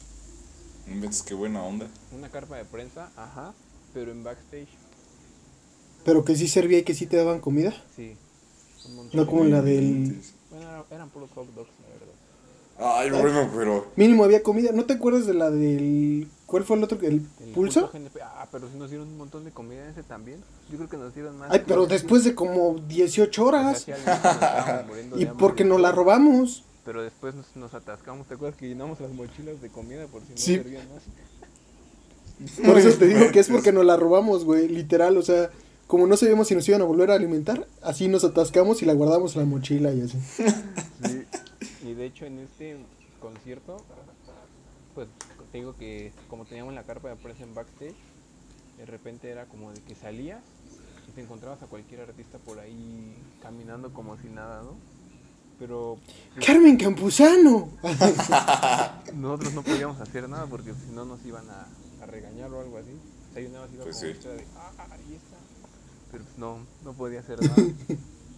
No 0.88 0.94
inventes 0.96 1.22
qué 1.22 1.34
buena 1.34 1.64
onda. 1.64 1.88
Una 2.12 2.30
carpa 2.30 2.58
de 2.58 2.66
prensa, 2.66 3.12
ajá, 3.16 3.54
pero 3.94 4.12
en 4.12 4.24
backstage, 4.24 4.68
Pero 6.06 6.26
que 6.26 6.36
sí 6.36 6.48
servía 6.48 6.80
y 6.80 6.84
que 6.84 6.94
sí 6.96 7.06
te 7.06 7.18
daban 7.18 7.40
comida. 7.40 7.74
sí. 7.96 8.16
un 8.88 8.96
montón. 8.96 9.20
No 9.20 9.28
como 9.28 9.44
la 9.46 9.62
del... 9.62 10.22
Bueno, 10.50 10.70
era- 10.70 10.86
eran 10.92 11.10
puros 11.10 11.30
hot 11.36 11.48
dogs, 11.54 11.70
la 11.82 11.88
verdad. 11.90 12.13
Ay, 12.80 13.10
bueno, 13.12 13.50
pero. 13.56 13.88
Mínimo 13.96 14.24
había 14.24 14.42
comida. 14.44 14.72
¿No 14.74 14.86
te 14.86 14.94
acuerdas 14.94 15.26
de 15.26 15.34
la 15.34 15.50
del... 15.52 16.28
¿Cuál 16.46 16.64
fue 16.64 16.78
el 16.78 16.84
otro? 16.84 16.98
¿El 17.02 17.26
El 17.42 17.50
pulso? 17.54 17.90
GNP. 17.92 18.22
Ah, 18.22 18.48
pero 18.52 18.70
si 18.70 18.78
nos 18.78 18.90
dieron 18.90 19.08
un 19.08 19.18
montón 19.18 19.44
de 19.44 19.52
comida 19.52 19.88
ese 19.90 20.04
también. 20.04 20.40
Yo 20.72 20.78
creo 20.78 20.90
que 20.90 20.98
nos 20.98 21.14
dieron 21.16 21.38
más. 21.38 21.50
Ay, 21.52 21.64
pero 21.68 21.86
después 21.88 22.24
de 22.24 22.36
como 22.36 22.76
18 22.88 23.30
O 23.30 23.34
sea, 23.34 23.60
horas. 23.60 23.80
sí, 23.86 23.92
Y 25.22 25.26
porque 25.26 25.64
nos 25.64 25.80
la 25.82 25.92
robamos. 25.92 26.64
Pero 26.86 27.02
después 27.02 27.34
nos, 27.34 27.56
nos 27.56 27.74
atascamos. 27.74 28.28
¿Te 28.28 28.36
acuerdas 28.36 28.58
que 28.60 28.68
llenamos 28.68 29.00
las 29.00 29.12
mochilas 29.14 29.62
de 29.62 29.70
comida 29.70 30.06
por 30.08 30.22
si 30.24 30.32
no 30.32 30.38
Sí. 30.38 30.56
servían 30.56 30.88
más? 30.94 31.04
Por 32.66 32.78
eso 32.78 32.98
te 32.98 33.06
digo 33.08 33.32
que 33.32 33.40
es 33.40 33.48
porque 33.50 33.72
nos 33.72 33.86
la 33.86 33.96
robamos, 33.98 34.44
güey. 34.44 34.68
Literal, 34.68 35.18
o 35.18 35.22
sea, 35.22 35.50
como 35.88 36.08
no 36.08 36.18
sabíamos 36.18 36.48
si 36.48 36.56
nos 36.56 36.68
iban 36.68 36.82
a 36.82 36.86
volver 36.86 37.10
a 37.12 37.16
alimentar, 37.16 37.68
así 37.82 38.08
nos 38.08 38.24
atascamos 38.26 38.82
y 38.82 38.86
la 38.86 38.94
guardamos 38.94 39.36
en 39.36 39.42
la 39.42 39.48
mochila 39.48 39.94
y 39.94 40.02
así. 40.02 40.18
Sí. 41.06 41.24
Y 41.84 41.94
de 41.94 42.06
hecho 42.06 42.26
en 42.26 42.40
este 42.40 42.78
concierto, 43.20 43.78
pues 44.96 45.08
te 45.52 45.58
digo 45.60 45.76
que 45.78 46.12
como 46.30 46.46
teníamos 46.46 46.74
la 46.74 46.84
carpa 46.84 47.10
de 47.10 47.16
prensa 47.16 47.44
en 47.44 47.54
backstage, 47.56 47.96
de 48.78 48.86
repente 48.86 49.30
era 49.30 49.46
como 49.46 49.72
de 49.72 49.82
que 49.82 49.96
salías 49.96 50.42
y 51.08 51.12
te 51.12 51.22
encontrabas 51.22 51.62
a 51.64 51.68
cualquier 51.68 52.02
artista 52.02 52.38
por 52.40 52.60
ahí 52.60 53.16
caminando 53.42 53.94
como 53.94 54.18
si 54.18 54.28
nada, 54.30 54.64
¿no? 54.64 54.76
Pero 55.60 56.00
pues, 56.34 56.46
Carmen 56.46 56.78
Campuzano. 56.78 57.70
nosotros 59.14 59.54
no 59.54 59.64
podíamos 59.64 60.00
hacer 60.02 60.28
nada 60.28 60.46
porque 60.48 60.74
si 60.74 60.92
no 60.94 61.06
nos 61.06 61.24
iban 61.26 61.46
a, 61.50 61.68
a 62.04 62.06
regañar 62.08 62.52
o 62.52 62.60
algo 62.60 62.78
así. 62.78 62.90
O 63.30 63.34
sea, 63.34 63.44
yo 63.44 63.50
nada 63.50 63.66
más 63.66 63.74
iba 63.74 63.84
Pues 63.84 63.96
como 63.98 64.08
sí. 64.08 64.12
extra 64.12 64.32
de, 64.34 64.46
ah, 64.58 64.72
ahí 64.92 65.16
está. 65.16 65.38
Pero 66.12 66.24
pues 66.24 66.38
no, 66.38 66.58
no 66.84 66.94
podía 66.94 67.20
hacer 67.20 67.40
nada. 67.48 67.56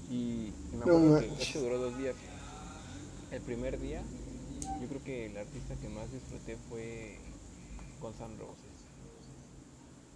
y, 0.10 0.14
y 0.14 0.54
me 0.74 0.78
No 0.78 0.82
acuerdo 0.84 1.20
que 1.22 1.28
manches. 1.28 1.48
esto 1.48 1.60
duró 1.62 1.78
dos 1.80 1.98
días. 1.98 2.16
El 3.36 3.42
primer 3.42 3.78
día, 3.82 4.02
yo 4.80 4.88
creo 4.88 5.04
que 5.04 5.26
el 5.26 5.38
artista 5.38 5.76
que 5.76 5.90
más 5.90 6.10
disfruté 6.10 6.56
fue 6.70 7.18
Guns 8.00 8.16
N' 8.22 8.38
Roses. 8.40 8.76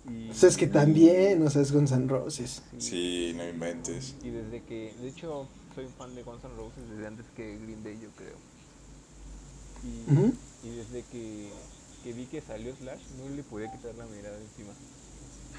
Y, 0.09 0.29
O 0.29 0.33
sea, 0.33 0.47
es 0.47 0.55
que 0.55 0.67
también, 0.67 1.45
o 1.45 1.49
sea, 1.49 1.61
es 1.61 1.73
Guns 1.73 1.91
N' 1.91 2.07
Roses. 2.07 2.63
Sí, 2.77 3.33
no 3.35 3.45
inventes. 3.45 4.15
Y 4.23 4.29
desde 4.29 4.63
que, 4.63 4.93
de 5.01 5.09
hecho, 5.09 5.49
soy 5.75 5.87
fan 5.97 6.15
de 6.15 6.23
Guns 6.23 6.45
N' 6.45 6.55
Roses 6.55 6.89
desde 6.89 7.07
antes 7.07 7.25
que 7.35 7.57
Green 7.57 7.83
Day, 7.83 7.99
yo 8.01 8.09
creo. 8.15 8.37
Y, 9.83 10.67
y 10.67 10.75
desde 10.77 11.03
que, 11.11 11.49
que 12.05 12.13
vi 12.13 12.25
que 12.25 12.39
salió 12.39 12.73
Slash, 12.73 13.01
no 13.17 13.35
le 13.35 13.43
podía 13.43 13.69
quitar 13.69 13.95
la 13.95 14.05
mirada 14.05 14.37
encima. 14.39 14.71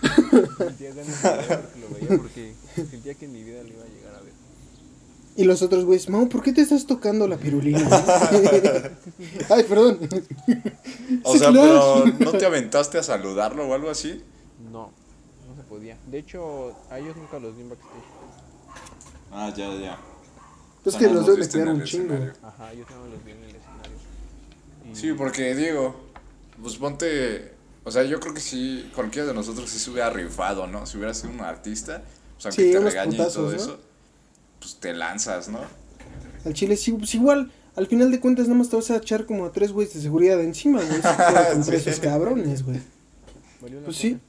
sentía 0.56 0.94
ganas 0.94 1.22
de 1.22 1.28
llorar 1.28 1.60
porque 1.60 1.80
lo 1.80 1.88
veía 1.90 2.16
porque 2.16 2.54
sentía 2.74 3.14
que 3.14 3.26
en 3.26 3.32
mi 3.32 3.44
vida 3.44 3.62
lo 3.62 3.68
iba 3.68 3.84
a 3.84 3.88
llegar 3.88 4.14
a 4.14 4.20
ver. 4.22 4.49
Y 5.40 5.44
los 5.44 5.62
otros 5.62 5.86
güeyes, 5.86 6.10
Mau, 6.10 6.28
¿por 6.28 6.42
qué 6.42 6.52
te 6.52 6.60
estás 6.60 6.86
tocando 6.86 7.26
la 7.26 7.38
pirulina? 7.38 7.80
Ay, 9.48 9.64
perdón. 9.64 9.98
O 11.24 11.36
sea, 11.36 11.50
pero 11.50 12.04
¿no 12.18 12.32
te 12.32 12.44
aventaste 12.44 12.98
a 12.98 13.02
saludarlo 13.02 13.66
o 13.66 13.72
algo 13.74 13.88
así? 13.90 14.22
No, 14.70 14.92
no 15.48 15.56
se 15.56 15.62
podía. 15.62 15.96
De 16.10 16.18
hecho, 16.18 16.76
a 16.90 16.98
ellos 16.98 17.16
nunca 17.16 17.38
los 17.38 17.56
vi 17.56 17.62
en 17.62 17.70
backstage. 17.70 18.04
Ah, 19.32 19.50
ya, 19.56 19.74
ya. 19.76 19.98
Pues 20.84 20.94
O 20.94 20.98
sea, 20.98 21.08
que 21.08 21.14
los 21.14 21.26
los 21.26 21.26
deben 21.26 21.40
de 21.40 21.46
viste 21.46 21.58
en 21.58 21.64
quedar 21.64 21.74
el 21.74 21.80
un 21.80 21.86
chingo. 21.86 22.14
escenario. 22.14 22.34
Ajá, 22.42 22.72
ellos 22.72 22.86
no 22.90 23.06
los 23.06 23.24
vi 23.24 23.30
en 23.32 23.38
el 23.38 23.56
escenario. 23.56 23.96
Y- 24.92 24.94
Sí, 24.96 25.12
porque 25.14 25.54
Diego, 25.54 25.96
pues 26.62 26.76
ponte. 26.76 27.54
O 27.84 27.90
sea, 27.90 28.02
yo 28.02 28.20
creo 28.20 28.34
que 28.34 28.40
sí, 28.40 28.90
cualquiera 28.94 29.26
de 29.28 29.32
nosotros 29.34 29.70
sí 29.70 29.78
se 29.78 29.90
hubiera 29.90 30.10
rifado, 30.10 30.66
¿no? 30.66 30.84
Si 30.86 30.98
hubiera 30.98 31.14
sido 31.14 31.30
un 31.32 31.40
artista, 31.40 32.02
pues 32.34 32.44
aunque 32.46 32.62
Sí, 32.62 32.72
te 32.72 32.78
regañe 32.78 33.14
y 33.14 33.18
todo 33.18 33.50
¿no? 33.50 33.56
eso, 33.56 33.78
pues 34.60 34.76
te 34.76 34.92
lanzas, 34.94 35.48
¿no? 35.48 35.58
Al 36.44 36.54
chile 36.54 36.76
sí, 36.76 36.92
pues 36.92 37.12
igual, 37.14 37.50
al 37.76 37.86
final 37.88 38.10
de 38.12 38.20
cuentas 38.20 38.46
nada 38.46 38.58
más 38.58 38.68
te 38.70 38.76
vas 38.76 38.90
a 38.90 38.96
echar 38.96 39.26
como 39.26 39.44
a 39.46 39.52
tres 39.52 39.72
güeyes 39.72 39.92
de 39.94 40.00
seguridad 40.00 40.36
de 40.36 40.44
encima, 40.44 40.80
güey. 40.82 41.00
Sí. 41.64 41.74
esos 41.74 42.00
cabrones, 42.00 42.64
güey. 42.64 42.80
Valió 43.60 43.80
la 43.80 43.86
Pues 43.86 43.98
pena. 43.98 44.18
sí. 44.18 44.20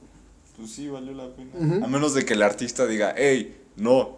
Pues 0.56 0.70
sí, 0.72 0.88
valió 0.88 1.12
la 1.12 1.28
pena. 1.34 1.84
A 1.84 1.88
menos 1.88 2.12
de 2.14 2.24
que 2.24 2.34
el 2.34 2.42
artista 2.42 2.86
diga, 2.86 3.14
hey, 3.16 3.56
no, 3.76 4.16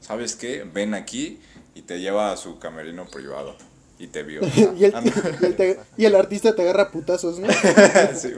¿sabes 0.00 0.36
qué? 0.36 0.64
Ven 0.72 0.94
aquí 0.94 1.40
y 1.74 1.82
te 1.82 1.98
lleva 2.00 2.32
a 2.32 2.36
su 2.36 2.58
camerino 2.58 3.06
privado. 3.08 3.56
Y 3.98 4.06
te 4.08 4.22
vio. 4.24 4.40
y, 4.78 4.84
el, 4.84 4.94
Ah, 4.94 5.02
y 5.40 5.44
el 5.44 5.56
te- 5.56 5.80
y 5.96 6.04
el 6.06 6.14
artista 6.16 6.54
te 6.56 6.62
agarra 6.62 6.90
putazos, 6.90 7.38
¿no? 7.38 7.46
Sí. 8.16 8.32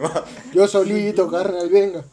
Yo 0.55 0.67
solito, 0.69 1.31
carnal, 1.31 1.69
venga. 1.71 2.05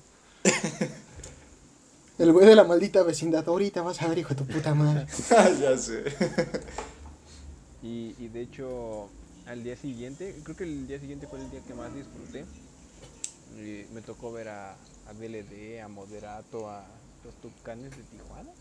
El 2.22 2.32
güey 2.34 2.46
de 2.46 2.56
la 2.56 2.64
maldita 2.64 3.02
vecindad, 3.02 3.48
ahorita 3.48 3.82
vas 3.82 4.00
a 4.00 4.08
ver, 4.08 4.20
hijo 4.20 4.30
de 4.30 4.36
tu 4.36 4.46
puta 4.46 4.76
madre. 4.76 5.08
ya 5.62 5.78
sé. 5.78 6.04
Y, 7.84 8.14
y 8.20 8.28
de 8.28 8.42
hecho, 8.42 9.10
al 9.48 9.64
día 9.64 9.76
siguiente, 9.76 10.40
creo 10.44 10.56
que 10.56 10.66
el 10.66 10.86
día 10.88 11.00
siguiente 11.00 11.26
fue 11.26 11.40
el 11.42 11.50
día 11.50 11.62
que 11.66 11.74
más 11.74 11.92
disfruté. 11.96 12.46
Y 13.58 13.92
me 13.92 14.02
tocó 14.02 14.32
ver 14.32 14.50
a, 14.50 14.74
a 14.74 15.14
DLD, 15.20 15.82
a 15.84 15.88
Moderato, 15.88 16.70
a 16.70 16.86
los 17.26 17.34
Tucanes 17.42 17.90
de 17.90 18.04
Tijuana. 18.04 18.52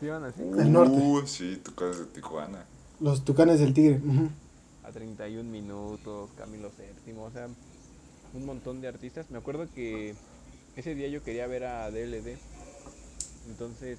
¿Sí 0.00 0.06
iban 0.06 0.24
así? 0.24 0.40
Del 0.42 0.72
norte. 0.72 0.96
Uh, 0.96 1.26
sí, 1.26 1.60
tu 1.62 1.74
casa 1.74 1.98
de 1.98 2.06
Tijuana. 2.06 2.64
Los 2.98 3.26
tucanes 3.26 3.60
del 3.60 3.74
tigre. 3.74 4.00
ujú. 4.02 4.30
A 4.84 4.90
31 4.90 5.44
minutos, 5.50 6.30
Camilo 6.38 6.70
VII, 6.78 7.14
o 7.18 7.30
sea, 7.30 7.46
un 8.32 8.46
montón 8.46 8.80
de 8.80 8.88
artistas. 8.88 9.30
Me 9.30 9.36
acuerdo 9.36 9.68
que 9.74 10.14
ese 10.76 10.94
día 10.94 11.08
yo 11.08 11.22
quería 11.22 11.46
ver 11.46 11.64
a 11.64 11.90
DLD. 11.90 12.36
Entonces, 13.48 13.98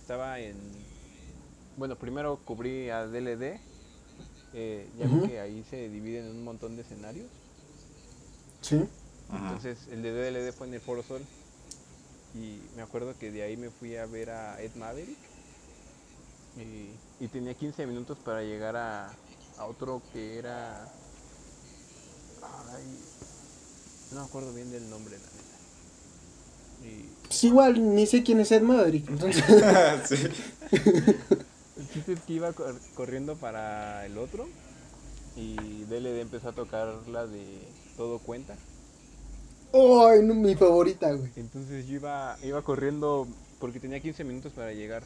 estaba 0.00 0.40
en... 0.40 0.56
Bueno, 1.76 1.96
primero 1.96 2.38
cubrí 2.44 2.90
a 2.90 3.06
DLD. 3.06 3.60
eh, 4.54 4.88
ya 4.98 5.06
ven 5.06 5.28
que 5.28 5.40
ahí 5.40 5.64
se 5.70 5.88
dividen 5.88 6.24
en 6.26 6.36
un 6.36 6.44
montón 6.44 6.76
de 6.76 6.82
escenarios. 6.82 7.28
Sí. 8.62 8.84
Entonces, 9.30 9.78
el 9.92 10.02
de 10.02 10.12
DLD 10.12 10.52
fue 10.52 10.66
en 10.66 10.74
el 10.74 10.80
Foro 10.80 11.02
Sol. 11.02 11.22
Y 12.34 12.60
me 12.76 12.82
acuerdo 12.82 13.16
que 13.18 13.30
de 13.30 13.42
ahí 13.42 13.56
me 13.56 13.70
fui 13.70 13.96
a 13.96 14.06
ver 14.06 14.30
a 14.30 14.60
Ed 14.60 14.74
Maverick. 14.74 15.18
Y, 16.56 17.24
y 17.24 17.28
tenía 17.28 17.54
15 17.54 17.86
minutos 17.86 18.18
para 18.18 18.42
llegar 18.42 18.76
a, 18.76 19.12
a 19.58 19.66
otro 19.66 20.02
que 20.12 20.38
era. 20.38 20.84
Ay, 22.42 22.98
no 24.12 24.20
me 24.20 24.26
acuerdo 24.26 24.52
bien 24.52 24.70
del 24.70 24.88
nombre, 24.90 25.16
la 25.16 25.24
neta. 25.24 25.47
Y 26.82 27.08
Pues 27.26 27.44
igual, 27.44 27.94
ni 27.94 28.06
sé 28.06 28.22
quién 28.22 28.40
es 28.40 28.50
Ed 28.52 28.62
Maverick. 28.62 29.08
Entonces, 29.08 29.44
sí. 30.08 30.16
el 32.06 32.20
que 32.20 32.32
iba 32.32 32.52
cor- 32.52 32.78
corriendo 32.94 33.36
para 33.36 34.04
el 34.06 34.18
otro. 34.18 34.46
Y 35.36 35.84
DLD 35.84 36.20
empezó 36.20 36.48
a 36.48 36.52
tocar 36.52 36.88
la 37.08 37.26
de 37.26 37.44
Todo 37.96 38.18
Cuenta. 38.18 38.56
¡ay, 39.72 40.22
no, 40.24 40.34
mi 40.34 40.54
favorita, 40.56 41.12
güey! 41.12 41.30
Entonces 41.36 41.86
yo 41.86 41.96
iba, 41.96 42.36
iba 42.42 42.62
corriendo 42.62 43.28
porque 43.60 43.78
tenía 43.80 44.00
15 44.00 44.24
minutos 44.24 44.52
para 44.54 44.72
llegar. 44.72 45.02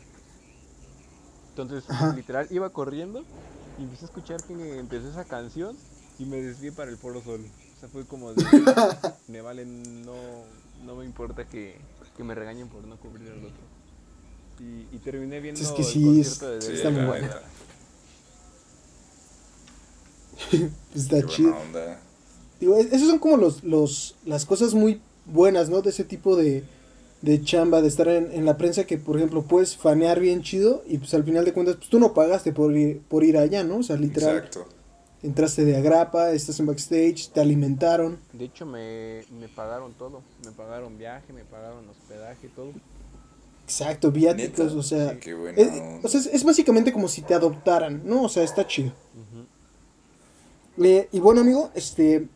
Entonces, 1.51 1.85
Ajá. 1.89 2.14
literal, 2.14 2.47
iba 2.51 2.70
corriendo 2.70 3.25
y 3.79 3.83
empecé 3.83 4.05
a 4.05 4.09
escuchar 4.09 4.43
que 4.45 4.79
empezó 4.79 5.11
esa 5.11 5.25
canción 5.25 5.77
y 6.18 6.25
me 6.25 6.37
desvié 6.41 6.73
para 6.73 6.91
el 6.91 6.97
Foro 6.97 7.23
Sol. 7.23 7.45
O 7.77 7.81
sea, 7.81 7.89
fue 7.91 8.07
como 8.07 8.33
de, 8.33 8.43
me 9.29 9.41
vale, 9.43 9.66
no, 9.66 10.14
no 10.85 10.97
me 10.97 11.05
importa 11.05 11.47
que, 11.47 11.76
que 12.16 12.24
me 12.24 12.35
regañen 12.35 12.68
por 12.68 12.85
no 12.87 12.97
cubrir 12.99 13.28
al 13.30 13.39
otro. 13.39 13.62
Y, 14.61 14.87
y 14.95 14.99
terminé 14.99 15.41
viendo 15.41 15.61
Es 15.61 15.70
que 15.72 15.83
el 15.83 15.89
sí, 15.89 16.20
es- 16.20 16.39
concierto 16.39 16.51
de 16.55 16.62
Sí, 16.62 16.72
Está 16.74 16.91
muy 16.91 17.20
neta. 17.20 17.43
Está 20.95 21.20
Qué 21.22 21.26
chido. 21.26 21.57
onda. 21.57 22.01
Digo, 22.61 22.76
es- 22.76 22.93
esos 22.93 23.09
son 23.09 23.18
como 23.18 23.37
los, 23.37 23.64
los, 23.64 24.16
las 24.24 24.45
cosas 24.47 24.74
muy 24.74 25.01
buenas, 25.26 25.68
¿no? 25.68 25.83
De 25.83 25.91
ese 25.91 26.05
tipo 26.05 26.37
de, 26.37 26.64
de 27.22 27.43
chamba, 27.43 27.80
de 27.83 27.89
estar 27.89 28.09
en, 28.09 28.30
en 28.33 28.45
la 28.45 28.57
prensa 28.57 28.85
que, 28.85 28.99
por 28.99 29.16
ejemplo, 29.16 29.43
puedes 29.43 29.76
fanear 29.76 30.20
bien 30.20 30.43
chido 30.43 30.83
y 30.87 30.99
pues 30.99 31.14
al 31.14 31.24
final 31.24 31.45
de 31.45 31.53
cuentas, 31.53 31.76
pues 31.76 31.89
tú 31.89 31.99
no 31.99 32.12
pagaste 32.14 32.53
por 32.53 32.76
ir, 32.76 33.01
por 33.09 33.24
ir 33.24 33.37
allá, 33.39 33.64
¿no? 33.64 33.78
O 33.78 33.83
sea, 33.83 33.97
literal, 33.97 34.37
Exacto. 34.39 34.66
Entraste 35.23 35.64
de 35.64 35.77
agrapa, 35.77 36.33
estás 36.33 36.59
en 36.61 36.66
backstage, 36.66 37.31
te 37.33 37.41
alimentaron. 37.41 38.18
De 38.33 38.45
hecho, 38.45 38.66
me, 38.66 39.25
me 39.31 39.49
pagaron 39.49 39.95
todo. 39.95 40.23
Me 40.45 40.53
pagaron 40.53 40.99
viaje, 40.99 41.33
me 41.33 41.45
pagaron 41.45 41.89
hospedaje, 41.89 42.49
todo. 42.49 42.73
Exacto, 43.64 44.11
viáticos, 44.11 44.66
Neta. 44.66 44.79
o 44.79 44.83
sea... 44.83 45.20
Qué 45.20 45.31
es, 45.57 45.68
o 46.03 46.09
sea, 46.09 46.20
es, 46.33 46.45
básicamente 46.45 46.93
como 46.93 47.09
si 47.09 47.23
te 47.23 47.35
adoptaran, 47.35 48.03
¿no? 48.05 48.25
O 48.25 48.29
sea, 48.29 48.43
está 48.43 48.66
chido. 48.66 48.93
Eh, 50.83 51.09
y 51.12 51.20
bueno, 51.20 51.41
amigo, 51.41 51.70
este... 51.75 52.29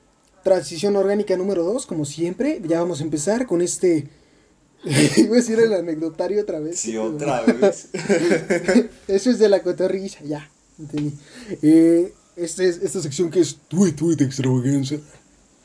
Transición 0.44 0.94
orgánica 0.94 1.36
número 1.36 1.64
2, 1.64 1.86
como 1.86 2.04
siempre, 2.04 2.62
ya 2.64 2.78
vamos 2.78 3.00
a 3.00 3.04
empezar 3.04 3.46
con 3.46 3.60
este... 3.62 4.08
Iba 4.84 5.32
a 5.32 5.36
decir 5.36 5.58
el 5.58 5.74
anecdotario 5.74 6.40
otra 6.40 6.60
vez. 6.60 6.78
Sí, 6.78 6.96
otra 6.96 7.42
vez. 7.42 7.88
Eso 9.08 9.30
es 9.30 9.40
de 9.40 9.48
la 9.48 9.60
cotorrisa, 9.64 10.20
ya, 10.22 10.48
entendí. 10.78 11.18
Eh, 11.62 12.14
este 12.36 12.68
es, 12.68 12.78
esta 12.78 13.00
sección 13.00 13.30
que 13.30 13.40
es 13.40 13.58
tweet, 13.68 13.92
tweet 13.92 14.20
extravaganza. 14.20 14.96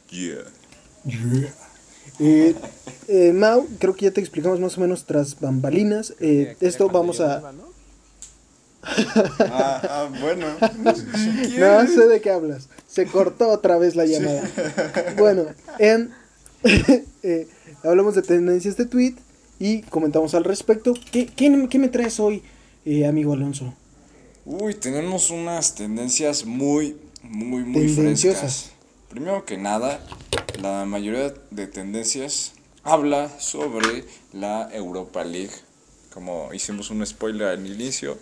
Yeah. 0.10 0.44
Yeah. 1.06 1.54
Eh, 2.20 2.56
eh, 3.08 3.34
Mau, 3.34 3.68
creo 3.80 3.96
que 3.96 4.06
ya 4.06 4.12
te 4.12 4.22
explicamos 4.22 4.60
más 4.60 4.78
o 4.78 4.82
menos 4.82 5.06
tras 5.06 5.40
bambalinas. 5.40 6.14
Eh, 6.20 6.56
esto 6.62 6.88
vamos 6.90 7.20
a... 7.20 7.42
Ah, 8.84 9.82
ah, 9.84 10.10
bueno. 10.20 10.48
No 11.58 11.88
sé 11.88 12.08
de 12.08 12.22
qué 12.22 12.32
hablas. 12.32 12.68
Se 12.88 13.06
cortó 13.06 13.50
otra 13.50 13.78
vez 13.78 13.96
la 13.96 14.06
llamada. 14.06 14.44
Bueno, 15.18 15.46
en, 15.80 16.12
eh, 17.24 17.48
hablamos 17.84 18.16
de 18.16 18.22
tendencias 18.22 18.78
de 18.78 18.86
tweet 18.86 19.16
y 19.60 19.82
comentamos 19.84 20.34
al 20.34 20.44
respecto. 20.44 20.94
¿Qué, 21.12 21.28
qué, 21.28 21.68
qué 21.70 21.80
me 21.80 21.90
traes 21.90 22.20
hoy, 22.20 22.44
eh, 22.86 23.06
amigo 23.06 23.34
Alonso? 23.34 23.74
Uy, 24.46 24.74
tenemos 24.74 25.30
unas 25.30 25.76
tendencias 25.76 26.46
muy, 26.46 26.98
muy, 27.22 27.64
muy 27.64 27.88
frescas. 27.90 28.72
Primero 29.10 29.46
que 29.46 29.58
nada, 29.58 30.00
la 30.60 30.86
mayoría 30.86 31.34
de 31.52 31.68
tendencias 31.68 32.54
habla 32.84 33.30
sobre 33.40 34.06
la 34.34 34.70
Europa 34.74 35.24
League. 35.24 35.54
Como 36.14 36.54
hicimos 36.54 36.90
un 36.90 37.06
spoiler 37.06 37.50
al 37.50 37.66
inicio, 37.66 38.18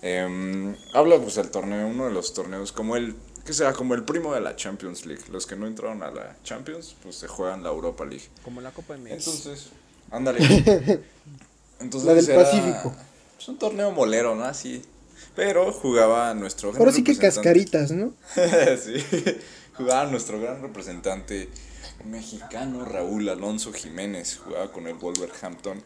em, 0.00 0.74
habla 0.94 1.18
pues 1.18 1.34
del 1.34 1.50
torneo, 1.50 1.86
uno 1.86 2.06
de 2.06 2.12
los 2.12 2.32
torneos 2.32 2.72
como 2.72 2.96
el 2.96 3.14
que 3.44 3.52
será 3.52 3.72
como 3.72 3.94
el 3.94 4.04
primo 4.04 4.34
de 4.34 4.40
la 4.40 4.56
Champions 4.56 5.06
League. 5.06 5.22
Los 5.30 5.46
que 5.46 5.56
no 5.56 5.66
entraron 5.66 6.02
a 6.02 6.10
la 6.10 6.36
Champions, 6.44 6.96
pues 7.02 7.16
se 7.16 7.28
juegan 7.28 7.62
la 7.62 7.70
Europa 7.70 8.04
League. 8.04 8.24
Como 8.44 8.60
la 8.60 8.70
Copa 8.72 8.96
MX. 8.96 9.10
Entonces, 9.12 9.66
ándale. 10.10 10.38
Entonces 11.80 12.06
La 12.06 12.14
del 12.14 12.28
era, 12.28 12.42
Pacífico. 12.42 12.94
pues, 13.36 13.48
un 13.48 13.58
torneo 13.58 13.90
molero, 13.90 14.34
¿no? 14.34 14.44
Así. 14.44 14.82
Pero 15.38 15.70
jugaba 15.70 16.34
nuestro 16.34 16.70
gran 16.72 16.82
Ahora 16.82 16.92
sí 16.92 17.04
que 17.04 17.16
cascaritas, 17.16 17.92
¿no? 17.92 18.12
sí. 18.34 18.94
Jugaba 19.76 20.10
nuestro 20.10 20.40
gran 20.40 20.60
representante 20.60 21.48
mexicano 22.04 22.84
Raúl 22.84 23.28
Alonso 23.28 23.72
Jiménez. 23.72 24.40
Jugaba 24.44 24.72
con 24.72 24.88
el 24.88 24.94
Wolverhampton 24.94 25.80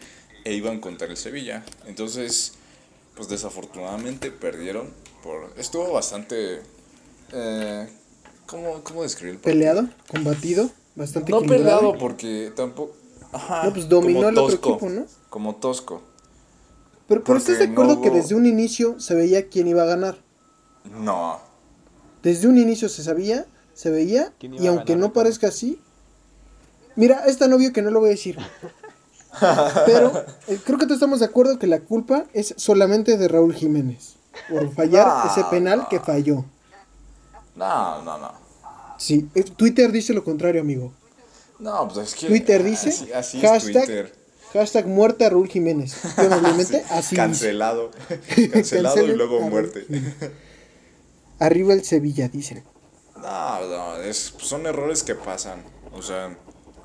e 0.47 0.55
iban 0.55 0.81
contra 0.81 1.07
el 1.07 1.19
Sevilla. 1.19 1.63
Entonces, 1.87 2.55
pues 3.15 3.29
desafortunadamente 3.29 4.31
perdieron. 4.31 4.89
Por... 5.23 5.53
Estuvo 5.59 5.93
bastante... 5.93 6.63
Eh, 7.35 7.89
¿cómo, 8.47 8.83
¿Cómo 8.83 9.03
describir? 9.03 9.39
Peleado, 9.39 9.87
combatido, 10.09 10.71
bastante 10.95 11.31
No 11.31 11.41
equilibrado. 11.41 11.81
peleado 11.81 11.99
porque 11.99 12.55
tampoco... 12.57 12.97
Ajá, 13.33 13.65
No, 13.65 13.75
pues 13.75 13.87
dominó 13.87 14.31
el 14.31 14.39
otro 14.39 14.57
equipo, 14.57 14.89
¿no? 14.89 15.05
Como 15.29 15.57
tosco. 15.57 16.03
Pero, 17.13 17.25
pero 17.25 17.39
estás 17.39 17.59
de 17.59 17.67
porque 17.69 17.75
no 17.75 17.83
acuerdo 17.93 18.03
que 18.03 18.11
desde 18.11 18.35
un 18.35 18.47
inicio 18.47 18.99
se 18.99 19.15
veía 19.15 19.49
quién 19.49 19.69
iba 19.69 19.83
a 19.83 19.87
ganar. 19.87 20.17
No. 20.99 21.39
Desde 22.23 22.49
un 22.49 22.57
inicio 22.57 22.89
se 22.89 23.03
sabía, 23.03 23.47
se 23.75 23.91
veía, 23.91 24.33
¿Quién 24.39 24.55
iba 24.55 24.65
y 24.65 24.67
aunque 24.67 24.95
ganar, 24.95 25.09
no 25.09 25.13
parezca 25.13 25.49
así. 25.49 25.79
Mira, 26.97 27.25
es 27.27 27.39
tan 27.39 27.53
obvio 27.53 27.73
que 27.73 27.83
no 27.83 27.91
lo 27.91 28.01
voy 28.01 28.09
a 28.09 28.13
decir. 28.13 28.39
Pero 29.87 30.25
eh, 30.49 30.59
creo 30.65 30.79
que 30.79 30.85
todos 30.85 30.97
estamos 30.97 31.21
de 31.21 31.27
acuerdo 31.27 31.59
que 31.59 31.67
la 31.67 31.81
culpa 31.81 32.25
es 32.33 32.55
solamente 32.57 33.17
de 33.17 33.29
Raúl 33.29 33.55
Jiménez. 33.55 34.15
Por 34.49 34.73
fallar 34.75 35.07
No, 35.07 35.31
ese 35.31 35.45
penal 35.51 35.79
no. 35.81 35.89
que 35.89 36.01
falló. 36.01 36.45
No, 37.57 38.03
no, 38.03 38.19
no. 38.19 38.33
Sí, 38.99 39.29
eh, 39.35 39.43
Twitter 39.43 39.91
dice 39.93 40.15
lo 40.15 40.25
contrario, 40.25 40.61
amigo. 40.61 40.93
No, 41.59 41.89
pues 41.89 42.09
es 42.09 42.15
que. 42.15 42.27
Twitter 42.29 42.63
dice, 42.63 42.91
Así, 42.91 43.13
así 43.13 43.39
es 43.39 43.51
hashtag, 43.51 43.85
Twitter. 43.85 44.22
Hashtag 44.53 44.87
muerta 44.87 45.29
Raúl 45.29 45.49
Jiménez. 45.49 45.97
Yo 46.17 46.65
Sí, 46.65 46.77
así. 46.91 47.17
Cancelado. 47.17 47.91
Cancelado 48.53 49.03
y 49.03 49.15
luego 49.15 49.43
a 49.43 49.49
muerte. 49.49 49.87
Arriba 51.39 51.75
el 51.75 51.85
Sevilla, 51.85 52.29
dicen. 52.29 52.63
No, 53.17 53.67
no, 53.67 53.97
es, 53.97 54.35
son 54.39 54.67
errores 54.67 55.03
que 55.03 55.15
pasan. 55.15 55.63
O 55.93 56.03
sea, 56.03 56.37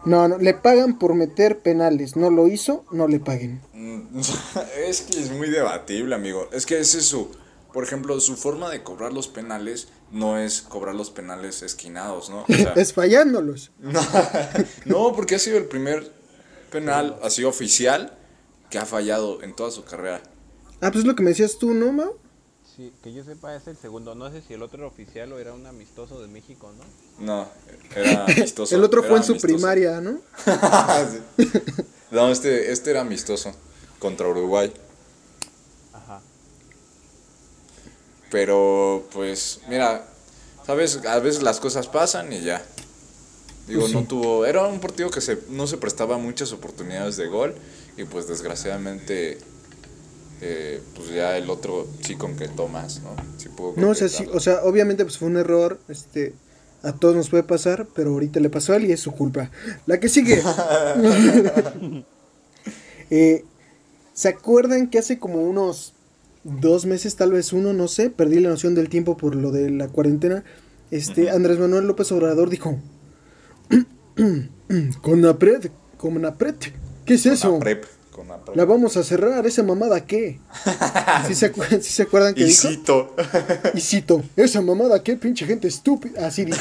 No, 0.05 0.27
no, 0.27 0.37
le 0.37 0.53
pagan 0.53 0.99
por 0.99 1.13
meter 1.13 1.59
penales. 1.59 2.15
No 2.15 2.29
lo 2.29 2.47
hizo, 2.47 2.85
no 2.91 3.07
le 3.07 3.19
paguen. 3.19 3.61
mm, 3.73 4.19
es 4.87 5.01
que 5.01 5.19
es 5.19 5.31
muy 5.31 5.49
debatible, 5.49 6.15
amigo. 6.15 6.47
Es 6.51 6.65
que 6.65 6.79
ese 6.79 6.99
es 6.99 7.05
su 7.05 7.29
por 7.77 7.83
ejemplo, 7.83 8.19
su 8.19 8.37
forma 8.37 8.71
de 8.71 8.81
cobrar 8.81 9.13
los 9.13 9.27
penales 9.27 9.89
no 10.09 10.39
es 10.39 10.61
cobrar 10.63 10.95
los 10.95 11.11
penales 11.11 11.61
esquinados, 11.61 12.27
¿no? 12.27 12.43
O 12.49 12.53
sea, 12.53 12.73
es 12.75 12.91
fallándolos. 12.91 13.69
no, 13.77 14.01
no, 14.85 15.13
porque 15.13 15.35
ha 15.35 15.39
sido 15.39 15.59
el 15.59 15.65
primer 15.65 16.11
penal 16.69 17.19
así 17.23 17.43
oficial 17.43 18.17
que 18.69 18.77
ha 18.79 18.85
fallado 18.85 19.41
en 19.43 19.55
toda 19.55 19.71
su 19.71 19.83
carrera. 19.83 20.21
Ah, 20.81 20.91
pues 20.91 20.97
es 20.99 21.05
lo 21.05 21.15
que 21.15 21.23
me 21.23 21.31
decías 21.31 21.57
tú, 21.57 21.73
¿no, 21.73 21.91
Mau? 21.93 22.17
Sí, 22.75 22.93
que 23.01 23.11
yo 23.13 23.23
sepa 23.23 23.55
es 23.55 23.65
el 23.67 23.77
segundo. 23.77 24.13
No 24.13 24.29
sé 24.31 24.41
si 24.41 24.53
el 24.53 24.61
otro 24.61 24.79
era 24.79 24.87
oficial 24.87 25.31
o 25.33 25.39
era 25.39 25.53
un 25.53 25.65
amistoso 25.65 26.21
de 26.21 26.27
México, 26.27 26.71
¿no? 26.73 26.93
No, 27.17 27.49
era 27.95 28.25
amistoso. 28.27 28.75
El 28.75 28.83
otro 28.83 29.03
fue 29.03 29.17
en 29.17 29.23
su 29.23 29.31
amistoso. 29.33 29.41
primaria, 29.41 29.99
¿no? 30.01 30.21
No, 32.11 32.29
este, 32.31 32.71
este 32.71 32.91
era 32.91 33.01
amistoso 33.01 33.53
contra 33.99 34.27
Uruguay. 34.29 34.71
Ajá. 35.93 36.21
Pero, 38.29 39.07
pues, 39.13 39.61
mira, 39.67 40.05
sabes, 40.65 40.97
a 41.05 41.19
veces 41.19 41.43
las 41.43 41.59
cosas 41.59 41.87
pasan 41.87 42.31
y 42.33 42.41
ya. 42.41 42.63
Digo, 43.67 43.81
Pues 43.81 43.91
sí. 43.91 43.97
no 43.97 44.03
tuvo. 44.05 44.45
Era 44.45 44.65
un 44.65 44.79
partido 44.79 45.09
que 45.09 45.21
se, 45.21 45.37
no 45.49 45.67
se 45.67 45.77
prestaba 45.77 46.17
muchas 46.17 46.51
oportunidades 46.53 47.17
de 47.17 47.27
gol. 47.27 47.53
Y 47.97 48.03
pues, 48.05 48.27
desgraciadamente, 48.27 49.39
eh, 50.41 50.81
pues 50.95 51.09
ya 51.09 51.37
el 51.37 51.49
otro 51.49 51.87
sí 52.01 52.15
concretó 52.15 52.67
más, 52.67 53.01
¿no? 53.01 53.15
Sí 53.37 53.49
pudo 53.49 53.73
No, 53.75 53.89
o 53.89 53.95
sea, 53.95 54.07
sí, 54.07 54.25
o 54.31 54.39
sea, 54.39 54.63
obviamente 54.63 55.03
pues 55.03 55.17
fue 55.17 55.27
un 55.27 55.37
error, 55.37 55.79
este, 55.89 56.33
a 56.83 56.93
todos 56.93 57.15
nos 57.15 57.29
puede 57.29 57.41
pasar, 57.43 57.87
pero 57.95 58.11
ahorita 58.11 58.39
le 58.39 58.49
pasó 58.51 58.73
a 58.73 58.75
él 58.77 58.85
y 58.85 58.91
es 58.91 58.99
su 58.99 59.11
culpa. 59.11 59.49
La 59.85 59.99
que 59.99 60.09
sigue. 60.09 60.41
Eh, 63.09 63.45
¿Se 64.13 64.27
acuerdan 64.27 64.89
que 64.89 64.99
hace 64.99 65.17
como 65.17 65.41
unos 65.41 65.93
dos 66.43 66.85
meses, 66.85 67.15
tal 67.15 67.31
vez 67.31 67.53
uno, 67.53 67.71
no 67.71 67.87
sé, 67.87 68.09
perdí 68.09 68.41
la 68.41 68.49
noción 68.49 68.75
del 68.75 68.89
tiempo 68.89 69.15
por 69.15 69.33
lo 69.33 69.51
de 69.51 69.69
la 69.69 69.87
cuarentena? 69.87 70.43
Este, 70.91 71.29
Andrés 71.29 71.57
Manuel 71.57 71.87
López 71.87 72.11
Obrador 72.11 72.49
dijo, 72.49 72.77
con 75.01 75.25
apret, 75.25 75.71
con 75.97 76.25
apret, 76.25 76.73
¿qué 77.05 77.13
es 77.15 77.25
eso? 77.25 77.53
la 77.53 77.59
prep, 77.59 77.85
con 78.11 78.27
la 78.55 78.65
vamos 78.65 78.97
a 78.97 79.03
cerrar, 79.03 79.45
esa 79.45 79.63
mamada 79.63 80.05
qué? 80.05 80.39
¿Sí 81.27 81.35
se, 81.35 81.53
acu- 81.53 81.81
sí 81.81 81.91
se 81.93 82.03
acuerdan 82.03 82.33
que 82.33 82.41
Y 82.41 82.45
dijo? 82.45 82.67
cito. 82.67 83.15
Y 83.73 83.79
cito, 83.81 84.23
esa 84.35 84.61
mamada, 84.61 85.03
qué 85.03 85.15
pinche 85.17 85.45
gente 85.45 85.67
estúpida. 85.67 86.27
Así 86.27 86.45
dijo. 86.45 86.57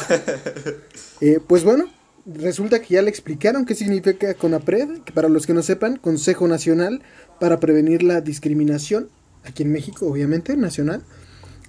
Eh, 1.20 1.40
pues 1.46 1.64
bueno, 1.64 1.86
resulta 2.26 2.80
que 2.82 2.94
ya 2.94 3.02
le 3.02 3.08
explicaron 3.10 3.64
qué 3.64 3.74
significa 3.74 4.34
CONAPRED, 4.34 5.02
que 5.04 5.12
para 5.12 5.28
los 5.28 5.46
que 5.46 5.54
no 5.54 5.62
sepan, 5.62 5.96
Consejo 5.96 6.46
Nacional 6.46 7.02
para 7.40 7.58
Prevenir 7.58 8.02
la 8.02 8.20
Discriminación, 8.20 9.08
aquí 9.44 9.62
en 9.62 9.72
México, 9.72 10.06
obviamente, 10.06 10.56
nacional. 10.56 11.02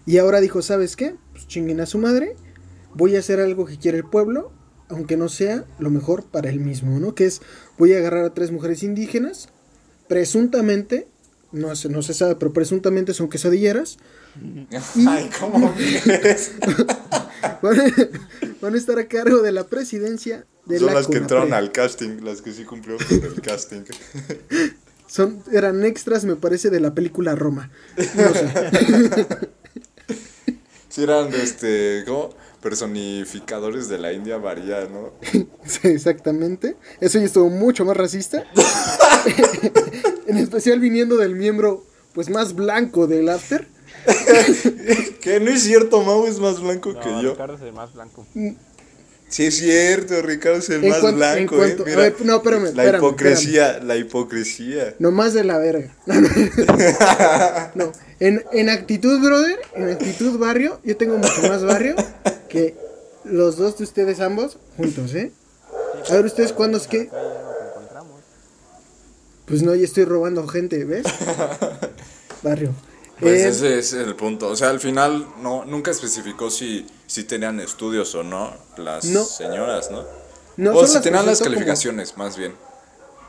Y 0.05 0.17
ahora 0.17 0.39
dijo, 0.41 0.61
¿sabes 0.61 0.95
qué? 0.95 1.15
Pues 1.31 1.47
chinguen 1.47 1.79
a 1.81 1.85
su 1.85 1.97
madre, 1.97 2.35
voy 2.93 3.15
a 3.15 3.19
hacer 3.19 3.39
algo 3.39 3.65
que 3.65 3.77
quiere 3.77 3.97
el 3.99 4.05
pueblo, 4.05 4.51
aunque 4.89 5.17
no 5.17 5.29
sea 5.29 5.65
lo 5.79 5.89
mejor 5.89 6.23
para 6.25 6.49
él 6.49 6.59
mismo, 6.59 6.99
¿no? 6.99 7.15
Que 7.15 7.25
es, 7.25 7.41
voy 7.77 7.93
a 7.93 7.97
agarrar 7.97 8.25
a 8.25 8.33
tres 8.33 8.51
mujeres 8.51 8.83
indígenas, 8.83 9.49
presuntamente, 10.07 11.07
no 11.51 11.75
se, 11.75 11.89
no 11.89 12.01
se 12.01 12.13
sabe, 12.13 12.35
pero 12.35 12.53
presuntamente 12.53 13.13
son 13.13 13.29
quesadilleras, 13.29 13.97
Ay, 15.07 15.29
¿cómo 15.39 15.59
van, 17.61 17.79
a, 17.79 17.93
van 18.61 18.73
a 18.73 18.77
estar 18.77 18.99
a 18.99 19.07
cargo 19.07 19.41
de 19.41 19.51
la 19.51 19.65
presidencia 19.67 20.45
de 20.65 20.79
Son 20.79 20.87
la 20.87 20.93
las 20.93 21.07
que 21.07 21.17
entraron 21.17 21.53
al 21.53 21.71
casting, 21.71 22.21
las 22.23 22.41
que 22.41 22.51
sí 22.53 22.63
cumplieron 22.63 23.05
con 23.07 23.23
el 23.23 23.41
casting. 23.41 23.81
Son, 25.07 25.41
eran 25.53 25.85
extras, 25.85 26.25
me 26.25 26.35
parece, 26.35 26.69
de 26.69 26.81
la 26.81 26.93
película 26.93 27.33
Roma. 27.33 27.71
No 27.97 28.33
sé. 28.33 28.49
Sí, 30.89 31.03
eran, 31.03 31.33
este, 31.33 32.03
¿cómo? 32.05 32.31
Personificadores 32.61 33.87
de 33.89 33.97
la 33.99 34.13
India 34.13 34.37
María, 34.39 34.87
¿no? 34.91 35.13
Sí, 35.65 35.87
exactamente. 35.89 36.75
Eso 36.99 37.19
ya 37.19 37.25
estuvo 37.25 37.49
mucho 37.49 37.85
más 37.85 37.95
racista. 37.97 38.43
en 40.27 40.37
especial 40.37 40.79
viniendo 40.79 41.17
del 41.17 41.35
miembro 41.35 41.85
pues 42.13 42.29
más 42.29 42.53
blanco 42.55 43.07
del 43.07 43.29
after. 43.29 43.67
Que 45.21 45.39
no 45.39 45.51
es 45.51 45.63
cierto, 45.63 46.01
Mau 46.03 46.25
es 46.25 46.39
más 46.39 46.61
blanco 46.61 46.93
No, 46.93 46.99
que 47.01 47.09
yo. 47.21 47.31
Ricardo 47.31 47.55
es 47.55 47.61
el 47.61 47.73
más 47.73 47.93
blanco. 47.93 48.25
Sí, 49.29 49.45
es 49.47 49.57
cierto, 49.57 50.21
Ricardo 50.21 50.59
es 50.59 50.69
el 50.69 50.83
En 50.85 50.89
más 50.89 50.99
cuanto- 50.99 51.23
en 51.25 51.35
blanco, 51.47 51.57
cuanto- 51.57 51.81
¿eh? 51.85 51.91
a 51.93 51.95
Mira, 51.95 52.01
ver, 52.01 52.15
no, 52.25 52.35
espérame, 52.37 52.63
la 52.63 52.69
espérame, 52.69 52.95
hipocresía, 53.03 53.79
la 53.83 53.95
hipocresía. 53.97 54.95
No 54.99 55.11
más 55.11 55.33
de 55.33 55.43
la 55.43 55.57
verga. 55.57 55.93
No, 57.75 57.91
en, 58.21 58.43
en 58.53 58.69
actitud, 58.69 59.19
brother, 59.21 59.59
en 59.75 59.89
actitud 59.89 60.37
barrio, 60.39 60.79
yo 60.85 60.95
tengo 60.95 61.17
mucho 61.17 61.41
más 61.49 61.63
barrio 61.65 61.95
que 62.47 62.75
los 63.23 63.57
dos 63.57 63.77
de 63.77 63.83
ustedes 63.83 64.19
ambos 64.19 64.57
juntos, 64.77 65.13
¿eh? 65.15 65.31
A 66.09 66.13
ver, 66.13 66.25
ustedes 66.25 66.53
cuándo 66.53 66.77
es 66.77 66.87
que... 66.87 67.09
Pues 69.45 69.63
no, 69.63 69.73
ya 69.75 69.85
estoy 69.85 70.03
robando 70.05 70.45
gente, 70.47 70.83
¿ves? 70.83 71.05
Barrio. 72.43 72.73
Pues 73.19 73.39
Eh, 73.41 73.47
ese 73.47 73.79
es 73.79 73.93
el 73.93 74.15
punto. 74.15 74.49
O 74.49 74.55
sea, 74.55 74.69
al 74.69 74.79
final 74.79 75.25
no, 75.41 75.63
nunca 75.65 75.89
especificó 75.91 76.49
si, 76.51 76.85
si 77.07 77.23
tenían 77.23 77.59
estudios 77.59 78.13
o 78.15 78.23
no 78.23 78.53
las 78.77 79.05
No. 79.05 79.23
señoras, 79.23 79.89
¿no? 79.89 80.03
no, 80.57 80.73
o 80.75 80.85
si 80.85 80.99
tenían 80.99 81.25
las 81.25 81.37
presentó 81.39 81.43
como- 81.45 81.55
calificaciones, 81.55 82.17
más 82.17 82.37
bien. 82.37 82.53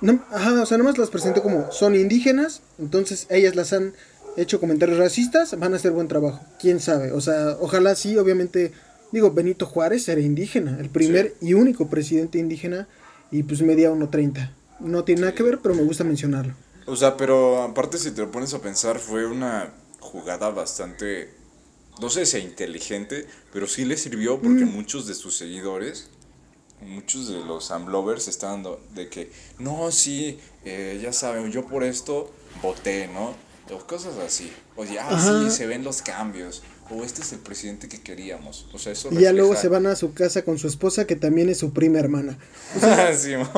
No, 0.01 0.25
ajá, 0.33 0.63
o 0.63 0.67
sea, 0.67 0.79
nomás 0.79 0.97
las 0.99 1.11
presento 1.11 1.43
como 1.43 1.73
son 1.73 1.95
indígenas, 1.97 2.61
entonces 2.79 3.27
ellas 3.31 3.57
las 3.57 3.73
han 3.73 3.95
hecho 4.37 4.61
comentarios 4.61 4.99
racistas, 4.99 5.59
van 5.59 5.73
a 5.73 5.77
hacer 5.77 5.91
buen 5.93 6.07
trabajo. 6.07 6.41
¿Quién 6.61 6.79
sabe? 6.81 7.11
O 7.13 7.21
sea, 7.21 7.57
ojalá 7.61 7.95
sí, 7.97 8.17
obviamente, 8.17 8.73
digo, 9.13 9.31
Benito 9.33 9.67
Juárez 9.67 10.09
era 10.09 10.21
indígena, 10.21 10.79
el 10.81 10.91
primer 10.91 11.35
y 11.41 11.55
único 11.55 11.89
presidente 11.89 12.39
indígena 12.39 12.89
y 13.31 13.43
pues 13.43 13.63
medía 13.63 13.91
1.30. 13.91 14.55
No 14.81 15.05
tiene 15.05 15.23
nada 15.23 15.35
que 15.35 15.43
ver, 15.43 15.59
pero 15.63 15.75
me 15.75 15.83
gusta 15.83 16.05
mencionarlo. 16.05 16.55
O 16.87 16.97
sea, 16.97 17.17
pero 17.17 17.63
aparte 17.63 17.99
si 17.99 18.11
te 18.13 18.21
lo 18.23 18.31
pones 18.31 18.55
a 18.55 18.61
pensar, 18.61 18.99
fue 18.99 19.27
una 19.27 19.73
jugada 20.01 20.51
bastante, 20.51 21.31
no 22.01 22.09
sé 22.09 22.25
si 22.27 22.39
inteligente, 22.39 23.27
pero 23.53 23.67
sí 23.67 23.85
le 23.85 23.97
sirvió 23.97 24.41
porque 24.41 24.65
Mm. 24.65 24.73
muchos 24.73 25.07
de 25.07 25.15
sus 25.15 25.37
seguidores, 25.37 26.09
muchos 26.81 27.29
de 27.29 27.45
los 27.45 27.71
Amlovers 27.73 28.29
estaban 28.29 28.63
do- 28.63 28.81
de 28.95 29.09
que, 29.09 29.31
no, 29.59 29.91
sí, 29.91 30.39
eh, 30.65 30.99
ya 31.03 31.13
saben, 31.13 31.51
yo 31.51 31.67
por 31.67 31.83
esto 31.83 32.33
voté, 32.63 33.09
¿no? 33.09 33.35
O 33.75 33.79
cosas 33.87 34.17
así. 34.19 34.51
O 34.77 34.85
ya, 34.85 35.07
Ajá. 35.07 35.21
sí, 35.21 35.51
se 35.51 35.67
ven 35.67 35.85
los 35.85 36.01
cambios. 36.01 36.63
O 36.91 37.05
este 37.05 37.21
es 37.21 37.33
el 37.33 37.39
presidente 37.41 37.87
que 37.89 38.01
queríamos. 38.01 38.67
O 38.73 38.79
sea, 38.79 38.93
eso 38.93 39.11
Y 39.13 39.19
ya 39.21 39.33
luego 39.33 39.55
se 39.57 39.69
van 39.69 39.87
a 39.87 39.95
su 39.97 40.15
casa 40.15 40.43
con 40.43 40.59
su 40.59 40.69
esposa, 40.69 41.07
que 41.07 41.17
también 41.17 41.49
es 41.51 41.59
su 41.59 41.73
prima 41.73 41.99
hermana. 41.99 42.39
Simón. 43.19 43.49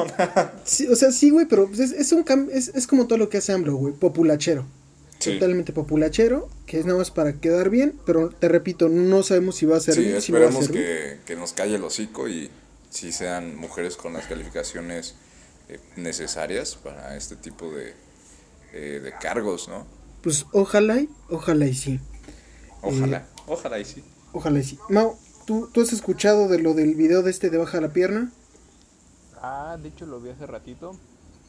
Sí, 0.65 0.87
o 0.89 0.97
sea, 0.97 1.13
sí, 1.13 1.31
güey, 1.31 1.47
pero 1.47 1.69
pues, 1.69 1.79
es, 1.81 1.93
es 1.93 2.13
un 2.13 2.25
cam- 2.25 2.49
es, 2.53 2.69
es 2.75 2.87
como 2.87 3.07
todo 3.07 3.19
lo 3.19 3.29
que 3.29 3.39
hace 3.39 3.53
AMLO, 3.53 3.77
güey, 3.77 3.95
populachero. 3.95 4.67
Sí. 5.21 5.35
Totalmente 5.35 5.73
populachero, 5.73 6.49
que 6.67 6.79
es 6.81 6.87
nada 6.87 6.99
más 6.99 7.11
para 7.11 7.35
quedar 7.35 7.69
bien, 7.71 7.95
pero 8.07 8.31
te 8.31 8.49
repito, 8.49 8.89
no 8.89 9.23
sabemos 9.23 9.57
si 9.57 9.67
va 9.67 9.77
a 9.77 9.81
Sí, 9.81 9.93
si 9.93 10.01
no 10.01 10.09
va 10.09 10.15
a 10.15 10.19
esperemos 10.19 10.65
servir. 10.65 10.83
que, 10.83 11.19
que 11.27 11.37
nos 11.37 11.53
calle 11.53 11.75
el 11.77 11.85
hocico 11.85 12.27
y 12.29 12.51
si 12.89 13.13
sean 13.13 13.55
mujeres 13.57 13.97
con 13.97 14.15
las 14.15 14.27
calificaciones 14.27 15.15
eh, 15.69 15.79
necesarias 15.97 16.75
para 16.83 17.17
este 17.17 17.37
tipo 17.37 17.71
de, 17.71 17.93
eh, 18.73 19.01
de 19.05 19.13
cargos, 19.21 19.69
¿no? 19.69 19.87
Pues 20.23 20.47
ojalá, 20.53 20.99
y- 21.01 21.09
ojalá 21.29 21.67
y 21.67 21.75
sí. 21.75 22.01
Ojalá, 22.83 23.27
ojalá 23.47 23.79
y 23.79 23.85
sí. 23.85 24.03
Ojalá 24.33 24.59
y 24.59 24.65
sí. 24.65 24.79
Mau, 24.89 25.17
¿tú, 25.47 25.69
¿tú 25.73 25.81
has 25.83 25.93
escuchado 25.93 26.49
de 26.49 26.59
lo 26.59 26.75
del 26.75 26.95
video 26.95 27.23
de 27.23 27.31
este 27.31 27.51
de 27.51 27.59
baja 27.59 27.81
la 27.81 27.93
pierna? 27.93 28.33
Ah, 29.43 29.77
de 29.81 29.89
hecho 29.89 30.07
lo 30.07 30.21
vi 30.21 30.31
hace 30.31 30.47
ratito. 30.47 30.97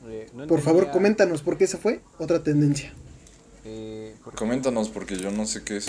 Eh, 0.08 0.30
no 0.34 0.48
Por 0.48 0.62
favor, 0.62 0.90
coméntanos, 0.92 1.42
porque 1.44 1.66
esa 1.66 1.78
fue 1.78 2.02
otra 2.18 2.42
tendencia. 2.44 2.94
eh, 3.64 4.16
porque- 4.24 4.38
Coméntanos 4.40 4.90
porque 4.90 5.18
yo 5.18 5.30
no 5.32 5.46
sé 5.46 5.64
qué 5.64 5.78
es. 5.78 5.88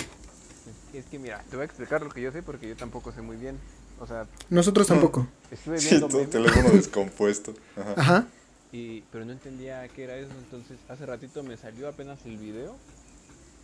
Es 0.93 1.07
que 1.07 1.19
mira, 1.19 1.43
te 1.49 1.57
voy 1.57 1.63
a 1.63 1.65
explicar 1.65 2.03
lo 2.03 2.11
que 2.11 2.21
yo 2.21 2.31
sé 2.31 2.43
porque 2.43 2.69
yo 2.69 2.77
tampoco 2.77 3.13
sé 3.13 3.23
muy 3.23 3.37
bien. 3.37 3.59
O 3.99 4.07
sea, 4.07 4.27
Nosotros 4.51 4.87
tampoco. 4.87 5.27
estuve 5.51 5.79
Sí, 5.81 5.89
viendo 5.91 6.09
tu 6.09 6.17
memes, 6.19 6.31
teléfono 6.31 6.69
descompuesto. 6.73 7.55
Ajá. 7.77 7.95
Ajá. 7.97 8.27
y, 8.73 9.03
pero 9.13 9.25
no 9.25 9.33
entendía 9.33 9.87
qué 9.89 10.05
era 10.05 10.17
eso. 10.17 10.33
Entonces, 10.45 10.79
hace 10.89 11.07
ratito 11.07 11.43
me 11.43 11.57
salió 11.57 11.89
apenas 11.89 12.19
el 12.27 12.37
video. 12.37 12.75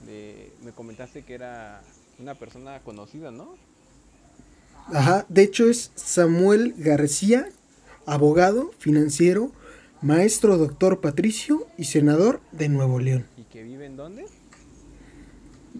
De, 0.06 0.52
me 0.64 0.72
comentaste 0.72 1.22
que 1.22 1.34
era 1.34 1.82
una 2.18 2.34
persona 2.34 2.80
conocida, 2.80 3.30
¿no? 3.30 3.56
Ajá. 4.92 5.26
De 5.28 5.42
hecho, 5.42 5.68
es 5.68 5.90
Samuel 5.96 6.74
García, 6.78 7.48
abogado, 8.06 8.70
financiero, 8.78 9.52
maestro 10.00 10.56
doctor 10.56 11.00
Patricio 11.00 11.66
y 11.76 11.84
senador 11.84 12.40
de 12.52 12.68
Nuevo 12.68 12.98
León. 13.00 13.26
¿Y 13.36 13.42
que 13.44 13.62
vive 13.62 13.86
en 13.86 13.96
dónde? 13.96 14.26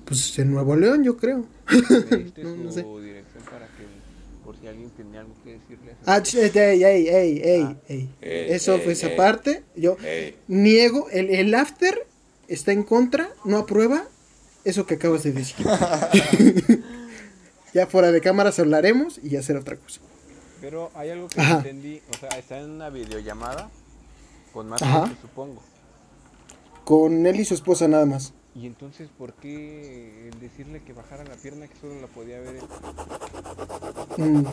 Pues 0.05 0.39
en 0.39 0.51
Nuevo 0.53 0.77
León, 0.77 1.05
yo 1.05 1.17
creo. 1.17 1.47
Me 2.11 2.17
diste 2.19 2.43
No, 2.45 2.51
su 2.51 2.57
no 2.65 2.73
sé. 2.73 2.83
dirección 3.03 3.45
para 3.45 3.67
que, 3.69 3.85
por 4.45 4.57
si 4.59 4.67
alguien 4.67 4.91
tenía 4.91 5.21
algo 5.21 5.35
que 5.45 5.53
decirle. 5.59 5.95
Ah, 6.07 6.23
ey, 6.35 6.85
ey, 6.85 7.09
ey, 7.09 7.41
ey, 7.43 7.63
Ah. 7.63 7.77
ey. 7.89 8.11
Ey, 8.21 8.53
Eso 8.53 8.75
ey, 8.75 8.81
fue 8.83 8.93
esa 8.93 9.09
ey. 9.11 9.17
parte. 9.17 9.65
Yo 9.77 9.97
Ey, 10.05 10.37
niego. 10.49 11.09
El, 11.11 11.31
el 11.31 11.55
after 11.55 12.07
está 12.49 12.73
en 12.73 12.83
contra, 12.83 13.29
no 13.45 13.59
aprueba 13.59 14.05
eso 14.65 14.87
que 14.87 14.95
acabas 14.95 15.23
de 15.23 15.33
decir. 15.33 15.65
ya 17.75 17.87
fuera 17.87 18.11
de 18.13 18.21
cámaras 18.21 18.59
hablaremos 18.59 19.21
y 19.23 19.37
hacer 19.37 19.57
otra 19.57 19.77
cosa. 19.77 20.01
Pero 20.61 20.91
hay 20.95 21.11
algo 21.11 21.29
que 21.29 21.41
Ajá. 21.41 21.53
no 21.55 21.59
entendí. 21.61 22.03
O 22.15 22.19
sea, 22.19 22.31
está 22.39 22.59
en 22.59 22.71
una 22.71 22.91
videollamada 22.91 23.71
con 24.53 24.69
más 24.69 24.83
Ajá. 24.83 25.07
gente, 25.07 25.21
supongo. 25.23 25.63
Con 26.85 27.27
él 27.27 27.39
y 27.41 27.45
su 27.45 27.55
esposa 27.55 27.87
nada 27.87 28.07
más. 28.07 28.33
Y 28.55 28.67
entonces, 28.67 29.09
¿por 29.17 29.35
qué 29.35 30.29
el 30.33 30.41
decirle 30.41 30.83
que 30.83 30.93
bajara 30.93 31.23
la 31.23 31.37
pierna 31.37 31.69
que 31.69 31.77
solo 31.81 32.01
la 32.01 32.09
podía 32.09 32.41
ver 32.41 32.57
él? 32.57 32.65
Mm. 34.17 34.45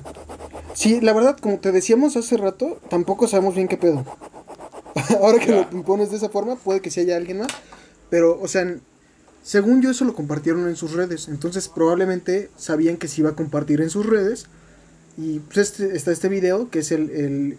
Sí, 0.74 1.02
la 1.02 1.14
verdad, 1.14 1.38
como 1.38 1.60
te 1.60 1.72
decíamos 1.72 2.16
hace 2.16 2.38
rato, 2.38 2.80
tampoco 2.90 3.28
sabemos 3.28 3.56
bien 3.56 3.68
qué 3.68 3.78
pedo. 3.78 4.06
Ahora 5.22 5.40
que 5.40 5.48
Ya. 5.48 5.68
lo 5.72 5.84
pones 5.84 6.12
de 6.12 6.18
esa 6.18 6.30
forma, 6.30 6.56
puede 6.56 6.82
que 6.82 6.92
sí 6.92 7.00
haya 7.00 7.18
alguien 7.18 7.40
más. 7.40 7.48
Pero, 8.10 8.40
o 8.40 8.48
sea, 8.48 8.76
según 9.44 9.82
yo, 9.82 9.92
eso 9.92 10.06
lo 10.06 10.14
compartieron 10.14 10.68
en 10.68 10.76
sus 10.76 10.94
redes. 10.94 11.28
Entonces, 11.28 11.70
probablemente 11.70 12.50
sabían 12.58 12.98
que 12.98 13.08
se 13.08 13.22
iba 13.22 13.32
a 13.32 13.36
compartir 13.36 13.82
en 13.82 13.90
sus 13.90 14.06
redes. 14.06 14.46
Y 15.18 15.40
pues 15.40 15.58
este- 15.58 15.96
está 15.96 16.12
este 16.12 16.30
video, 16.30 16.70
que 16.70 16.80
es 16.80 16.92
el, 16.92 17.10
el, 17.12 17.58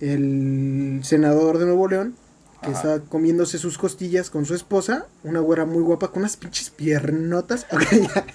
el 0.00 1.00
senador 1.04 1.58
de 1.58 1.64
Nuevo 1.66 1.88
León, 1.88 2.14
que 2.62 2.70
Ajá. 2.70 2.94
está 2.96 3.08
comiéndose 3.08 3.58
sus 3.58 3.78
costillas 3.78 4.30
con 4.30 4.44
su 4.46 4.54
esposa. 4.54 5.06
Una 5.24 5.40
güera 5.40 5.64
muy 5.64 5.82
guapa 5.82 6.08
con 6.10 6.20
unas 6.20 6.36
pinches 6.36 6.70
piernotas. 6.70 7.66
Ok, 7.72 7.82
ya. 7.92 8.26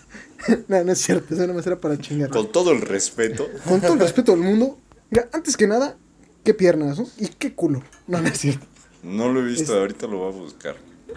no, 0.67 0.83
no 0.83 0.91
es 0.91 0.99
cierto, 0.99 1.33
eso 1.33 1.41
nada 1.43 1.53
más 1.53 1.65
era 1.65 1.79
para 1.79 1.97
chingar. 1.97 2.29
Con 2.29 2.51
todo 2.51 2.71
el 2.71 2.81
respeto. 2.81 3.47
Con 3.65 3.79
todo 3.79 3.93
el 3.93 3.99
respeto 4.07 4.33
del 4.33 4.41
mundo, 4.41 4.77
mira, 5.09 5.29
antes 5.31 5.55
que 5.55 5.67
nada, 5.67 5.97
qué 6.43 6.53
piernas, 6.53 6.99
¿no? 6.99 7.07
Y 7.17 7.27
qué 7.29 7.53
culo. 7.55 7.81
No, 8.07 8.21
no 8.21 8.27
es 8.27 8.37
cierto. 8.39 8.65
No 9.03 9.31
lo 9.31 9.39
he 9.39 9.45
visto, 9.45 9.63
Es- 9.73 9.79
ahorita 9.79 10.07
lo 10.07 10.17
voy 10.17 10.33
a 10.33 10.37
buscar. 10.37 10.75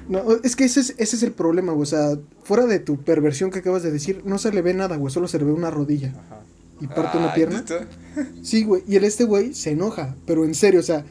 No, 0.09 0.23
es 0.43 0.57
que 0.57 0.65
ese 0.65 0.81
es, 0.81 0.95
ese 0.99 1.17
es 1.17 1.23
el 1.23 1.33
problema, 1.33 1.73
güey. 1.73 1.83
O 1.83 1.87
sea, 1.87 2.19
fuera 2.45 2.67
de 2.67 2.79
tu 2.79 2.99
perversión 2.99 3.51
que 3.51 3.61
acabas 3.61 3.83
de 3.83 3.91
decir, 3.91 4.23
no 4.25 4.39
se 4.39 4.53
le 4.53 4.63
ve 4.63 4.75
nada, 4.75 4.97
güey. 4.97 5.13
Solo 5.13 5.29
se 5.29 5.39
le 5.39 5.45
ve 5.45 5.53
una 5.53 5.71
rodilla. 5.71 6.09
Ajá. 6.09 6.43
Y 6.81 6.87
parte 6.87 7.19
una 7.19 7.33
Ay, 7.33 7.35
pierna. 7.35 7.65
Sí, 8.43 8.65
güey. 8.65 8.83
Y 8.87 8.97
el 8.97 9.05
este 9.05 9.25
güey 9.25 9.55
se 9.55 9.71
enoja. 9.71 10.15
Pero 10.27 10.45
en 10.45 10.55
serio, 10.55 10.81
o 10.81 10.83
sea, 10.83 11.05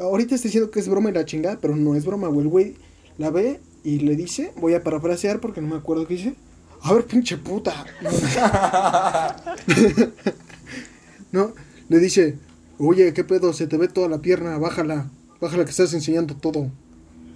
ahorita 0.00 0.34
está 0.34 0.48
diciendo 0.48 0.70
que 0.70 0.80
es 0.80 0.88
broma 0.88 1.10
y 1.10 1.12
la 1.12 1.24
chingada, 1.24 1.58
pero 1.60 1.76
no 1.76 1.94
es 1.94 2.04
broma, 2.04 2.28
güey. 2.28 2.42
El 2.42 2.48
güey 2.48 2.76
la 3.18 3.30
ve 3.30 3.60
y 3.84 4.00
le 4.00 4.16
dice, 4.16 4.52
voy 4.56 4.74
a 4.74 4.82
parafrasear 4.82 5.40
porque 5.40 5.60
no 5.60 5.68
me 5.68 5.76
acuerdo 5.76 6.06
qué 6.06 6.14
dice. 6.14 6.34
A 6.82 6.94
ver, 6.94 7.04
pinche 7.04 7.36
puta. 7.36 7.84
No, 11.30 11.52
le 11.90 11.98
dice, 11.98 12.38
oye, 12.78 13.12
¿qué 13.12 13.22
pedo? 13.22 13.52
Se 13.52 13.66
te 13.66 13.76
ve 13.76 13.88
toda 13.88 14.08
la 14.08 14.22
pierna, 14.22 14.56
bájala, 14.56 15.10
bájala 15.42 15.66
que 15.66 15.72
estás 15.72 15.92
enseñando 15.92 16.34
todo. 16.34 16.70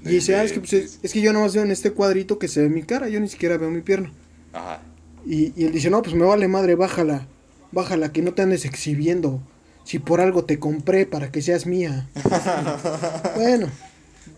Y 0.05 0.09
dice, 0.09 0.35
ah, 0.37 0.45
es 0.45 0.53
que, 0.53 0.61
pues, 0.61 0.73
es, 0.73 0.99
es 1.03 1.13
que 1.13 1.21
yo 1.21 1.33
nomás 1.33 1.55
veo 1.55 1.63
en 1.63 1.71
este 1.71 1.93
cuadrito 1.93 2.39
que 2.39 2.49
se 2.49 2.63
ve 2.63 2.69
mi 2.69 2.83
cara, 2.83 3.09
yo 3.09 3.21
ni 3.21 3.29
siquiera 3.29 3.57
veo 3.57 3.71
mi 3.71 3.83
pierna. 3.83 4.13
Ajá. 4.53 4.83
Y, 5.25 5.53
y 5.61 5.65
él 5.65 5.73
dice, 5.73 5.91
no, 5.91 6.03
pues 6.03 6.15
me 6.15 6.25
vale 6.25 6.49
madre, 6.49 6.75
bájala, 6.75 7.29
bájala, 7.71 8.13
que 8.13 8.23
no 8.23 8.35
te 8.35 8.43
andes 8.43 8.65
exhibiendo. 8.65 9.41
Si 9.85 9.99
por 9.99 10.21
algo 10.21 10.45
te 10.45 10.59
compré 10.59 11.07
para 11.07 11.31
que 11.31 11.43
seas 11.43 11.67
mía. 11.67 12.09
bueno, 13.37 13.69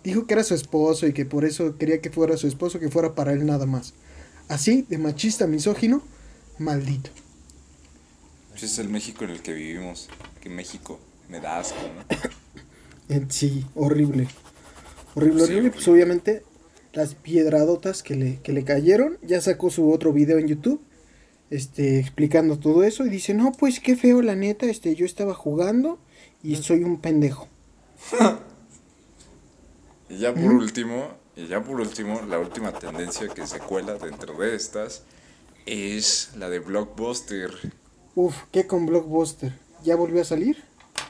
dijo 0.03 0.27
que 0.27 0.35
era 0.35 0.45
su 0.45 0.55
esposo 0.55 1.07
y 1.07 1.13
que 1.13 1.25
por 1.25 1.45
eso 1.45 1.77
quería 1.77 2.01
que 2.01 2.11
fuera 2.11 2.37
su 2.37 2.47
esposo, 2.47 2.81
que 2.81 2.91
fuera 2.91 3.15
para 3.15 3.33
él 3.33 3.45
nada 3.47 3.67
más. 3.67 3.95
Así, 4.49 4.87
de 4.89 4.99
machista, 4.99 5.47
misógino, 5.47 6.03
maldito. 6.59 7.11
Ese 8.55 8.67
es 8.67 8.79
el 8.79 8.89
México 8.89 9.25
en 9.25 9.31
el 9.31 9.43
que 9.43 9.53
vivimos. 9.53 10.09
Que 10.41 10.49
México 10.49 11.01
me 11.29 11.41
da 11.41 11.59
asco, 11.59 11.79
¿no? 11.97 13.25
Sí, 13.29 13.67
horrible. 13.75 14.29
Horrible, 15.15 15.45
Sí, 15.47 15.53
horrible. 15.53 15.71
Pues 15.71 15.89
obviamente 15.89 16.43
las 16.93 17.15
piedradotas 17.15 18.03
que 18.03 18.15
le, 18.15 18.41
que 18.41 18.53
le 18.53 18.65
cayeron. 18.65 19.19
Ya 19.23 19.41
sacó 19.41 19.71
su 19.71 19.91
otro 19.93 20.13
video 20.13 20.39
en 20.39 20.49
YouTube. 20.49 20.81
Este, 21.51 21.99
explicando 21.99 22.59
todo 22.59 22.85
eso. 22.85 23.05
Y 23.07 23.11
dice, 23.11 23.35
no, 23.35 23.53
pues 23.53 23.81
qué 23.81 23.97
feo, 23.97 24.23
la 24.23 24.35
neta. 24.37 24.67
Este, 24.67 24.95
yo 24.95 25.07
estaba 25.07 25.35
jugando 25.35 25.99
y 26.43 26.57
soy 26.57 26.85
un 26.85 27.01
pendejo. 27.01 27.49
Y 30.09 30.19
ya 30.19 30.35
por 30.35 30.53
último, 30.53 31.09
y 31.35 31.47
ya 31.47 31.63
por 31.63 31.81
último, 31.81 32.21
la 32.29 32.39
última 32.39 32.73
tendencia 32.73 33.29
que 33.29 33.47
se 33.47 33.59
cuela 33.59 33.95
dentro 33.95 34.37
de 34.37 34.55
estas 34.55 35.03
es 35.67 36.33
la 36.37 36.51
de 36.51 36.59
Blockbuster. 36.59 37.51
Uf, 38.15 38.37
¿qué 38.53 38.67
con 38.67 38.87
Blockbuster? 38.87 39.59
¿Ya 39.83 39.97
volvió 39.97 40.21
a 40.21 40.25
salir? 40.25 40.63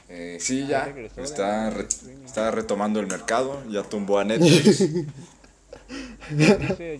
Eh, 0.09 0.37
sí, 0.39 0.67
ya 0.67 0.85
regresó 0.85 1.15
de 1.17 1.23
está, 1.23 1.69
re- 1.71 1.87
está 2.25 2.51
retomando 2.51 2.99
el 2.99 3.07
mercado, 3.07 3.63
ya 3.69 3.83
tumbó 3.83 4.19
a 4.19 4.23
Netflix. 4.25 4.83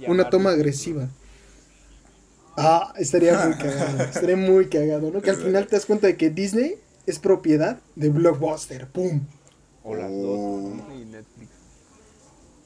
Una 0.07 0.29
toma 0.29 0.51
agresiva. 0.51 1.07
Ah, 2.57 2.93
estaría 2.97 3.37
muy 3.45 3.53
cagado. 3.57 4.03
estaría 4.03 4.35
muy 4.37 4.69
cagado, 4.69 5.11
¿no? 5.11 5.21
Que 5.21 5.29
al 5.31 5.37
final 5.37 5.67
te 5.67 5.75
das 5.75 5.85
cuenta 5.85 6.07
de 6.07 6.15
que 6.17 6.29
Disney 6.29 6.75
es 7.05 7.19
propiedad 7.19 7.79
de 7.95 8.09
Blockbuster. 8.09 8.87
¡Pum! 8.87 9.21
O 9.83 9.95
las 9.95 10.09
Oh. 10.11 10.21
dos, 10.21 10.77
Disney 10.77 11.01
y 11.01 11.05
Netflix. 11.05 11.49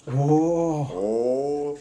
Oh, 0.07 0.89
Oh, 0.93 1.76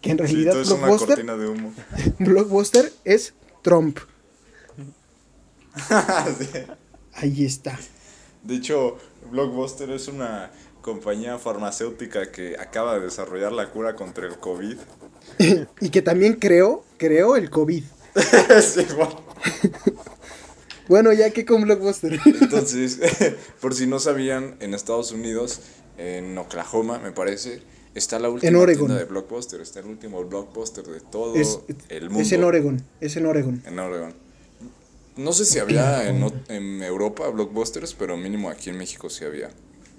que 0.00 0.10
en 0.10 0.18
sí, 0.18 0.22
realidad 0.24 0.52
todo 0.52 0.62
es 0.62 0.68
una 0.70 0.76
Blockbuster 0.86 1.08
cortina 1.08 1.36
de 1.36 1.48
humo. 1.48 1.72
Blockbuster 2.18 2.92
es 3.04 3.34
Trump. 3.62 3.98
Sí. 6.38 6.48
Ahí 7.14 7.44
está. 7.44 7.78
De 8.42 8.56
hecho, 8.56 8.98
Blockbuster 9.30 9.90
es 9.90 10.08
una 10.08 10.50
compañía 10.82 11.38
farmacéutica 11.38 12.30
que 12.30 12.56
acaba 12.58 12.94
de 12.94 13.00
desarrollar 13.00 13.52
la 13.52 13.70
cura 13.70 13.96
contra 13.96 14.26
el 14.26 14.38
COVID. 14.38 14.76
y 15.80 15.88
que 15.90 16.02
también 16.02 16.34
creó, 16.34 16.84
creó 16.98 17.36
el 17.36 17.50
COVID. 17.50 17.84
Sí, 18.62 18.86
bueno. 18.94 19.24
Bueno, 20.86 21.14
ya 21.14 21.30
que 21.30 21.46
con 21.46 21.62
Blockbuster. 21.62 22.20
Entonces, 22.26 23.00
por 23.60 23.74
si 23.74 23.86
no 23.86 23.98
sabían, 23.98 24.56
en 24.60 24.74
Estados 24.74 25.12
Unidos, 25.12 25.60
en 25.96 26.36
Oklahoma, 26.36 26.98
me 26.98 27.10
parece, 27.10 27.62
está 27.94 28.18
la 28.18 28.28
última 28.28 28.58
Oregon. 28.58 28.88
tienda 28.88 29.02
de 29.02 29.06
Blockbuster. 29.06 29.60
Está 29.62 29.80
el 29.80 29.86
último 29.86 30.22
Blockbuster 30.24 30.84
de 30.84 31.00
todo 31.00 31.36
es, 31.36 31.58
el 31.88 32.10
mundo. 32.10 32.20
es 32.22 32.32
en 32.32 32.44
Oregon. 32.44 32.84
Es 33.00 33.16
en 33.16 33.24
Oregon. 33.26 33.62
En 33.64 33.78
Oregon. 33.78 34.14
No 35.16 35.32
sé 35.32 35.44
si 35.44 35.58
había 35.58 36.08
en, 36.08 36.82
Europa 36.82 37.28
Blockbusters, 37.28 37.94
pero 37.94 38.16
mínimo 38.16 38.50
aquí 38.50 38.70
en 38.70 38.78
México 38.78 39.08
sí 39.10 39.24
había. 39.24 39.50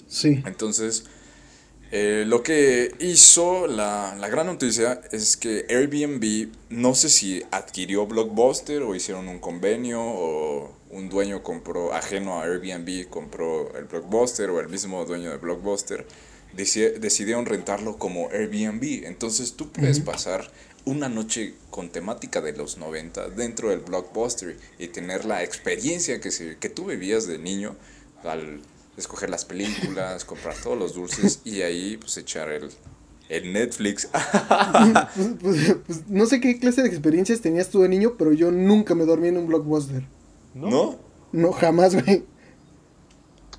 Sí. 0.07 0.41
Entonces, 0.45 1.05
eh, 1.91 2.25
lo 2.27 2.43
que 2.43 2.93
hizo 2.99 3.67
la, 3.67 4.15
la 4.19 4.27
gran 4.27 4.47
noticia 4.47 5.01
es 5.11 5.37
que 5.37 5.65
Airbnb, 5.69 6.49
no 6.69 6.95
sé 6.95 7.09
si 7.09 7.43
adquirió 7.51 8.05
Blockbuster 8.07 8.81
o 8.81 8.95
hicieron 8.95 9.27
un 9.29 9.39
convenio 9.39 10.01
o 10.01 10.75
un 10.89 11.09
dueño 11.09 11.43
compró, 11.43 11.93
ajeno 11.93 12.39
a 12.39 12.43
Airbnb, 12.43 13.07
compró 13.09 13.73
el 13.77 13.85
Blockbuster 13.85 14.49
o 14.49 14.59
el 14.59 14.67
mismo 14.69 15.05
dueño 15.05 15.29
de 15.31 15.37
Blockbuster, 15.37 16.05
deci- 16.55 16.93
decidieron 16.99 17.45
rentarlo 17.45 17.97
como 17.97 18.29
Airbnb. 18.29 19.05
Entonces 19.05 19.53
tú 19.53 19.71
puedes 19.71 19.99
pasar 19.99 20.51
una 20.85 21.09
noche 21.09 21.55
con 21.71 21.89
temática 21.89 22.41
de 22.41 22.53
los 22.53 22.77
90 22.77 23.29
dentro 23.29 23.69
del 23.69 23.79
Blockbuster 23.79 24.57
y 24.77 24.87
tener 24.89 25.25
la 25.25 25.43
experiencia 25.43 26.19
que, 26.21 26.31
se, 26.31 26.57
que 26.57 26.69
tú 26.69 26.85
vivías 26.85 27.25
de 27.27 27.39
niño 27.39 27.75
al 28.23 28.61
escoger 28.97 29.29
las 29.29 29.45
películas, 29.45 30.25
comprar 30.25 30.55
todos 30.61 30.77
los 30.77 30.93
dulces 30.93 31.41
y 31.43 31.61
ahí 31.61 31.97
pues 31.97 32.15
echar 32.17 32.49
el, 32.51 32.69
el 33.29 33.51
Netflix. 33.53 34.07
Pues, 34.11 35.35
pues- 35.41 35.75
pues, 35.85 36.07
no 36.07 36.25
sé 36.27 36.39
qué 36.39 36.59
clase 36.59 36.81
de 36.83 36.87
experiencias 36.89 37.41
tenías 37.41 37.69
tú 37.69 37.81
de 37.81 37.89
niño, 37.89 38.15
pero 38.17 38.31
yo 38.31 38.51
nunca 38.51 38.93
me 38.95 39.05
dormí 39.05 39.29
en 39.29 39.37
un 39.37 39.47
Blockbuster. 39.47 40.03
¿No? 40.53 40.69
¿No? 40.69 40.99
No, 41.31 41.51
jamás, 41.51 41.95
güey. 41.95 42.23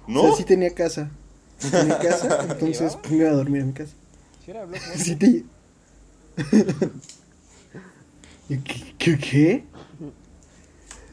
¿No? 0.06 0.22
O 0.22 0.26
sea, 0.28 0.36
sí 0.36 0.44
tenía 0.44 0.72
casa. 0.72 1.10
Sí 1.58 1.70
tenía 1.70 1.98
casa, 1.98 2.46
entonces 2.50 2.96
pues, 2.96 3.10
me 3.10 3.18
iba 3.18 3.28
a 3.30 3.32
dormir 3.32 3.62
en 3.62 3.66
mi 3.68 3.72
casa. 3.74 3.92
Si 4.44 4.50
era 4.52 4.64
Blockbuster. 4.64 4.98
Sí 4.98 5.16
te... 5.16 5.44
¿Y 8.48 8.58
¿Qué, 8.58 8.94
qué, 8.98 9.18
qué? 9.18 9.64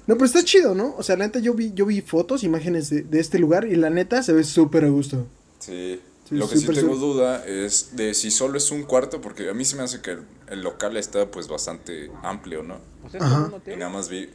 No, 0.05 0.15
pero 0.15 0.25
está 0.25 0.43
chido, 0.43 0.75
¿no? 0.75 0.95
O 0.97 1.03
sea, 1.03 1.15
la 1.15 1.25
neta 1.25 1.39
yo 1.39 1.53
vi, 1.53 1.71
yo 1.73 1.85
vi 1.85 2.01
fotos, 2.01 2.43
imágenes 2.43 2.89
de, 2.89 3.03
de 3.03 3.19
este 3.19 3.39
lugar 3.39 3.65
y 3.65 3.75
la 3.75 3.89
neta 3.89 4.21
se 4.21 4.33
ve 4.33 4.43
súper 4.43 4.83
a 4.83 4.89
gusto. 4.89 5.27
Sí. 5.59 6.01
Sí, 6.27 6.35
Lo 6.35 6.47
que 6.47 6.57
sí 6.57 6.67
tengo 6.67 6.95
duda 6.95 7.45
es 7.45 7.97
de 7.97 8.13
si 8.13 8.31
solo 8.31 8.57
es 8.57 8.71
un 8.71 8.83
cuarto, 8.83 9.19
porque 9.19 9.49
a 9.49 9.53
mí 9.53 9.65
se 9.65 9.75
me 9.75 9.83
hace 9.83 10.01
que 10.01 10.11
el, 10.11 10.23
el 10.47 10.61
local 10.61 10.95
está 10.95 11.29
pues 11.29 11.49
bastante 11.49 12.09
amplio, 12.21 12.63
¿no? 12.63 12.77
O 13.05 13.09
sea, 13.09 13.19
es 13.19 13.25
Ajá. 13.25 13.51
Y 13.67 13.75
nada 13.75 13.91
más 13.91 14.07
vi... 14.07 14.29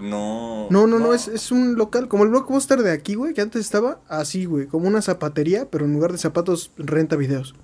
No... 0.00 0.68
No, 0.70 0.86
no, 0.86 0.98
no, 0.98 1.14
es, 1.14 1.28
es 1.28 1.50
un 1.50 1.76
local, 1.76 2.08
como 2.08 2.24
el 2.24 2.30
Blockbuster 2.30 2.82
de 2.82 2.92
aquí, 2.92 3.14
güey, 3.14 3.34
que 3.34 3.40
antes 3.40 3.60
estaba 3.60 4.00
así, 4.08 4.44
güey, 4.44 4.66
como 4.66 4.88
una 4.88 5.02
zapatería, 5.02 5.68
pero 5.70 5.84
en 5.84 5.94
lugar 5.94 6.12
de 6.12 6.18
zapatos 6.18 6.72
renta 6.76 7.16
videos. 7.16 7.54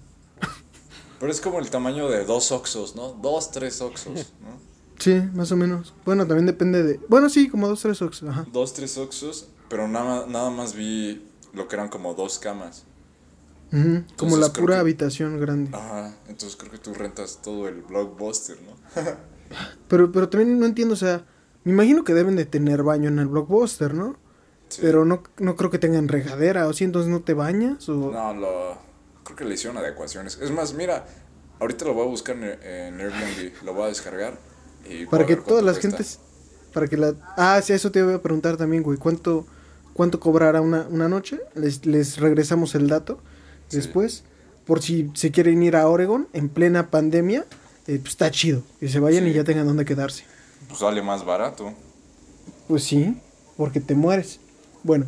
Pero 1.25 1.33
es 1.33 1.41
como 1.41 1.59
el 1.59 1.71
tamaño 1.71 2.11
de 2.11 2.23
dos 2.27 2.53
Oxos, 2.53 2.95
¿no? 2.97 3.13
Dos, 3.15 3.51
tres 3.51 3.81
Oxos, 3.81 4.13
¿no? 4.43 4.59
Sí, 4.99 5.23
más 5.33 5.51
o 5.53 5.57
menos. 5.57 5.95
Bueno, 6.05 6.27
también 6.27 6.45
depende 6.45 6.83
de... 6.83 7.01
Bueno, 7.09 7.31
sí, 7.31 7.49
como 7.49 7.67
dos, 7.67 7.81
tres 7.81 8.03
ox, 8.03 8.23
ajá. 8.25 8.45
Dos, 8.53 8.75
tres 8.75 8.99
Oxos, 8.99 9.49
pero 9.71 9.89
nada, 9.89 10.27
nada 10.27 10.51
más 10.51 10.75
vi 10.75 11.27
lo 11.55 11.67
que 11.67 11.77
eran 11.77 11.89
como 11.89 12.13
dos 12.13 12.39
camas. 12.39 12.85
Ujú, 13.73 13.81
Como 13.81 14.37
Entonces, 14.37 14.39
la 14.39 14.53
pura 14.53 14.75
que- 14.75 14.81
habitación 14.81 15.41
grande. 15.41 15.71
Ajá. 15.75 16.15
Entonces 16.29 16.57
creo 16.57 16.71
que 16.71 16.77
tú 16.79 16.93
rentas 16.93 17.41
todo 17.43 17.69
el 17.69 17.81
blockbuster, 17.81 18.59
¿no? 18.61 19.03
Pero, 19.89 20.13
pero 20.13 20.29
también 20.29 20.59
no 20.59 20.67
entiendo, 20.67 20.93
o 20.93 20.99
sea, 20.99 21.25
me 21.65 21.73
imagino 21.73 22.05
que 22.05 22.13
deben 22.13 22.37
de 22.37 22.45
tener 22.45 22.83
baño 22.83 23.09
en 23.09 23.19
el 23.19 23.29
blockbuster, 23.29 23.95
¿no? 23.95 24.17
Sí. 24.69 24.81
Pero 24.83 25.07
no, 25.07 25.23
no 25.39 25.57
creo 25.57 25.71
que 25.71 25.79
tengan 25.79 26.09
regadera, 26.09 26.67
o 26.69 26.75
si 26.75 26.85
entonces 26.85 27.11
no 27.11 27.21
te 27.23 27.33
bañas, 27.33 27.89
o... 27.89 28.11
No, 28.11 28.35
lo, 28.35 28.77
creo 29.35 29.37
que 29.37 29.45
le 29.45 29.55
hicieron 29.55 29.77
adecuaciones. 29.79 30.39
Es 30.41 30.51
más, 30.51 30.75
mira, 30.75 31.07
ahorita 31.61 31.85
lo 31.87 31.95
voy 31.95 32.07
a 32.07 32.09
buscar 32.09 32.37
en, 32.37 32.45
en 32.45 33.01
Airbnb, 33.01 33.65
lo 33.65 33.75
voy 33.75 33.85
a 33.85 33.89
descargar. 33.89 34.39
Y 34.89 35.07
para 35.07 35.27
que 35.27 35.37
todas 35.37 35.65
las 35.65 35.79
cuesta. 35.79 35.99
gentes... 35.99 36.21
Para 36.73 36.89
que 36.89 36.97
la... 36.97 37.15
Ah, 37.37 37.61
sí, 37.63 37.73
eso 37.73 37.91
te 37.93 38.03
voy 38.03 38.15
a 38.15 38.23
preguntar 38.23 38.57
también, 38.57 38.83
güey. 38.83 38.99
¿Cuánto, 38.99 39.47
cuánto 39.93 40.19
cobrará 40.19 40.61
una, 40.61 40.87
una 40.91 41.09
noche? 41.09 41.41
Les, 41.55 41.87
les 41.87 42.19
regresamos 42.19 42.75
el 42.75 42.89
dato 42.89 43.21
Sí. 43.69 43.77
después. 43.79 44.25
Por 44.67 44.83
si 44.83 45.11
se 45.15 45.31
quieren 45.31 45.63
ir 45.63 45.77
a 45.77 45.87
Oregon 45.89 46.29
en 46.33 46.49
plena 46.49 46.91
pandemia, 46.91 47.47
eh, 47.87 47.99
pues 48.01 48.11
está 48.13 48.31
chido. 48.31 48.63
Que 48.81 48.89
se 48.89 48.99
vayan 48.99 49.27
y 49.27 49.33
ya 49.33 49.45
tengan 49.45 49.67
dónde 49.67 49.85
quedarse. 49.85 50.25
Pues 50.69 50.81
sale 50.81 51.01
más 51.03 51.25
barato. 51.25 51.73
Pues 52.69 52.83
sí, 52.85 53.21
porque 53.57 53.81
te 53.81 53.95
mueres. 53.95 54.41
Bueno, 54.83 55.07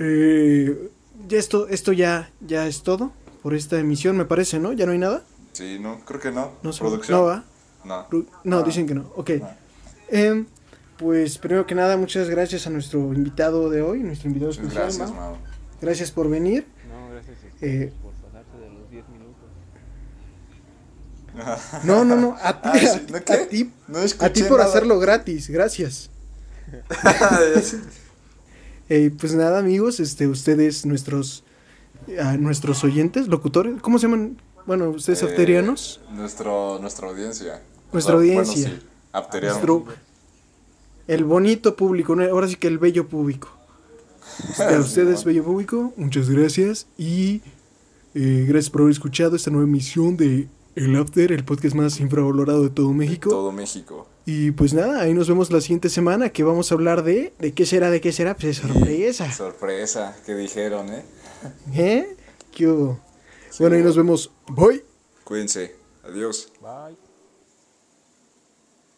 eh, 0.00 0.90
ya 1.28 1.38
esto, 1.38 1.68
esto 1.68 1.92
ya, 1.92 2.30
ya 2.40 2.66
es 2.66 2.82
todo 2.82 3.12
por 3.42 3.54
esta 3.54 3.78
emisión, 3.78 4.16
me 4.16 4.24
parece, 4.24 4.58
¿no? 4.58 4.72
¿Ya 4.72 4.86
no 4.86 4.92
hay 4.92 4.98
nada? 4.98 5.22
Sí, 5.52 5.78
no, 5.80 6.00
creo 6.04 6.20
que 6.20 6.30
no. 6.30 6.52
No, 6.62 6.72
sé. 6.72 6.80
Producción. 6.80 7.18
no 7.18 7.24
va. 7.24 7.44
No. 7.84 8.06
No, 8.44 8.58
Ah. 8.58 8.62
dicen 8.62 8.86
que 8.86 8.94
no. 8.94 9.12
Ok. 9.16 9.30
Em, 10.08 10.46
pues 10.98 11.38
primero 11.38 11.66
que 11.66 11.74
nada, 11.74 11.96
muchas 11.96 12.28
gracias 12.28 12.66
a 12.66 12.70
nuestro 12.70 13.00
invitado 13.14 13.70
de 13.70 13.80
hoy, 13.82 14.00
nuestro 14.00 14.28
invitado 14.28 14.50
especial. 14.52 14.82
gracias, 14.84 15.10
Mau. 15.12 15.36
Gracias 15.80 16.10
por 16.10 16.28
venir. 16.28 16.66
No, 16.88 17.08
gracias 17.10 17.36
Eh, 17.62 17.92
por 18.02 18.12
pasarse 18.12 18.56
de 18.58 18.70
los 18.78 18.90
10 18.90 19.04
minutos. 19.08 19.30
No, 21.84 22.04
no, 22.04 22.16
no, 22.16 22.36
a 22.42 22.60
ti, 22.60 22.68
Ah, 22.72 22.78
sí, 22.78 22.86
a- 22.88 23.10
¿no 23.10 23.16
a, 23.16 23.20
ti, 23.48 23.72
No 23.88 23.98
a 23.98 24.30
ti 24.32 24.42
por 24.42 24.58
nada. 24.58 24.68
hacerlo 24.68 24.98
gratis, 24.98 25.48
gracias. 25.48 26.10
Eh, 28.92 29.12
pues 29.16 29.34
nada, 29.34 29.60
amigos, 29.60 30.00
este, 30.00 30.26
ustedes, 30.26 30.84
nuestros, 30.84 31.44
a 32.18 32.36
nuestros 32.36 32.82
oyentes, 32.84 33.28
locutores, 33.28 33.80
¿cómo 33.82 33.98
se 33.98 34.06
llaman? 34.06 34.36
Bueno, 34.66 34.90
ustedes 34.90 35.22
Eh, 35.22 35.26
afterianos. 35.26 36.00
Nuestro, 36.12 36.78
nuestra 36.80 37.08
audiencia. 37.08 37.62
Nuestra 37.92 38.14
Bueno, 38.16 38.40
audiencia. 38.40 38.68
sí, 38.70 38.78
afteriano. 39.12 39.54
Nuestro, 39.54 39.84
el 41.08 41.24
bonito 41.24 41.76
público, 41.76 42.16
ahora 42.30 42.46
sí 42.48 42.56
que 42.56 42.68
el 42.68 42.78
bello 42.78 43.08
público. 43.08 43.48
Este, 44.48 44.62
a 44.64 44.78
ustedes, 44.80 45.24
bello 45.24 45.44
público, 45.44 45.92
muchas 45.96 46.30
gracias 46.30 46.86
y 46.96 47.42
eh, 48.14 48.44
gracias 48.48 48.70
por 48.70 48.82
haber 48.82 48.92
escuchado 48.92 49.36
esta 49.36 49.50
nueva 49.50 49.66
emisión 49.66 50.16
de 50.16 50.48
El 50.76 50.96
After, 50.96 51.32
el 51.32 51.44
podcast 51.44 51.74
más 51.74 51.98
infravalorado 52.00 52.62
de 52.62 52.70
todo 52.70 52.92
México. 52.92 53.30
Todo 53.30 53.52
México. 53.52 54.06
Y 54.26 54.52
pues 54.52 54.72
nada, 54.74 55.00
ahí 55.00 55.14
nos 55.14 55.28
vemos 55.28 55.50
la 55.50 55.60
siguiente 55.60 55.88
semana 55.88 56.28
que 56.28 56.44
vamos 56.44 56.70
a 56.70 56.74
hablar 56.76 57.02
de... 57.02 57.32
¿De 57.40 57.52
qué 57.52 57.66
será? 57.66 57.90
¿De 57.90 58.00
qué 58.00 58.12
será? 58.12 58.36
Pues 58.36 58.44
es 58.44 58.56
sorpresa. 58.58 59.32
Sorpresa, 59.32 60.16
que 60.24 60.34
dijeron, 60.36 60.88
¿eh? 60.90 61.02
¿Eh? 61.74 62.16
¿Qué 62.52 62.66
hubo? 62.66 63.00
Bueno, 63.58 63.76
ahí 63.76 63.82
nos 63.82 63.96
vemos. 63.96 64.30
Bye. 64.48 64.84
Cuídense. 65.24 65.76
Adiós. 66.02 66.52
Bye. 66.60 67.09